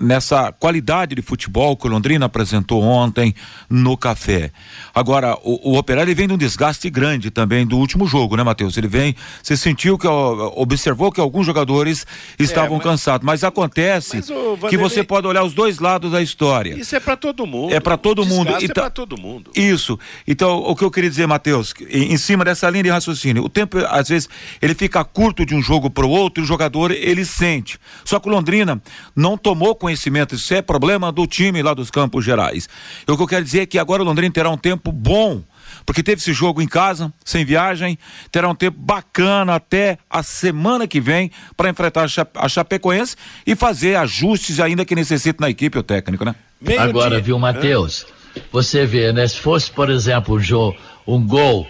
Nessa 0.00 0.52
qualidade 0.52 1.14
de 1.14 1.22
futebol 1.22 1.76
que 1.76 1.86
o 1.86 1.90
Londrina 1.90 2.26
apresentou 2.26 2.82
ontem 2.82 3.34
no 3.68 3.96
café. 3.96 4.50
Agora, 4.94 5.36
o, 5.42 5.72
o 5.72 5.78
Operário 5.78 6.14
vem 6.14 6.26
de 6.26 6.34
um 6.34 6.38
desgaste 6.38 6.88
grande 6.90 7.30
também 7.30 7.66
do 7.66 7.76
último 7.76 8.06
jogo, 8.06 8.36
né, 8.36 8.42
Matheus? 8.42 8.76
Ele 8.76 8.88
vem, 8.88 9.14
você 9.42 9.56
sentiu 9.56 9.98
que, 9.98 10.06
observou 10.06 11.12
que 11.12 11.20
alguns 11.20 11.46
jogadores 11.46 12.06
estavam 12.38 12.76
é, 12.76 12.78
mas, 12.78 12.82
cansados, 12.84 13.24
mas 13.24 13.44
acontece 13.44 14.16
mas, 14.16 14.28
Vanderlei, 14.28 14.70
que 14.70 14.76
você 14.76 15.02
pode 15.04 15.26
olhar 15.26 15.44
os 15.44 15.54
dois 15.54 15.78
lados 15.78 16.12
da 16.12 16.22
história. 16.22 16.78
Isso 16.78 16.94
é 16.96 17.00
para 17.00 17.16
todo 17.16 17.46
mundo. 17.46 17.74
É 17.74 17.80
para 17.80 17.96
todo 17.96 18.24
mundo. 18.24 18.50
Então, 18.60 18.64
é 18.64 18.68
para 18.68 18.90
todo 18.90 19.20
mundo. 19.20 19.50
Isso. 19.54 19.98
Então, 20.26 20.58
o 20.58 20.74
que 20.74 20.84
eu 20.84 20.90
queria 20.90 21.10
dizer, 21.10 21.26
Matheus, 21.26 21.74
em, 21.88 22.12
em 22.12 22.16
cima 22.16 22.44
dessa 22.44 22.68
linha 22.70 22.84
de 22.84 22.90
raciocínio, 22.90 23.44
o 23.44 23.48
tempo, 23.48 23.78
às 23.88 24.08
vezes, 24.08 24.28
ele 24.60 24.74
fica 24.74 25.04
curto 25.18 25.44
de 25.44 25.52
um 25.52 25.60
jogo 25.60 25.90
para 25.90 26.06
o 26.06 26.10
outro, 26.10 26.44
o 26.44 26.46
jogador 26.46 26.92
ele 26.92 27.24
sente. 27.24 27.76
Só 28.04 28.20
que 28.20 28.28
o 28.28 28.30
Londrina 28.30 28.80
não 29.16 29.36
tomou 29.36 29.74
conhecimento, 29.74 30.36
isso 30.36 30.54
é 30.54 30.62
problema 30.62 31.10
do 31.10 31.26
time 31.26 31.60
lá 31.60 31.74
dos 31.74 31.90
Campos 31.90 32.24
Gerais. 32.24 32.68
o 33.04 33.16
que 33.16 33.22
eu 33.24 33.26
quero 33.26 33.44
dizer 33.44 33.62
é 33.62 33.66
que 33.66 33.80
agora 33.80 34.00
o 34.00 34.04
Londrina 34.04 34.32
terá 34.32 34.48
um 34.48 34.56
tempo 34.56 34.92
bom 34.92 35.42
porque 35.84 36.04
teve 36.04 36.20
esse 36.20 36.32
jogo 36.32 36.62
em 36.62 36.68
casa, 36.68 37.12
sem 37.24 37.44
viagem, 37.44 37.98
terá 38.30 38.48
um 38.48 38.54
tempo 38.54 38.78
bacana 38.78 39.56
até 39.56 39.98
a 40.08 40.22
semana 40.22 40.86
que 40.86 41.00
vem 41.00 41.32
para 41.56 41.68
enfrentar 41.68 42.06
a 42.36 42.48
Chapecoense 42.48 43.16
e 43.44 43.56
fazer 43.56 43.96
ajustes 43.96 44.60
ainda 44.60 44.84
que 44.84 44.94
necessite 44.94 45.40
na 45.40 45.50
equipe 45.50 45.76
o 45.76 45.82
técnico, 45.82 46.24
né? 46.24 46.36
Meio 46.60 46.80
Agora, 46.80 47.16
dia. 47.16 47.20
viu, 47.20 47.38
Matheus? 47.40 48.06
Você 48.52 48.86
vê, 48.86 49.12
né? 49.12 49.26
Se 49.26 49.40
fosse, 49.40 49.68
por 49.68 49.90
exemplo, 49.90 50.38
um, 50.38 51.16
um 51.16 51.26
gol 51.26 51.66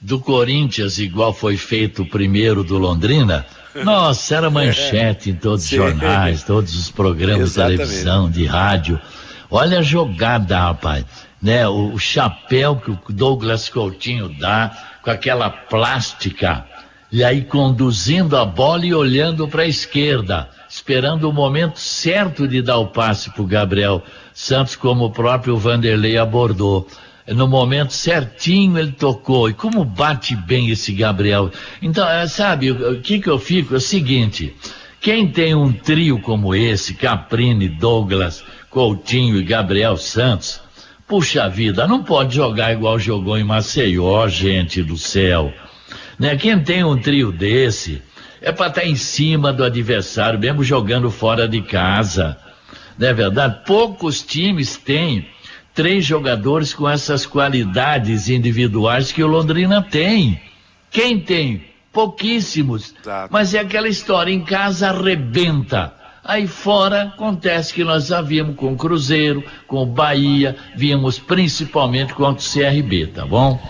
do 0.00 0.18
Corinthians, 0.18 0.98
igual 0.98 1.32
foi 1.32 1.56
feito 1.56 2.02
o 2.02 2.08
primeiro 2.08 2.62
do 2.62 2.78
Londrina, 2.78 3.46
nossa, 3.84 4.36
era 4.36 4.50
manchete 4.50 5.30
em 5.30 5.34
todos 5.34 5.64
os 5.64 5.70
jornais, 5.70 6.42
todos 6.42 6.74
os 6.74 6.90
programas 6.90 7.50
de 7.50 7.54
televisão, 7.56 8.30
de 8.30 8.44
rádio. 8.44 9.00
Olha 9.50 9.80
a 9.80 9.82
jogada, 9.82 10.58
rapaz. 10.58 11.04
Né? 11.40 11.66
O, 11.68 11.92
o 11.92 11.98
chapéu 11.98 12.76
que 12.76 12.90
o 12.90 12.98
Douglas 13.10 13.68
Coutinho 13.68 14.28
dá, 14.28 14.70
com 15.02 15.10
aquela 15.10 15.50
plástica, 15.50 16.64
e 17.12 17.22
aí 17.22 17.42
conduzindo 17.42 18.36
a 18.36 18.44
bola 18.44 18.84
e 18.84 18.94
olhando 18.94 19.46
para 19.46 19.62
a 19.62 19.68
esquerda, 19.68 20.48
esperando 20.68 21.28
o 21.28 21.32
momento 21.32 21.78
certo 21.78 22.48
de 22.48 22.60
dar 22.60 22.78
o 22.78 22.88
passe 22.88 23.30
para 23.30 23.42
o 23.42 23.46
Gabriel 23.46 24.02
Santos, 24.34 24.74
como 24.74 25.04
o 25.04 25.10
próprio 25.10 25.56
Vanderlei 25.56 26.18
abordou 26.18 26.88
no 27.28 27.48
momento 27.48 27.92
certinho 27.92 28.78
ele 28.78 28.92
tocou. 28.92 29.48
E 29.48 29.54
como 29.54 29.84
bate 29.84 30.36
bem 30.36 30.70
esse 30.70 30.92
Gabriel. 30.92 31.50
Então, 31.82 32.08
é, 32.08 32.26
sabe, 32.26 32.70
o 32.70 33.00
que 33.00 33.20
que 33.20 33.28
eu 33.28 33.38
fico 33.38 33.74
é 33.74 33.76
o 33.78 33.80
seguinte: 33.80 34.54
quem 35.00 35.28
tem 35.28 35.54
um 35.54 35.72
trio 35.72 36.20
como 36.20 36.54
esse, 36.54 36.94
Caprini, 36.94 37.68
Douglas, 37.68 38.44
Coutinho 38.70 39.36
e 39.36 39.44
Gabriel 39.44 39.96
Santos, 39.96 40.60
puxa 41.06 41.48
vida, 41.48 41.86
não 41.86 42.02
pode 42.02 42.34
jogar 42.34 42.72
igual 42.72 42.98
jogou 42.98 43.38
em 43.38 43.44
Maceió, 43.44 44.28
gente 44.28 44.82
do 44.82 44.96
céu. 44.96 45.52
Né? 46.18 46.36
Quem 46.36 46.58
tem 46.62 46.82
um 46.82 46.98
trio 46.98 47.30
desse 47.30 48.02
é 48.40 48.52
para 48.52 48.68
estar 48.68 48.80
tá 48.82 48.86
em 48.86 48.96
cima 48.96 49.52
do 49.52 49.64
adversário, 49.64 50.38
mesmo 50.38 50.62
jogando 50.62 51.10
fora 51.10 51.48
de 51.48 51.62
casa. 51.62 52.36
Não 52.98 53.08
é 53.08 53.12
verdade? 53.12 53.62
Poucos 53.66 54.22
times 54.22 54.76
têm 54.76 55.28
três 55.76 56.06
jogadores 56.06 56.72
com 56.72 56.88
essas 56.88 57.26
qualidades 57.26 58.30
individuais 58.30 59.12
que 59.12 59.22
o 59.22 59.26
Londrina 59.26 59.82
tem. 59.82 60.40
Quem 60.90 61.20
tem? 61.20 61.64
Pouquíssimos. 61.92 62.94
Exato. 62.98 63.28
Mas 63.30 63.52
é 63.52 63.58
aquela 63.60 63.86
história, 63.86 64.32
em 64.32 64.42
casa 64.42 64.88
arrebenta. 64.88 65.92
Aí 66.24 66.48
fora 66.48 67.02
acontece 67.02 67.74
que 67.74 67.84
nós 67.84 68.06
já 68.06 68.22
vimos 68.22 68.56
com 68.56 68.72
o 68.72 68.76
Cruzeiro, 68.76 69.44
com 69.68 69.82
o 69.82 69.86
Bahia, 69.86 70.56
vimos 70.74 71.18
principalmente 71.18 72.14
contra 72.14 72.42
o 72.42 72.50
CRB, 72.52 73.08
tá 73.08 73.26
bom? 73.26 73.60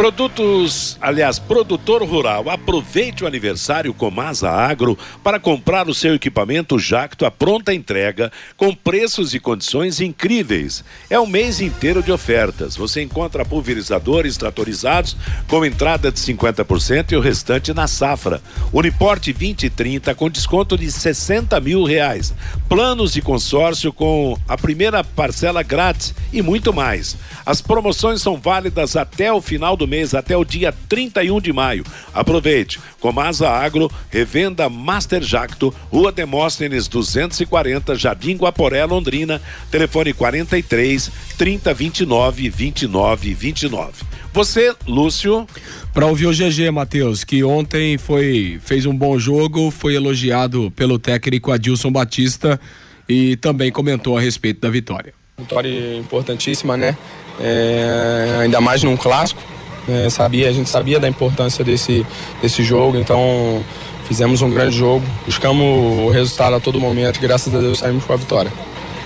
Produtos, 0.00 0.96
aliás, 0.98 1.38
produtor 1.38 2.02
rural, 2.02 2.48
aproveite 2.48 3.22
o 3.22 3.26
aniversário 3.26 3.92
Comasa 3.92 4.50
Agro 4.50 4.96
para 5.22 5.38
comprar 5.38 5.90
o 5.90 5.94
seu 5.94 6.14
equipamento 6.14 6.78
Jacto 6.78 7.26
à 7.26 7.30
pronta 7.30 7.74
entrega 7.74 8.32
com 8.56 8.74
preços 8.74 9.34
e 9.34 9.38
condições 9.38 10.00
incríveis. 10.00 10.82
É 11.10 11.20
um 11.20 11.26
mês 11.26 11.60
inteiro 11.60 12.02
de 12.02 12.10
ofertas. 12.10 12.76
Você 12.76 13.02
encontra 13.02 13.44
pulverizadores 13.44 14.38
tratorizados 14.38 15.14
com 15.46 15.66
entrada 15.66 16.10
de 16.10 16.18
50% 16.18 17.12
e 17.12 17.16
o 17.16 17.20
restante 17.20 17.74
na 17.74 17.86
safra. 17.86 18.40
Uniporte 18.72 19.34
20 19.34 19.64
e 19.64 19.70
30 19.70 20.14
com 20.14 20.30
desconto 20.30 20.78
de 20.78 20.90
60 20.90 21.60
mil 21.60 21.84
reais. 21.84 22.32
Planos 22.70 23.12
de 23.12 23.20
consórcio 23.20 23.92
com 23.92 24.34
a 24.48 24.56
primeira 24.56 25.04
parcela 25.04 25.62
grátis 25.62 26.14
e 26.32 26.40
muito 26.40 26.72
mais. 26.72 27.18
As 27.44 27.60
promoções 27.60 28.22
são 28.22 28.38
válidas 28.38 28.96
até 28.96 29.30
o 29.30 29.42
final 29.42 29.76
do 29.76 29.89
mês, 29.90 30.14
até 30.14 30.36
o 30.36 30.44
dia 30.44 30.72
31 30.88 31.40
de 31.40 31.52
maio. 31.52 31.84
Aproveite. 32.14 32.80
Comasa 33.00 33.48
Agro, 33.50 33.90
revenda 34.08 34.68
Master 34.68 35.22
Jacto, 35.22 35.74
Rua 35.90 36.12
Demóstenes 36.12 36.88
240, 36.88 37.96
Jardim 37.96 38.36
Guaporé, 38.36 38.84
Londrina. 38.84 39.42
Telefone 39.70 40.12
43 40.12 41.10
3029 41.36 42.48
29 42.48 43.34
29. 43.34 43.92
Você, 44.32 44.74
Lúcio. 44.86 45.46
Para 45.92 46.06
ouvir 46.06 46.26
o 46.26 46.32
GG, 46.32 46.70
Matheus, 46.70 47.24
que 47.24 47.42
ontem 47.42 47.98
foi 47.98 48.60
fez 48.62 48.86
um 48.86 48.96
bom 48.96 49.18
jogo, 49.18 49.72
foi 49.72 49.96
elogiado 49.96 50.70
pelo 50.76 51.00
técnico 51.00 51.50
Adilson 51.50 51.90
Batista 51.90 52.60
e 53.08 53.36
também 53.36 53.72
comentou 53.72 54.16
a 54.16 54.20
respeito 54.20 54.60
da 54.60 54.70
vitória. 54.70 55.12
Vitória 55.36 55.96
importantíssima, 55.96 56.76
né? 56.76 56.96
É, 57.40 58.38
ainda 58.42 58.60
mais 58.60 58.84
num 58.84 58.96
clássico. 58.96 59.42
Né? 59.86 60.08
sabia, 60.10 60.48
a 60.48 60.52
gente 60.52 60.68
sabia 60.68 60.98
da 60.98 61.08
importância 61.08 61.64
desse, 61.64 62.06
desse 62.42 62.62
jogo, 62.62 62.96
então 62.96 63.62
fizemos 64.10 64.42
um 64.42 64.50
grande 64.50 64.76
jogo, 64.76 65.04
buscamos 65.24 65.64
o 66.00 66.10
resultado 66.10 66.56
a 66.56 66.60
todo 66.60 66.80
momento 66.80 67.18
e 67.18 67.20
graças 67.20 67.54
a 67.54 67.58
Deus 67.58 67.78
saímos 67.78 68.04
com 68.04 68.12
a 68.12 68.16
vitória. 68.16 68.50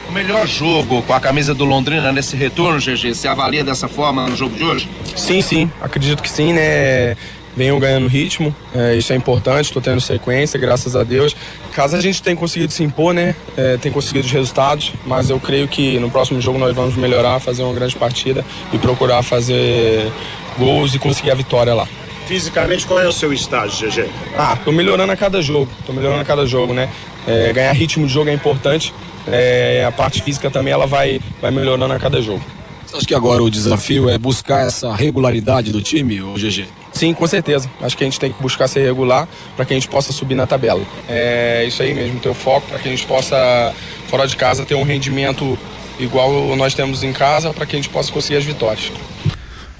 O 0.08 0.12
melhor 0.12 0.46
jogo 0.46 1.02
com 1.02 1.12
a 1.12 1.20
camisa 1.20 1.54
do 1.54 1.64
Londrina 1.64 2.12
nesse 2.12 2.36
retorno, 2.36 2.78
GG, 2.78 3.14
você 3.14 3.28
avalia 3.28 3.62
dessa 3.62 3.88
forma 3.88 4.26
no 4.26 4.36
jogo 4.36 4.56
de 4.56 4.64
hoje? 4.64 4.88
Sim, 5.16 5.42
sim, 5.42 5.70
acredito 5.80 6.22
que 6.22 6.30
sim, 6.30 6.52
né? 6.52 7.16
Venham 7.56 7.78
ganhando 7.78 8.08
ritmo, 8.08 8.54
é, 8.74 8.96
isso 8.96 9.12
é 9.12 9.16
importante, 9.16 9.66
estou 9.66 9.80
tendo 9.80 10.00
sequência, 10.00 10.58
graças 10.58 10.96
a 10.96 11.04
Deus. 11.04 11.36
Caso 11.72 11.96
a 11.96 12.00
gente 12.00 12.20
tenha 12.20 12.34
conseguido 12.34 12.72
se 12.72 12.82
impor, 12.82 13.14
né? 13.14 13.34
É, 13.56 13.76
tem 13.76 13.92
conseguido 13.92 14.26
os 14.26 14.32
resultados, 14.32 14.92
mas 15.06 15.30
eu 15.30 15.38
creio 15.38 15.68
que 15.68 15.98
no 16.00 16.10
próximo 16.10 16.40
jogo 16.40 16.58
nós 16.58 16.74
vamos 16.74 16.96
melhorar, 16.96 17.38
fazer 17.38 17.62
uma 17.62 17.72
grande 17.72 17.94
partida 17.94 18.44
e 18.72 18.78
procurar 18.78 19.22
fazer 19.22 20.10
gols 20.58 20.94
e 20.94 20.98
conseguir 20.98 21.30
a 21.30 21.34
vitória 21.34 21.74
lá. 21.74 21.86
Fisicamente, 22.26 22.86
qual 22.86 23.00
é 23.00 23.06
o 23.06 23.12
seu 23.12 23.32
estágio, 23.32 23.88
GG? 23.88 24.08
Ah, 24.36 24.56
tô 24.64 24.72
melhorando 24.72 25.12
a 25.12 25.16
cada 25.16 25.42
jogo, 25.42 25.70
tô 25.86 25.92
melhorando 25.92 26.22
a 26.22 26.24
cada 26.24 26.46
jogo, 26.46 26.72
né? 26.72 26.88
É, 27.26 27.52
ganhar 27.52 27.72
ritmo 27.72 28.06
de 28.06 28.12
jogo 28.12 28.30
é 28.30 28.32
importante, 28.32 28.94
é, 29.26 29.84
a 29.86 29.92
parte 29.92 30.22
física 30.22 30.50
também 30.50 30.72
ela 30.72 30.86
vai, 30.86 31.20
vai 31.40 31.50
melhorando 31.50 31.92
a 31.92 31.98
cada 31.98 32.20
jogo. 32.22 32.42
Você 32.86 32.96
acha 32.96 33.06
que 33.06 33.14
agora 33.14 33.42
o 33.42 33.50
desafio 33.50 34.08
é 34.08 34.16
buscar 34.16 34.66
essa 34.66 34.94
regularidade 34.94 35.72
do 35.72 35.82
time, 35.82 36.22
o 36.22 36.34
GG? 36.34 36.66
Sim, 36.92 37.12
com 37.12 37.26
certeza. 37.26 37.68
Acho 37.80 37.96
que 37.96 38.04
a 38.04 38.06
gente 38.06 38.20
tem 38.20 38.32
que 38.32 38.40
buscar 38.40 38.68
ser 38.68 38.84
regular 38.84 39.28
para 39.56 39.64
que 39.64 39.72
a 39.72 39.76
gente 39.76 39.88
possa 39.88 40.12
subir 40.12 40.36
na 40.36 40.46
tabela. 40.46 40.80
É 41.08 41.64
isso 41.66 41.82
aí 41.82 41.92
mesmo, 41.92 42.20
ter 42.20 42.28
o 42.28 42.34
foco 42.34 42.68
para 42.68 42.78
que 42.78 42.88
a 42.88 42.90
gente 42.90 43.04
possa, 43.04 43.74
fora 44.06 44.26
de 44.28 44.36
casa, 44.36 44.64
ter 44.64 44.76
um 44.76 44.84
rendimento 44.84 45.58
igual 45.98 46.54
nós 46.56 46.74
temos 46.74 47.02
em 47.02 47.12
casa 47.12 47.52
para 47.52 47.66
que 47.66 47.74
a 47.74 47.78
gente 47.78 47.88
possa 47.88 48.12
conseguir 48.12 48.38
as 48.38 48.44
vitórias. 48.44 48.92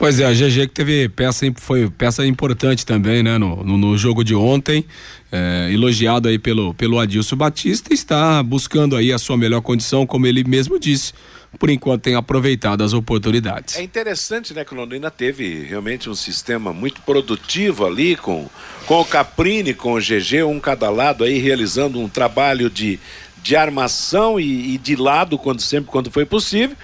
Pois 0.05 0.21
é, 0.21 0.27
a 0.27 0.35
GG 0.35 0.67
que 0.67 0.75
teve 0.75 1.09
peça, 1.09 1.47
foi 1.57 1.89
peça 1.89 2.27
importante 2.27 2.85
também, 2.85 3.23
né, 3.23 3.39
no, 3.39 3.65
no, 3.65 3.79
no 3.79 3.97
jogo 3.97 4.23
de 4.23 4.35
ontem, 4.35 4.85
é, 5.33 5.71
elogiado 5.73 6.29
aí 6.29 6.39
pelo, 6.39 6.75
pelo 6.75 7.01
Adilson 7.01 7.37
Batista, 7.37 7.95
está 7.95 8.43
buscando 8.43 8.97
aí 8.97 9.11
a 9.15 9.19
sua 9.19 9.39
melhor 9.39 9.63
condição, 9.63 10.07
como 10.07 10.27
ele 10.27 10.45
mesmo 10.45 10.79
disse, 10.79 11.15
por 11.59 11.71
enquanto 11.71 12.03
tem 12.03 12.17
aproveitado 12.17 12.85
as 12.85 12.93
oportunidades. 12.93 13.79
É 13.79 13.83
interessante, 13.83 14.53
né, 14.53 14.63
que 14.63 14.75
o 14.75 14.77
Londrina 14.77 15.11
teve 15.11 15.63
realmente 15.63 16.11
um 16.11 16.15
sistema 16.15 16.71
muito 16.71 17.01
produtivo 17.01 17.87
ali 17.87 18.15
com, 18.15 18.47
com 18.85 19.01
o 19.01 19.07
Caprini, 19.07 19.73
com 19.73 19.95
o 19.95 19.99
GG, 19.99 20.43
um 20.43 20.61
cada 20.61 20.91
lado 20.91 21.25
aí 21.25 21.39
realizando 21.39 21.99
um 21.99 22.11
trabalho 22.11 22.69
de, 22.69 23.01
de 23.43 23.57
armação 23.57 24.39
e, 24.39 24.75
e 24.75 24.77
de 24.77 24.97
lado 24.97 25.39
quando 25.39 25.63
sempre 25.63 25.91
quando 25.91 26.11
foi 26.11 26.27
possível. 26.27 26.77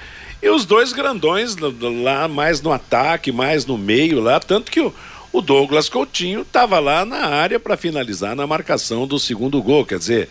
E 0.43 0.49
os 0.49 0.65
dois 0.65 0.93
grandões 0.93 1.57
lá 1.57 2.27
mais 2.27 2.63
no 2.63 2.73
ataque, 2.73 3.31
mais 3.31 3.67
no 3.67 3.77
meio 3.77 4.21
lá, 4.21 4.41
tanto 4.41 4.71
que 4.71 4.81
o, 4.81 4.95
o 5.33 5.41
Douglas 5.41 5.89
Coutinho 5.89 6.41
estava 6.41 6.79
lá 6.81 7.05
na 7.05 7.27
área 7.27 7.61
para 7.61 7.77
finalizar 7.77 8.35
na 8.35 8.47
marcação 8.47 9.07
do 9.07 9.19
segundo 9.19 9.63
gol. 9.63 9.85
Quer 9.85 9.99
dizer, 9.99 10.29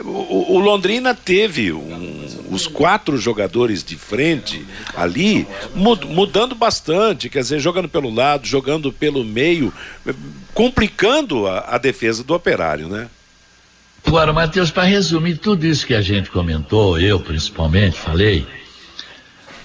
o, 0.00 0.58
Londrina 0.58 1.14
teve 1.14 1.72
um, 1.72 2.26
os 2.50 2.66
quatro 2.66 3.18
jogadores 3.18 3.84
de 3.84 3.96
frente 3.96 4.64
ali 4.94 5.46
mud, 5.74 6.06
mudando 6.06 6.54
bastante, 6.54 7.28
quer 7.28 7.40
dizer, 7.40 7.58
jogando 7.58 7.88
pelo 7.88 8.12
lado, 8.12 8.46
jogando 8.46 8.92
pelo 8.92 9.24
meio, 9.24 9.72
complicando 10.54 11.46
a, 11.46 11.74
a 11.74 11.78
defesa 11.78 12.24
do 12.24 12.32
operário, 12.32 12.88
né? 12.88 13.08
Agora, 14.06 14.32
Matheus, 14.32 14.70
para 14.70 14.84
resumir 14.84 15.36
tudo 15.36 15.66
isso 15.66 15.84
que 15.84 15.94
a 15.94 16.00
gente 16.00 16.30
comentou, 16.30 16.98
eu 16.98 17.18
principalmente 17.18 17.98
falei, 17.98 18.46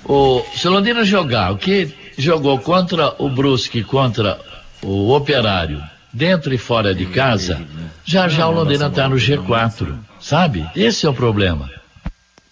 o, 0.05 0.43
se 0.55 0.67
o 0.67 0.71
Londrina 0.71 1.03
jogar 1.03 1.51
o 1.51 1.57
que 1.57 1.93
jogou 2.17 2.59
contra 2.59 3.15
o 3.17 3.29
Brusque, 3.29 3.83
contra 3.83 4.39
o 4.81 5.11
Operário, 5.13 5.81
dentro 6.11 6.53
e 6.53 6.57
fora 6.57 6.93
de 6.93 7.05
casa, 7.05 7.65
já 8.03 8.27
já 8.27 8.47
o 8.47 8.51
Londrina 8.51 8.87
está 8.87 9.07
no 9.07 9.15
G4, 9.15 9.97
sabe? 10.19 10.69
Esse 10.75 11.05
é 11.05 11.09
o 11.09 11.13
problema. 11.13 11.69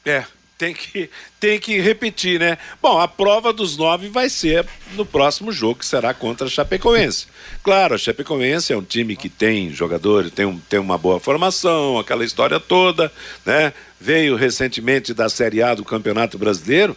É, 0.05 0.23
tem 0.57 0.73
que, 0.73 1.09
tem 1.39 1.59
que 1.59 1.79
repetir, 1.79 2.39
né? 2.39 2.57
Bom, 2.81 2.99
a 2.99 3.07
prova 3.07 3.53
dos 3.53 3.77
nove 3.77 4.09
vai 4.09 4.29
ser 4.29 4.65
no 4.93 5.05
próximo 5.05 5.51
jogo, 5.51 5.79
que 5.79 5.85
será 5.85 6.13
contra 6.13 6.47
a 6.47 6.49
Chapecoense. 6.49 7.27
Claro, 7.63 7.95
a 7.95 7.97
Chapecoense 7.97 8.73
é 8.73 8.77
um 8.77 8.83
time 8.83 9.15
que 9.15 9.29
tem 9.29 9.71
jogadores, 9.71 10.31
tem, 10.31 10.45
um, 10.45 10.59
tem 10.59 10.79
uma 10.79 10.97
boa 10.97 11.19
formação, 11.19 11.97
aquela 11.97 12.25
história 12.25 12.59
toda, 12.59 13.11
né? 13.45 13.71
Veio 14.01 14.35
recentemente 14.35 15.13
da 15.13 15.29
Série 15.29 15.61
A 15.61 15.73
do 15.73 15.85
Campeonato 15.85 16.37
Brasileiro, 16.37 16.95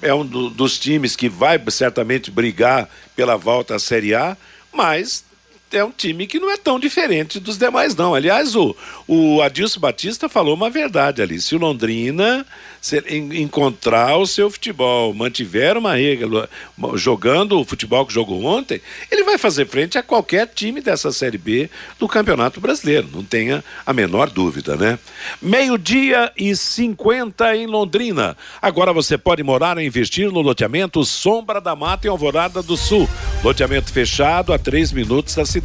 é 0.00 0.14
um 0.14 0.24
do, 0.24 0.48
dos 0.48 0.78
times 0.78 1.14
que 1.16 1.28
vai 1.28 1.60
certamente 1.68 2.30
brigar 2.30 2.88
pela 3.14 3.36
volta 3.36 3.74
à 3.74 3.78
Série 3.78 4.14
A, 4.14 4.36
mas 4.72 5.24
é 5.72 5.84
um 5.84 5.90
time 5.90 6.26
que 6.26 6.38
não 6.38 6.50
é 6.50 6.56
tão 6.56 6.78
diferente 6.78 7.40
dos 7.40 7.56
demais, 7.56 7.96
não. 7.96 8.14
Aliás, 8.14 8.54
o, 8.54 8.76
o 9.08 9.40
Adilson 9.40 9.80
Batista 9.80 10.28
falou 10.28 10.54
uma 10.54 10.68
verdade 10.68 11.22
ali. 11.22 11.40
Se 11.40 11.54
o 11.54 11.58
Londrina 11.58 12.46
se, 12.80 13.02
encontrar 13.08 14.16
o 14.16 14.26
seu 14.26 14.50
futebol, 14.50 15.14
mantiver 15.14 15.78
uma 15.78 15.94
regra, 15.94 16.48
jogando 16.94 17.58
o 17.58 17.64
futebol 17.64 18.04
que 18.04 18.12
jogou 18.12 18.44
ontem, 18.44 18.80
ele 19.10 19.24
vai 19.24 19.38
fazer 19.38 19.66
frente 19.66 19.96
a 19.96 20.02
qualquer 20.02 20.48
time 20.48 20.80
dessa 20.80 21.10
Série 21.12 21.38
B 21.38 21.70
do 21.98 22.06
Campeonato 22.06 22.60
Brasileiro. 22.60 23.08
Não 23.12 23.24
tenha 23.24 23.64
a 23.86 23.92
menor 23.92 24.28
dúvida, 24.28 24.76
né? 24.76 24.98
Meio-dia 25.40 26.30
e 26.36 26.54
50 26.54 27.56
em 27.56 27.66
Londrina. 27.66 28.36
Agora 28.60 28.92
você 28.92 29.16
pode 29.16 29.42
morar 29.42 29.76
ou 29.76 29.82
investir 29.82 30.30
no 30.30 30.40
loteamento 30.40 31.04
Sombra 31.04 31.60
da 31.60 31.74
Mata 31.74 32.06
em 32.06 32.10
Alvorada 32.10 32.62
do 32.62 32.76
Sul. 32.76 33.08
Loteamento 33.42 33.92
fechado 33.92 34.52
a 34.52 34.58
três 34.58 34.92
minutos 34.92 35.34
da 35.34 35.46
cidade. 35.46 35.61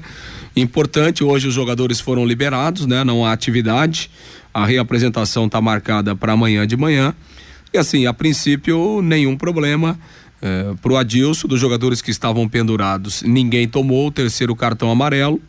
importante. 0.56 1.22
Hoje 1.22 1.48
os 1.48 1.54
jogadores 1.54 2.00
foram 2.00 2.24
liberados, 2.24 2.86
né? 2.86 3.04
Não 3.04 3.24
há 3.24 3.32
atividade. 3.32 4.10
A 4.52 4.64
reapresentação 4.64 5.46
está 5.46 5.60
marcada 5.60 6.16
para 6.16 6.32
amanhã 6.32 6.66
de 6.66 6.76
manhã. 6.76 7.14
E 7.72 7.78
assim, 7.78 8.06
a 8.06 8.14
princípio, 8.14 9.00
nenhum 9.02 9.36
problema. 9.36 9.98
É, 10.42 10.74
para 10.80 10.92
o 10.92 10.96
Adilson, 10.96 11.46
dos 11.46 11.60
jogadores 11.60 12.00
que 12.00 12.10
estavam 12.10 12.48
pendurados, 12.48 13.22
ninguém 13.22 13.68
tomou 13.68 14.06
o 14.06 14.10
terceiro 14.10 14.56
cartão 14.56 14.90
amarelo. 14.90 15.40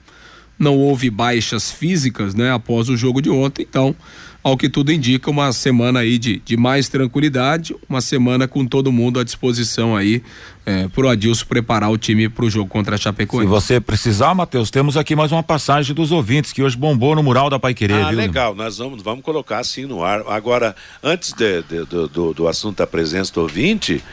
Não 0.61 0.77
houve 0.77 1.09
baixas 1.09 1.71
físicas, 1.71 2.35
né, 2.35 2.51
após 2.53 2.87
o 2.87 2.95
jogo 2.95 3.21
de 3.21 3.29
ontem. 3.29 3.65
Então, 3.67 3.95
ao 4.43 4.57
que 4.57 4.67
tudo 4.67 4.91
indica, 4.91 5.29
uma 5.29 5.53
semana 5.53 5.99
aí 5.99 6.17
de, 6.17 6.41
de 6.43 6.57
mais 6.57 6.89
tranquilidade, 6.89 7.75
uma 7.87 8.01
semana 8.01 8.47
com 8.47 8.65
todo 8.65 8.91
mundo 8.91 9.19
à 9.19 9.23
disposição 9.23 9.95
aí 9.95 10.23
é, 10.65 10.87
para 10.87 11.05
o 11.05 11.09
Adilson 11.09 11.45
preparar 11.45 11.91
o 11.91 11.97
time 11.97 12.27
para 12.27 12.45
o 12.45 12.49
jogo 12.49 12.67
contra 12.67 12.95
a 12.95 12.97
Chapecoense. 12.97 13.45
Se 13.45 13.49
você 13.49 13.79
precisar, 13.79 14.33
Matheus, 14.33 14.71
temos 14.71 14.97
aqui 14.97 15.15
mais 15.15 15.31
uma 15.31 15.43
passagem 15.43 15.93
dos 15.93 16.11
ouvintes 16.11 16.51
que 16.51 16.63
hoje 16.63 16.75
bombou 16.75 17.15
no 17.15 17.21
mural 17.21 17.51
da 17.51 17.59
Pai 17.59 17.75
Querer. 17.75 18.03
Ah, 18.03 18.09
viu? 18.09 18.17
legal, 18.17 18.55
nós 18.55 18.79
vamos, 18.79 19.03
vamos 19.03 19.23
colocar 19.23 19.59
assim 19.59 19.85
no 19.85 20.03
ar. 20.03 20.23
Agora, 20.27 20.75
antes 21.03 21.33
de, 21.33 21.61
de, 21.61 21.85
do, 21.85 22.07
do, 22.07 22.33
do 22.33 22.47
assunto 22.47 22.77
da 22.77 22.87
presença 22.87 23.31
do 23.33 23.41
ouvinte, 23.41 24.03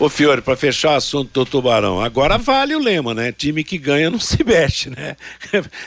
Ô 0.00 0.08
Fiore, 0.08 0.40
para 0.40 0.56
fechar 0.56 0.92
o 0.92 0.96
assunto 0.96 1.30
do 1.30 1.44
Tubarão, 1.44 2.00
agora 2.00 2.38
vale 2.38 2.74
o 2.74 2.82
lema, 2.82 3.12
né? 3.12 3.30
Time 3.32 3.62
que 3.62 3.76
ganha 3.76 4.08
não 4.08 4.18
se 4.18 4.42
mexe, 4.42 4.88
né? 4.88 5.14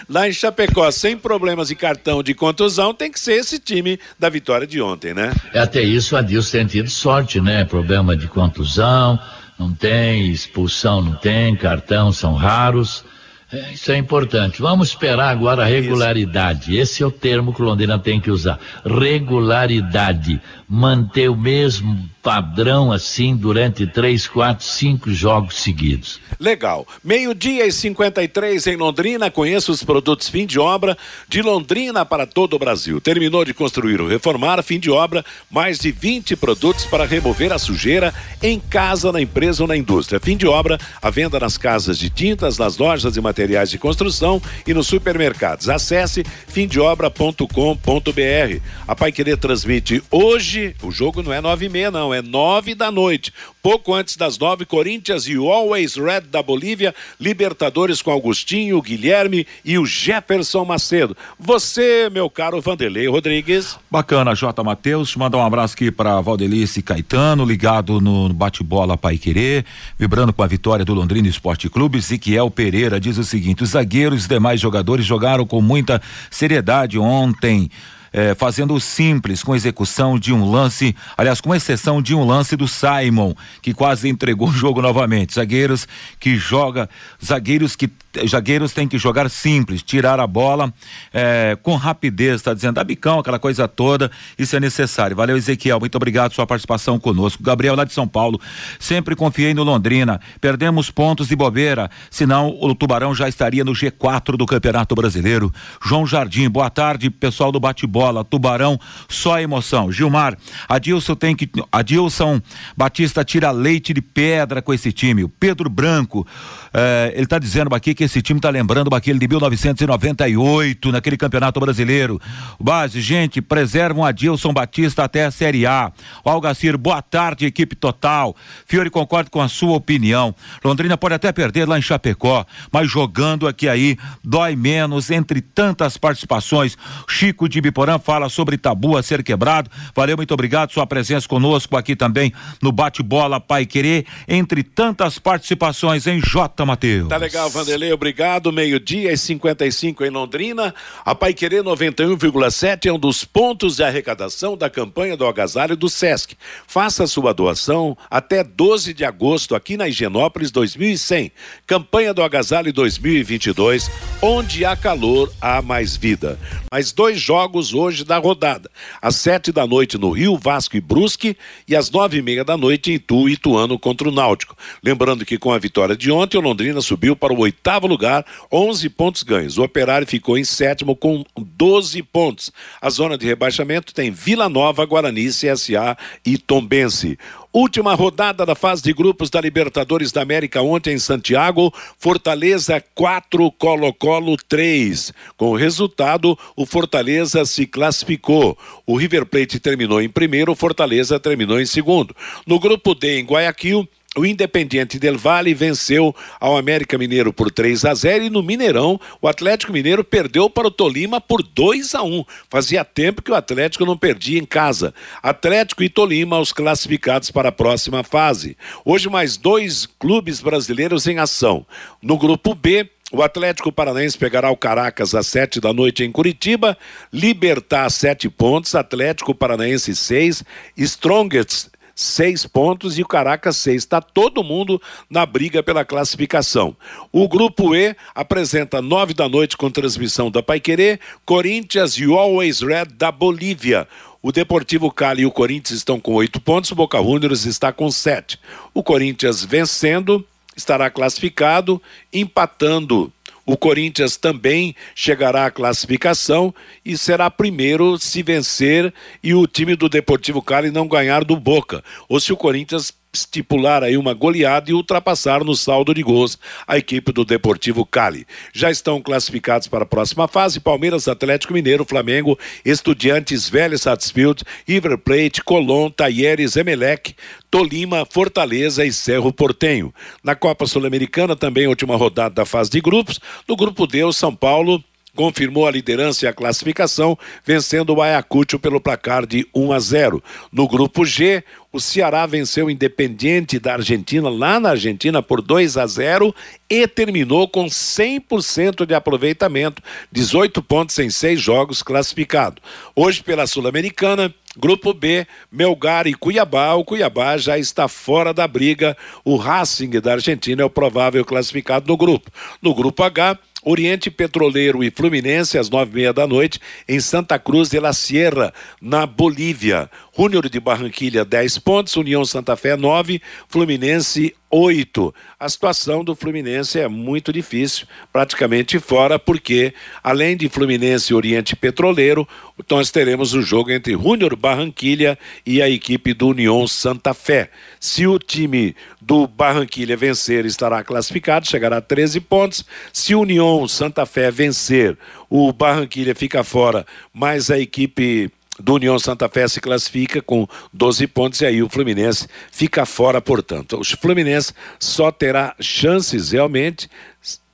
Lá 0.08 0.30
em 0.30 0.32
Chapecó, 0.32 0.92
sem 0.92 1.18
problemas 1.18 1.70
de 1.70 1.76
cartão 1.76 2.22
de 2.22 2.36
contusão, 2.36 2.94
tem 2.94 3.12
que 3.12 3.20
ser 3.20 3.34
esse 3.34 3.58
time 3.58 4.00
da 4.20 4.30
vitória 4.30 4.68
de 4.68 4.80
ontem, 4.80 5.16
né? 5.16 5.34
É 5.52 5.58
até 5.58 5.82
isso, 5.82 6.16
Adilson 6.16 6.60
tem 6.60 6.68
tido 6.68 6.92
sorte, 6.92 7.42
né? 7.42 7.66
Problema 7.66 8.16
de 8.16 8.28
contusão, 8.28 9.20
não 9.58 9.74
tem, 9.74 10.30
expulsão 10.30 11.02
não 11.02 11.16
tem, 11.16 11.56
cartão 11.56 12.12
são 12.12 12.36
raros. 12.36 13.04
É, 13.52 13.74
isso 13.74 13.92
é 13.92 13.98
importante. 13.98 14.62
Vamos 14.62 14.90
esperar 14.90 15.30
agora 15.30 15.64
a 15.64 15.66
regularidade. 15.66 16.78
Esse 16.78 17.02
é 17.02 17.06
o 17.06 17.12
termo 17.12 17.52
que 17.52 17.64
o 17.64 17.66
Londrina 17.66 17.98
tem 17.98 18.22
que 18.22 18.30
usar. 18.30 18.60
Regularidade. 18.86 20.40
Manter 20.70 21.30
o 21.30 21.36
mesmo 21.36 22.13
padrão 22.24 22.90
assim 22.90 23.36
durante 23.36 23.86
três, 23.86 24.26
quatro, 24.26 24.66
cinco 24.66 25.12
jogos 25.12 25.58
seguidos. 25.58 26.22
Legal. 26.40 26.88
Meio-dia 27.04 27.68
e 27.68 27.72
53 27.72 28.66
em 28.68 28.78
Londrina. 28.78 29.30
Conheça 29.30 29.72
os 29.72 29.84
produtos 29.84 30.30
fim 30.30 30.46
de 30.46 30.58
obra 30.58 30.98
de 31.28 31.42
Londrina 31.42 32.06
para 32.06 32.26
todo 32.26 32.56
o 32.56 32.60
Brasil. 32.60 33.02
Terminou 33.02 33.44
de 33.44 33.54
construir 33.54 34.00
ou 34.00 34.08
reformar, 34.08 34.64
fim 34.64 34.80
de 34.80 34.90
obra, 34.90 35.24
mais 35.52 35.80
de 35.80 35.92
20 35.92 36.38
produtos 36.38 36.86
para 36.86 37.06
remover 37.06 37.52
a 37.52 37.60
sujeira 37.60 38.14
em 38.42 38.58
casa, 38.58 39.12
na 39.12 39.22
empresa 39.22 39.64
ou 39.64 39.68
na 39.68 39.76
indústria. 39.76 40.20
Fim 40.20 40.38
de 40.38 40.48
obra, 40.48 40.80
a 41.02 41.10
venda 41.10 41.40
nas 41.40 41.58
casas 41.58 42.00
de 42.00 42.10
tintas, 42.10 42.58
nas 42.58 42.78
lojas 42.78 43.14
de 43.14 43.20
materiais 43.20 43.70
de 43.70 43.78
construção 43.78 44.42
e 44.66 44.74
nos 44.74 44.88
supermercados. 44.88 45.68
Acesse 45.68 46.24
fimdeobra.com.br. 46.48 48.62
A 48.88 48.96
Pai 48.96 49.12
Querer 49.12 49.38
transmite 49.38 50.02
hoje, 50.10 50.74
o 50.82 50.90
jogo 50.90 51.22
não 51.22 51.34
é 51.34 51.42
nove 51.42 51.66
e 51.66 51.70
meia 51.70 51.92
não, 51.92 52.13
é 52.14 52.22
nove 52.22 52.76
da 52.76 52.92
noite. 52.92 53.34
Pouco 53.62 53.94
antes 53.94 54.18
das 54.18 54.38
nove, 54.38 54.66
Corinthians 54.66 55.26
e 55.28 55.38
o 55.38 55.50
Always 55.50 55.96
Red 55.96 56.22
da 56.22 56.44
Bolívia, 56.44 56.94
Libertadores 57.20 58.02
com 58.02 58.12
Augustinho, 58.12 58.82
Guilherme 58.82 59.48
e 59.64 59.78
o 59.78 59.86
Jefferson 59.86 60.66
Macedo. 60.66 61.16
Você, 61.40 62.10
meu 62.12 62.30
caro 62.30 62.62
Vanderlei 62.62 63.08
Rodrigues. 63.08 63.78
Bacana, 63.90 64.36
J. 64.36 64.62
Matheus. 64.64 65.16
Mandar 65.16 65.38
um 65.38 65.46
abraço 65.46 65.76
aqui 65.76 65.92
para 65.92 66.20
Valdelice 66.20 66.82
Caetano, 66.82 67.46
ligado 67.46 68.02
no 68.02 68.34
bate-bola 68.34 68.98
Pai 68.98 69.18
Querer, 69.18 69.66
vibrando 69.98 70.34
com 70.34 70.44
a 70.44 70.48
vitória 70.48 70.84
do 70.84 70.94
Londrina 70.94 71.28
Esporte 71.28 71.70
Clube. 71.70 72.02
Ziquiel 72.02 72.52
Pereira 72.52 73.00
diz 73.00 73.18
o 73.18 73.24
seguinte: 73.24 73.64
os 73.64 73.70
zagueiros 73.70 74.26
e 74.26 74.30
demais 74.30 74.60
jogadores 74.60 75.06
jogaram 75.06 75.46
com 75.46 75.62
muita 75.62 76.02
seriedade 76.30 77.00
ontem 77.00 77.70
eh, 78.14 78.36
fazendo 78.36 78.74
o 78.74 78.80
simples 78.80 79.44
com 79.44 79.56
execução 79.56 80.20
de 80.20 80.32
um 80.32 80.50
lance, 80.50 80.96
aliás, 81.18 81.42
com 81.42 81.54
exceção 81.54 82.02
de 82.02 82.14
um 82.14 82.24
lance 82.24 82.56
do 82.56 82.68
Simon, 82.68 83.34
que 83.62 83.74
quase 83.74 84.08
entregou 84.08 84.50
o 84.50 84.54
jogo 84.54 84.82
novamente. 84.82 85.34
Zagueiros 85.34 85.88
que 86.20 86.38
joga, 86.38 86.90
zagueiros 87.24 87.76
que 87.76 87.90
zagueiros 88.28 88.74
têm 88.74 88.88
que 88.88 88.98
jogar 88.98 89.30
simples, 89.30 89.82
tirar 89.82 90.20
a 90.20 90.28
bola 90.28 90.74
eh, 91.14 91.58
com 91.62 91.76
rapidez, 91.76 92.36
está 92.36 92.54
dizendo, 92.54 92.76
dá 92.76 92.84
bicão, 92.84 93.20
aquela 93.20 93.40
coisa 93.40 93.68
toda, 93.68 94.12
isso 94.38 94.56
é 94.56 94.60
necessário. 94.60 95.16
Valeu, 95.16 95.36
Ezequiel, 95.36 95.80
muito 95.80 95.96
obrigado 95.96 96.32
pela 96.32 96.36
sua 96.36 96.48
participação 96.48 97.00
conosco. 97.00 97.44
Gabriel 97.44 97.76
lá 97.76 97.84
de 97.84 97.94
São 97.94 98.08
Paulo, 98.08 98.40
sempre 98.80 99.16
confiei 99.16 99.54
no 99.54 99.64
Londrina, 99.64 100.20
perdemos 100.40 100.92
pontos 100.92 101.28
de 101.28 101.36
bobeira, 101.36 101.90
senão 102.10 102.56
o 102.62 102.76
Tubarão 102.76 103.16
já 103.16 103.28
estaria 103.28 103.64
no 103.64 103.74
G4 103.74 104.38
do 104.38 104.46
Campeonato 104.46 104.96
Brasileiro. 104.96 105.52
João 105.84 106.06
Jardim, 106.06 106.50
boa 106.50 106.70
tarde, 106.70 107.10
pessoal 107.10 107.52
do 107.52 107.60
bate-bola, 107.60 108.24
Tubarão, 108.24 108.80
só 109.10 109.40
emoção. 109.40 109.92
Gilmar, 109.92 110.38
Adilson 110.68 111.16
tem 111.16 111.36
que, 111.36 111.50
Adilson 111.72 112.42
Batista 112.78 113.24
tira 113.24 113.52
leite 113.52 113.94
de 113.94 114.02
pedra 114.02 114.62
com 114.62 114.74
esse 114.74 114.92
time. 114.92 115.24
O 115.24 115.30
Pedro 115.30 115.70
Branco, 115.70 116.26
eh, 116.74 117.12
ele 117.16 117.24
está 117.24 117.40
dizendo 117.40 117.74
aqui 117.74 117.94
que 117.94 118.03
esse 118.04 118.22
time 118.22 118.38
está 118.40 118.50
lembrando 118.50 118.94
aquele 118.94 119.20
de 119.20 119.28
1998, 119.28 120.92
naquele 120.92 121.18
Campeonato 121.18 121.60
Brasileiro. 121.60 122.20
Base, 122.60 123.02
gente, 123.02 123.42
preservam 123.42 124.04
Adilson 124.04 124.54
Batista 124.54 125.04
até 125.04 125.26
a 125.26 125.32
Série 125.32 125.66
A. 125.66 125.92
Algacir, 126.24 126.78
boa 126.78 127.02
tarde, 127.02 127.46
equipe 127.46 127.76
total. 127.76 128.36
Fiore, 128.66 128.90
concordo 128.90 129.32
com 129.32 129.42
a 129.42 129.48
sua 129.48 129.76
opinião. 129.76 130.36
Londrina 130.64 130.98
pode 130.98 131.16
até 131.16 131.32
perder 131.32 131.68
lá 131.68 131.78
em 131.78 131.82
Chapecó, 131.82 132.46
mas 132.72 132.90
jogando 132.90 133.48
aqui 133.48 133.70
aí, 133.70 133.98
dói 134.24 134.56
menos 134.56 135.10
entre 135.10 135.42
tantas 135.42 135.98
participações. 135.98 136.78
Chico 137.08 137.48
de 137.48 137.62
Biporã 137.62 137.98
fala 137.98 138.30
sobre 138.30 138.58
tabu 138.58 138.98
a 138.98 139.04
ser 139.04 139.24
quebrado. 139.24 139.70
Valeu, 139.96 140.18
muito 140.18 140.34
obrigado 140.34 140.72
sua 140.72 140.86
presença 140.86 141.28
conosco 141.28 141.78
aqui 141.78 141.96
também 141.96 142.34
no 142.62 142.72
Bate-Bola 142.72 143.40
Pai 143.40 143.66
Querer, 143.66 144.06
entre 144.28 144.64
tantas 144.64 145.18
participações 145.18 146.08
em 146.08 146.20
J. 146.20 146.66
Mateus. 146.66 147.08
Tá 147.08 147.18
legal, 147.18 147.50
Vanderlei, 147.50 147.93
obrigado. 147.94 148.52
Meio-dia 148.52 149.12
e 149.12 149.18
55 149.18 150.04
em 150.04 150.10
Londrina. 150.10 150.74
A 151.06 151.14
Pai 151.14 151.34
Querer 151.34 151.64
91,7 151.64 152.88
é 152.88 152.92
um 152.92 153.00
dos 153.00 153.24
pontos 153.24 153.76
de 153.76 153.84
arrecadação 153.84 154.58
da 154.58 154.70
campanha 154.70 155.16
do 155.16 155.26
agasalho 155.26 155.78
do 155.78 155.88
SESC. 155.88 156.36
Faça 156.68 157.06
sua 157.08 157.34
doação 157.34 157.98
até 158.10 158.44
12 158.44 158.94
de 158.94 159.06
agosto 159.06 159.56
aqui 159.56 159.78
na 159.78 159.88
Higienópolis 159.88 160.52
2100. 160.52 161.32
Campanha 161.68 162.14
do 162.14 162.24
agasalho 162.24 162.74
2022, 162.74 163.90
onde 164.22 164.66
há 164.66 164.76
calor, 164.76 165.32
há 165.40 165.62
mais 165.62 165.96
vida. 165.96 166.40
Mais 166.72 166.92
dois 166.92 167.20
jogos 167.20 167.74
hoje 167.74 168.04
da 168.04 168.18
rodada. 168.18 168.70
Às 169.02 169.16
sete 169.18 169.52
da 169.52 169.68
noite 169.68 169.98
no 169.98 170.10
Rio, 170.10 170.38
Vasco 170.38 170.76
e 170.76 170.82
Brusque, 170.82 171.38
e 171.68 171.76
às 171.76 171.92
nove 171.92 172.18
e 172.18 172.22
meia 172.22 172.44
da 172.44 172.58
noite 172.58 172.92
em 172.92 172.96
Itu 172.96 173.30
Ituano 173.30 173.78
contra 173.78 174.08
o 174.08 174.12
Náutico. 174.12 174.56
Lembrando 174.84 175.26
que 175.26 175.38
com 175.38 175.52
a 175.52 175.60
vitória 175.60 175.96
de 175.96 176.12
ontem, 176.12 176.38
o 176.38 176.42
Londrina 176.42 176.82
subiu 176.82 177.16
para 177.16 177.34
o 177.34 177.40
oitavo 177.40 177.83
lugar, 177.88 178.26
11 178.52 178.90
pontos 178.90 179.24
ganhos. 179.24 179.58
O 179.58 179.64
Operário 179.64 180.08
ficou 180.08 180.38
em 180.38 180.44
sétimo 180.44 180.96
com 180.96 181.24
12 181.38 182.02
pontos. 182.04 182.52
A 182.82 182.90
zona 182.90 183.18
de 183.18 183.26
rebaixamento 183.26 183.94
tem 183.94 184.12
Vila 184.12 184.50
Nova, 184.50 184.86
Guarani, 184.86 185.28
CSA 185.28 185.98
e 186.26 186.38
Tombense. 186.38 187.18
Última 187.56 187.94
rodada 187.94 188.48
da 188.48 188.56
fase 188.56 188.82
de 188.82 188.92
grupos 188.94 189.30
da 189.30 189.40
Libertadores 189.40 190.12
da 190.12 190.24
América 190.24 190.64
ontem 190.64 190.96
em 190.96 190.98
Santiago, 190.98 191.72
Fortaleza 192.00 192.84
4, 192.96 193.52
Colo-Colo 193.52 194.36
3. 194.50 195.14
Com 195.38 195.52
o 195.52 195.56
resultado, 195.56 196.36
o 196.56 196.66
Fortaleza 196.66 197.46
se 197.46 197.68
classificou. 197.68 198.58
O 198.88 198.98
River 198.98 199.28
Plate 199.28 199.60
terminou 199.60 200.02
em 200.02 200.10
primeiro, 200.10 200.54
o 200.54 200.56
Fortaleza 200.56 201.20
terminou 201.20 201.62
em 201.62 201.66
segundo. 201.68 202.16
No 202.48 202.60
grupo 202.60 202.96
D 202.96 203.20
em 203.20 203.24
Guayaquil, 203.24 203.88
o 204.16 204.26
Independiente 204.26 205.00
Del 205.00 205.18
Valle 205.18 205.54
venceu 205.54 206.16
ao 206.40 206.56
América 206.56 206.98
Mineiro 206.98 207.34
por 207.34 207.50
3 207.50 207.86
a 207.86 207.94
0 207.94 208.26
e 208.26 208.30
no 208.30 208.44
Mineirão 208.44 209.00
o 209.22 209.28
Atlético 209.28 209.74
Mineiro 209.74 210.04
perdeu 210.04 210.50
para 210.50 210.68
o 210.68 210.72
Tolima 210.72 211.20
por 211.20 211.42
2 211.42 211.96
a 211.96 212.04
1. 212.04 212.24
Fazia 212.50 212.86
tempo 212.86 213.24
que 213.24 213.32
o 213.32 213.36
Atlético 213.36 213.86
não 213.86 213.98
perdia 213.98 214.40
em 214.40 214.46
casa. 214.46 214.94
Atlético 215.22 215.84
e 215.84 215.90
Tolima 215.90 216.40
os 216.40 216.54
classificados 216.54 217.32
para 217.32 217.50
a 217.50 217.52
próxima 217.52 218.04
fase. 218.04 218.56
Hoje 218.86 219.10
mais 219.10 219.36
dois 219.36 219.88
clubes 219.88 220.42
brasileiros 220.42 221.08
em 221.08 221.18
ação. 221.18 221.66
No 222.02 222.18
grupo 222.18 222.54
B, 222.54 222.88
o 223.12 223.22
Atlético 223.22 223.72
Paranaense 223.72 224.18
pegará 224.18 224.50
o 224.50 224.58
Caracas 224.58 225.14
às 225.14 225.28
sete 225.28 225.60
da 225.60 225.72
noite 225.72 226.04
em 226.04 226.12
Curitiba, 226.12 226.76
Libertar 227.12 227.88
sete 227.92 228.28
pontos, 228.28 228.74
Atlético 228.74 229.36
Paranaense 229.36 229.96
seis, 229.96 230.44
Strongest 230.76 231.68
seis 231.96 232.46
pontos 232.46 232.98
e 232.98 233.02
o 233.02 233.08
Caracas 233.08 233.58
seis. 233.58 233.84
Está 233.84 234.02
todo 234.02 234.44
mundo 234.44 234.82
na 235.10 235.26
briga 235.26 235.62
pela 235.62 235.86
classificação. 235.86 236.76
O 237.12 237.28
grupo 237.28 237.76
E 237.76 237.96
apresenta 238.16 238.82
nove 238.82 239.14
da 239.14 239.30
noite 239.30 239.58
com 239.58 239.70
transmissão 239.70 240.32
da 240.32 240.42
Paiquerê, 240.42 241.00
Corinthians 241.26 241.98
e 241.98 242.06
Always 242.06 242.62
Red 242.62 242.86
da 242.96 243.12
Bolívia. 243.12 243.88
O 244.22 244.32
Deportivo 244.32 244.90
Cali 244.90 245.24
e 245.24 245.26
o 245.26 245.32
Corinthians 245.32 245.80
estão 245.80 246.00
com 246.00 246.14
oito 246.14 246.40
pontos, 246.40 246.72
o 246.72 246.76
Boca 246.76 246.98
Juniors 246.98 247.46
está 247.46 247.74
com 247.74 247.92
sete. 247.92 248.40
O 248.74 248.82
Corinthians 248.82 249.44
vencendo 249.44 250.26
estará 250.56 250.90
classificado, 250.90 251.82
empatando. 252.12 253.12
O 253.46 253.58
Corinthians 253.58 254.16
também 254.16 254.74
chegará 254.96 255.46
à 255.46 255.52
classificação 255.52 256.54
e 256.86 256.98
será 256.98 257.30
primeiro 257.30 257.98
se 257.98 258.24
vencer 258.24 258.94
e 259.22 259.36
o 259.36 259.46
time 259.46 259.76
do 259.76 259.90
Deportivo 259.90 260.42
Cali 260.42 260.72
não 260.72 260.88
ganhar 260.88 261.26
do 261.26 261.36
Boca. 261.36 261.84
Ou 262.08 262.20
se 262.22 262.32
o 262.32 262.38
Corinthians 262.38 262.94
estipular 263.14 263.84
aí 263.84 263.96
uma 263.96 264.14
goleada 264.14 264.72
e 264.72 264.74
ultrapassar 264.74 265.44
no 265.44 265.56
saldo 265.56 265.94
de 265.94 266.02
gols 266.02 266.38
a 266.68 266.78
equipe 266.78 267.12
do 267.12 267.24
Deportivo 267.24 267.86
Cali. 267.86 268.26
Já 268.52 268.72
estão 268.72 269.00
classificados 269.02 269.68
para 269.68 269.84
a 269.84 269.88
próxima 269.88 270.28
fase 270.28 270.60
Palmeiras, 270.60 271.08
Atlético 271.08 271.54
Mineiro, 271.54 271.86
Flamengo, 271.86 272.38
Estudiantes, 272.66 273.48
Vélez 273.48 273.82
Sarsfield, 273.82 274.44
River 274.68 274.98
Plate, 274.98 275.44
Colón, 275.44 275.92
Taieres, 275.92 276.56
Emelec, 276.56 277.16
Tolima, 277.52 278.06
Fortaleza 278.10 278.84
e 278.84 278.92
Cerro 278.92 279.32
Portenho. 279.32 279.94
Na 280.24 280.36
Copa 280.36 280.66
Sul-Americana 280.66 281.36
também 281.36 281.68
última 281.68 281.96
rodada 281.96 282.34
da 282.34 282.46
fase 282.46 282.72
de 282.72 282.82
grupos. 282.82 283.20
No 283.48 283.56
grupo 283.56 283.86
D, 283.86 284.04
o 284.04 284.12
São 284.12 284.36
Paulo 284.36 284.84
confirmou 285.16 285.68
a 285.68 285.72
liderança 285.72 286.26
e 286.26 286.28
a 286.28 286.34
classificação, 286.34 287.18
vencendo 287.46 287.94
o 287.94 288.02
Ayacucho 288.02 288.58
pelo 288.58 288.82
placar 288.82 289.26
de 289.26 289.48
1 289.54 289.72
a 289.72 289.80
0. 289.80 290.24
No 290.52 290.68
grupo 290.68 291.06
G, 291.06 291.44
o 291.72 291.80
Ceará 291.80 292.26
venceu 292.26 292.68
o 292.68 292.72
Independiente 292.72 293.60
da 293.60 293.74
Argentina, 293.74 294.30
lá 294.30 294.60
na 294.60 294.70
Argentina, 294.70 295.22
por 295.22 295.42
2 295.42 295.78
a 295.78 295.86
0 295.86 296.34
e 296.70 296.88
terminou 296.88 297.48
com 297.48 297.66
100% 297.66 298.86
de 298.86 298.94
aproveitamento, 298.94 299.82
18 300.12 300.62
pontos 300.64 300.98
em 301.00 301.10
seis 301.10 301.40
jogos 301.40 301.84
classificado. 301.84 302.62
Hoje, 302.96 303.24
pela 303.24 303.48
Sul-Americana, 303.48 304.34
Grupo 304.58 304.94
B, 304.94 305.26
Melgar 305.52 306.06
e 306.06 306.14
Cuiabá. 306.14 306.74
O 306.74 306.86
Cuiabá 306.86 307.38
já 307.38 307.58
está 307.58 307.88
fora 307.88 308.34
da 308.34 308.48
briga. 308.48 308.96
O 309.26 309.36
Racing 309.36 309.90
da 310.00 310.14
Argentina 310.14 310.62
é 310.62 310.66
o 310.66 310.70
provável 310.70 311.26
classificado 311.26 311.88
no 311.88 311.98
grupo. 311.98 312.30
No 312.62 312.76
grupo 312.76 313.02
H, 313.04 313.40
Oriente 313.66 314.12
Petroleiro 314.12 314.84
e 314.84 314.92
Fluminense 314.92 315.58
às 315.58 315.70
nove 315.70 315.92
e 315.92 315.96
meia 315.96 316.14
da 316.14 316.28
noite 316.28 316.60
em 316.88 317.00
Santa 317.00 317.40
Cruz 317.40 317.70
de 317.70 317.80
la 317.80 317.94
Sierra, 317.94 318.54
na 318.82 319.06
Bolívia. 319.06 319.90
Júnior 320.16 320.50
de 320.50 320.60
Barranquilha, 320.60 321.26
10 321.26 321.58
pontos, 321.60 321.96
União 321.96 322.24
Santa 322.26 322.56
Fé, 322.56 322.76
9, 322.76 323.22
Fluminense, 323.48 324.36
8. 324.56 325.16
A 325.40 325.50
situação 325.50 326.04
do 326.04 326.16
Fluminense 326.16 326.80
é 326.80 326.88
muito 326.88 327.34
difícil, 327.34 327.88
praticamente 328.12 328.78
fora, 328.78 329.18
porque 329.18 329.74
além 330.04 330.38
de 330.38 330.48
Fluminense 330.48 331.12
e 331.12 331.16
Oriente 331.16 331.56
Petroleiro, 331.56 332.28
nós 332.70 332.92
teremos 332.92 333.34
o 333.34 333.42
jogo 333.42 333.72
entre 333.72 333.94
Júnior 333.94 334.36
Barranquilha 334.36 335.18
e 335.44 335.60
a 335.60 335.68
equipe 335.68 336.14
do 336.14 336.28
União 336.28 336.68
Santa 336.68 337.16
Fé. 337.16 337.50
Se 337.80 338.06
o 338.06 338.20
time 338.20 338.76
do 339.02 339.26
Barranquilha 339.26 339.98
vencer, 339.98 340.46
estará 340.46 340.84
classificado, 340.84 341.48
chegará 341.48 341.78
a 341.78 341.82
13 341.82 342.20
pontos. 342.20 342.64
Se 342.94 343.16
o 343.16 343.22
União 343.22 343.68
Santa 343.68 344.06
Fé 344.06 344.30
vencer, 344.30 344.96
o 345.32 345.52
Barranquilha 345.52 346.14
fica 346.14 346.44
fora, 346.44 346.86
mas 347.12 347.50
a 347.50 347.58
equipe 347.58 348.32
do 348.60 348.76
União 348.76 348.98
Santa 349.00 349.28
Fé 349.28 349.48
se 349.48 349.60
classifica 349.60 350.22
com 350.22 350.48
12 350.72 351.08
pontos 351.08 351.42
e 351.42 351.46
aí 351.46 351.64
o 351.64 351.70
Fluminense 351.70 352.28
fica 352.52 352.86
fora, 352.86 353.22
portanto. 353.22 353.80
O 353.80 353.84
Fluminense 353.84 354.54
só 354.80 355.12
terá 355.12 355.56
chances 355.60 356.32
realmente 356.32 356.90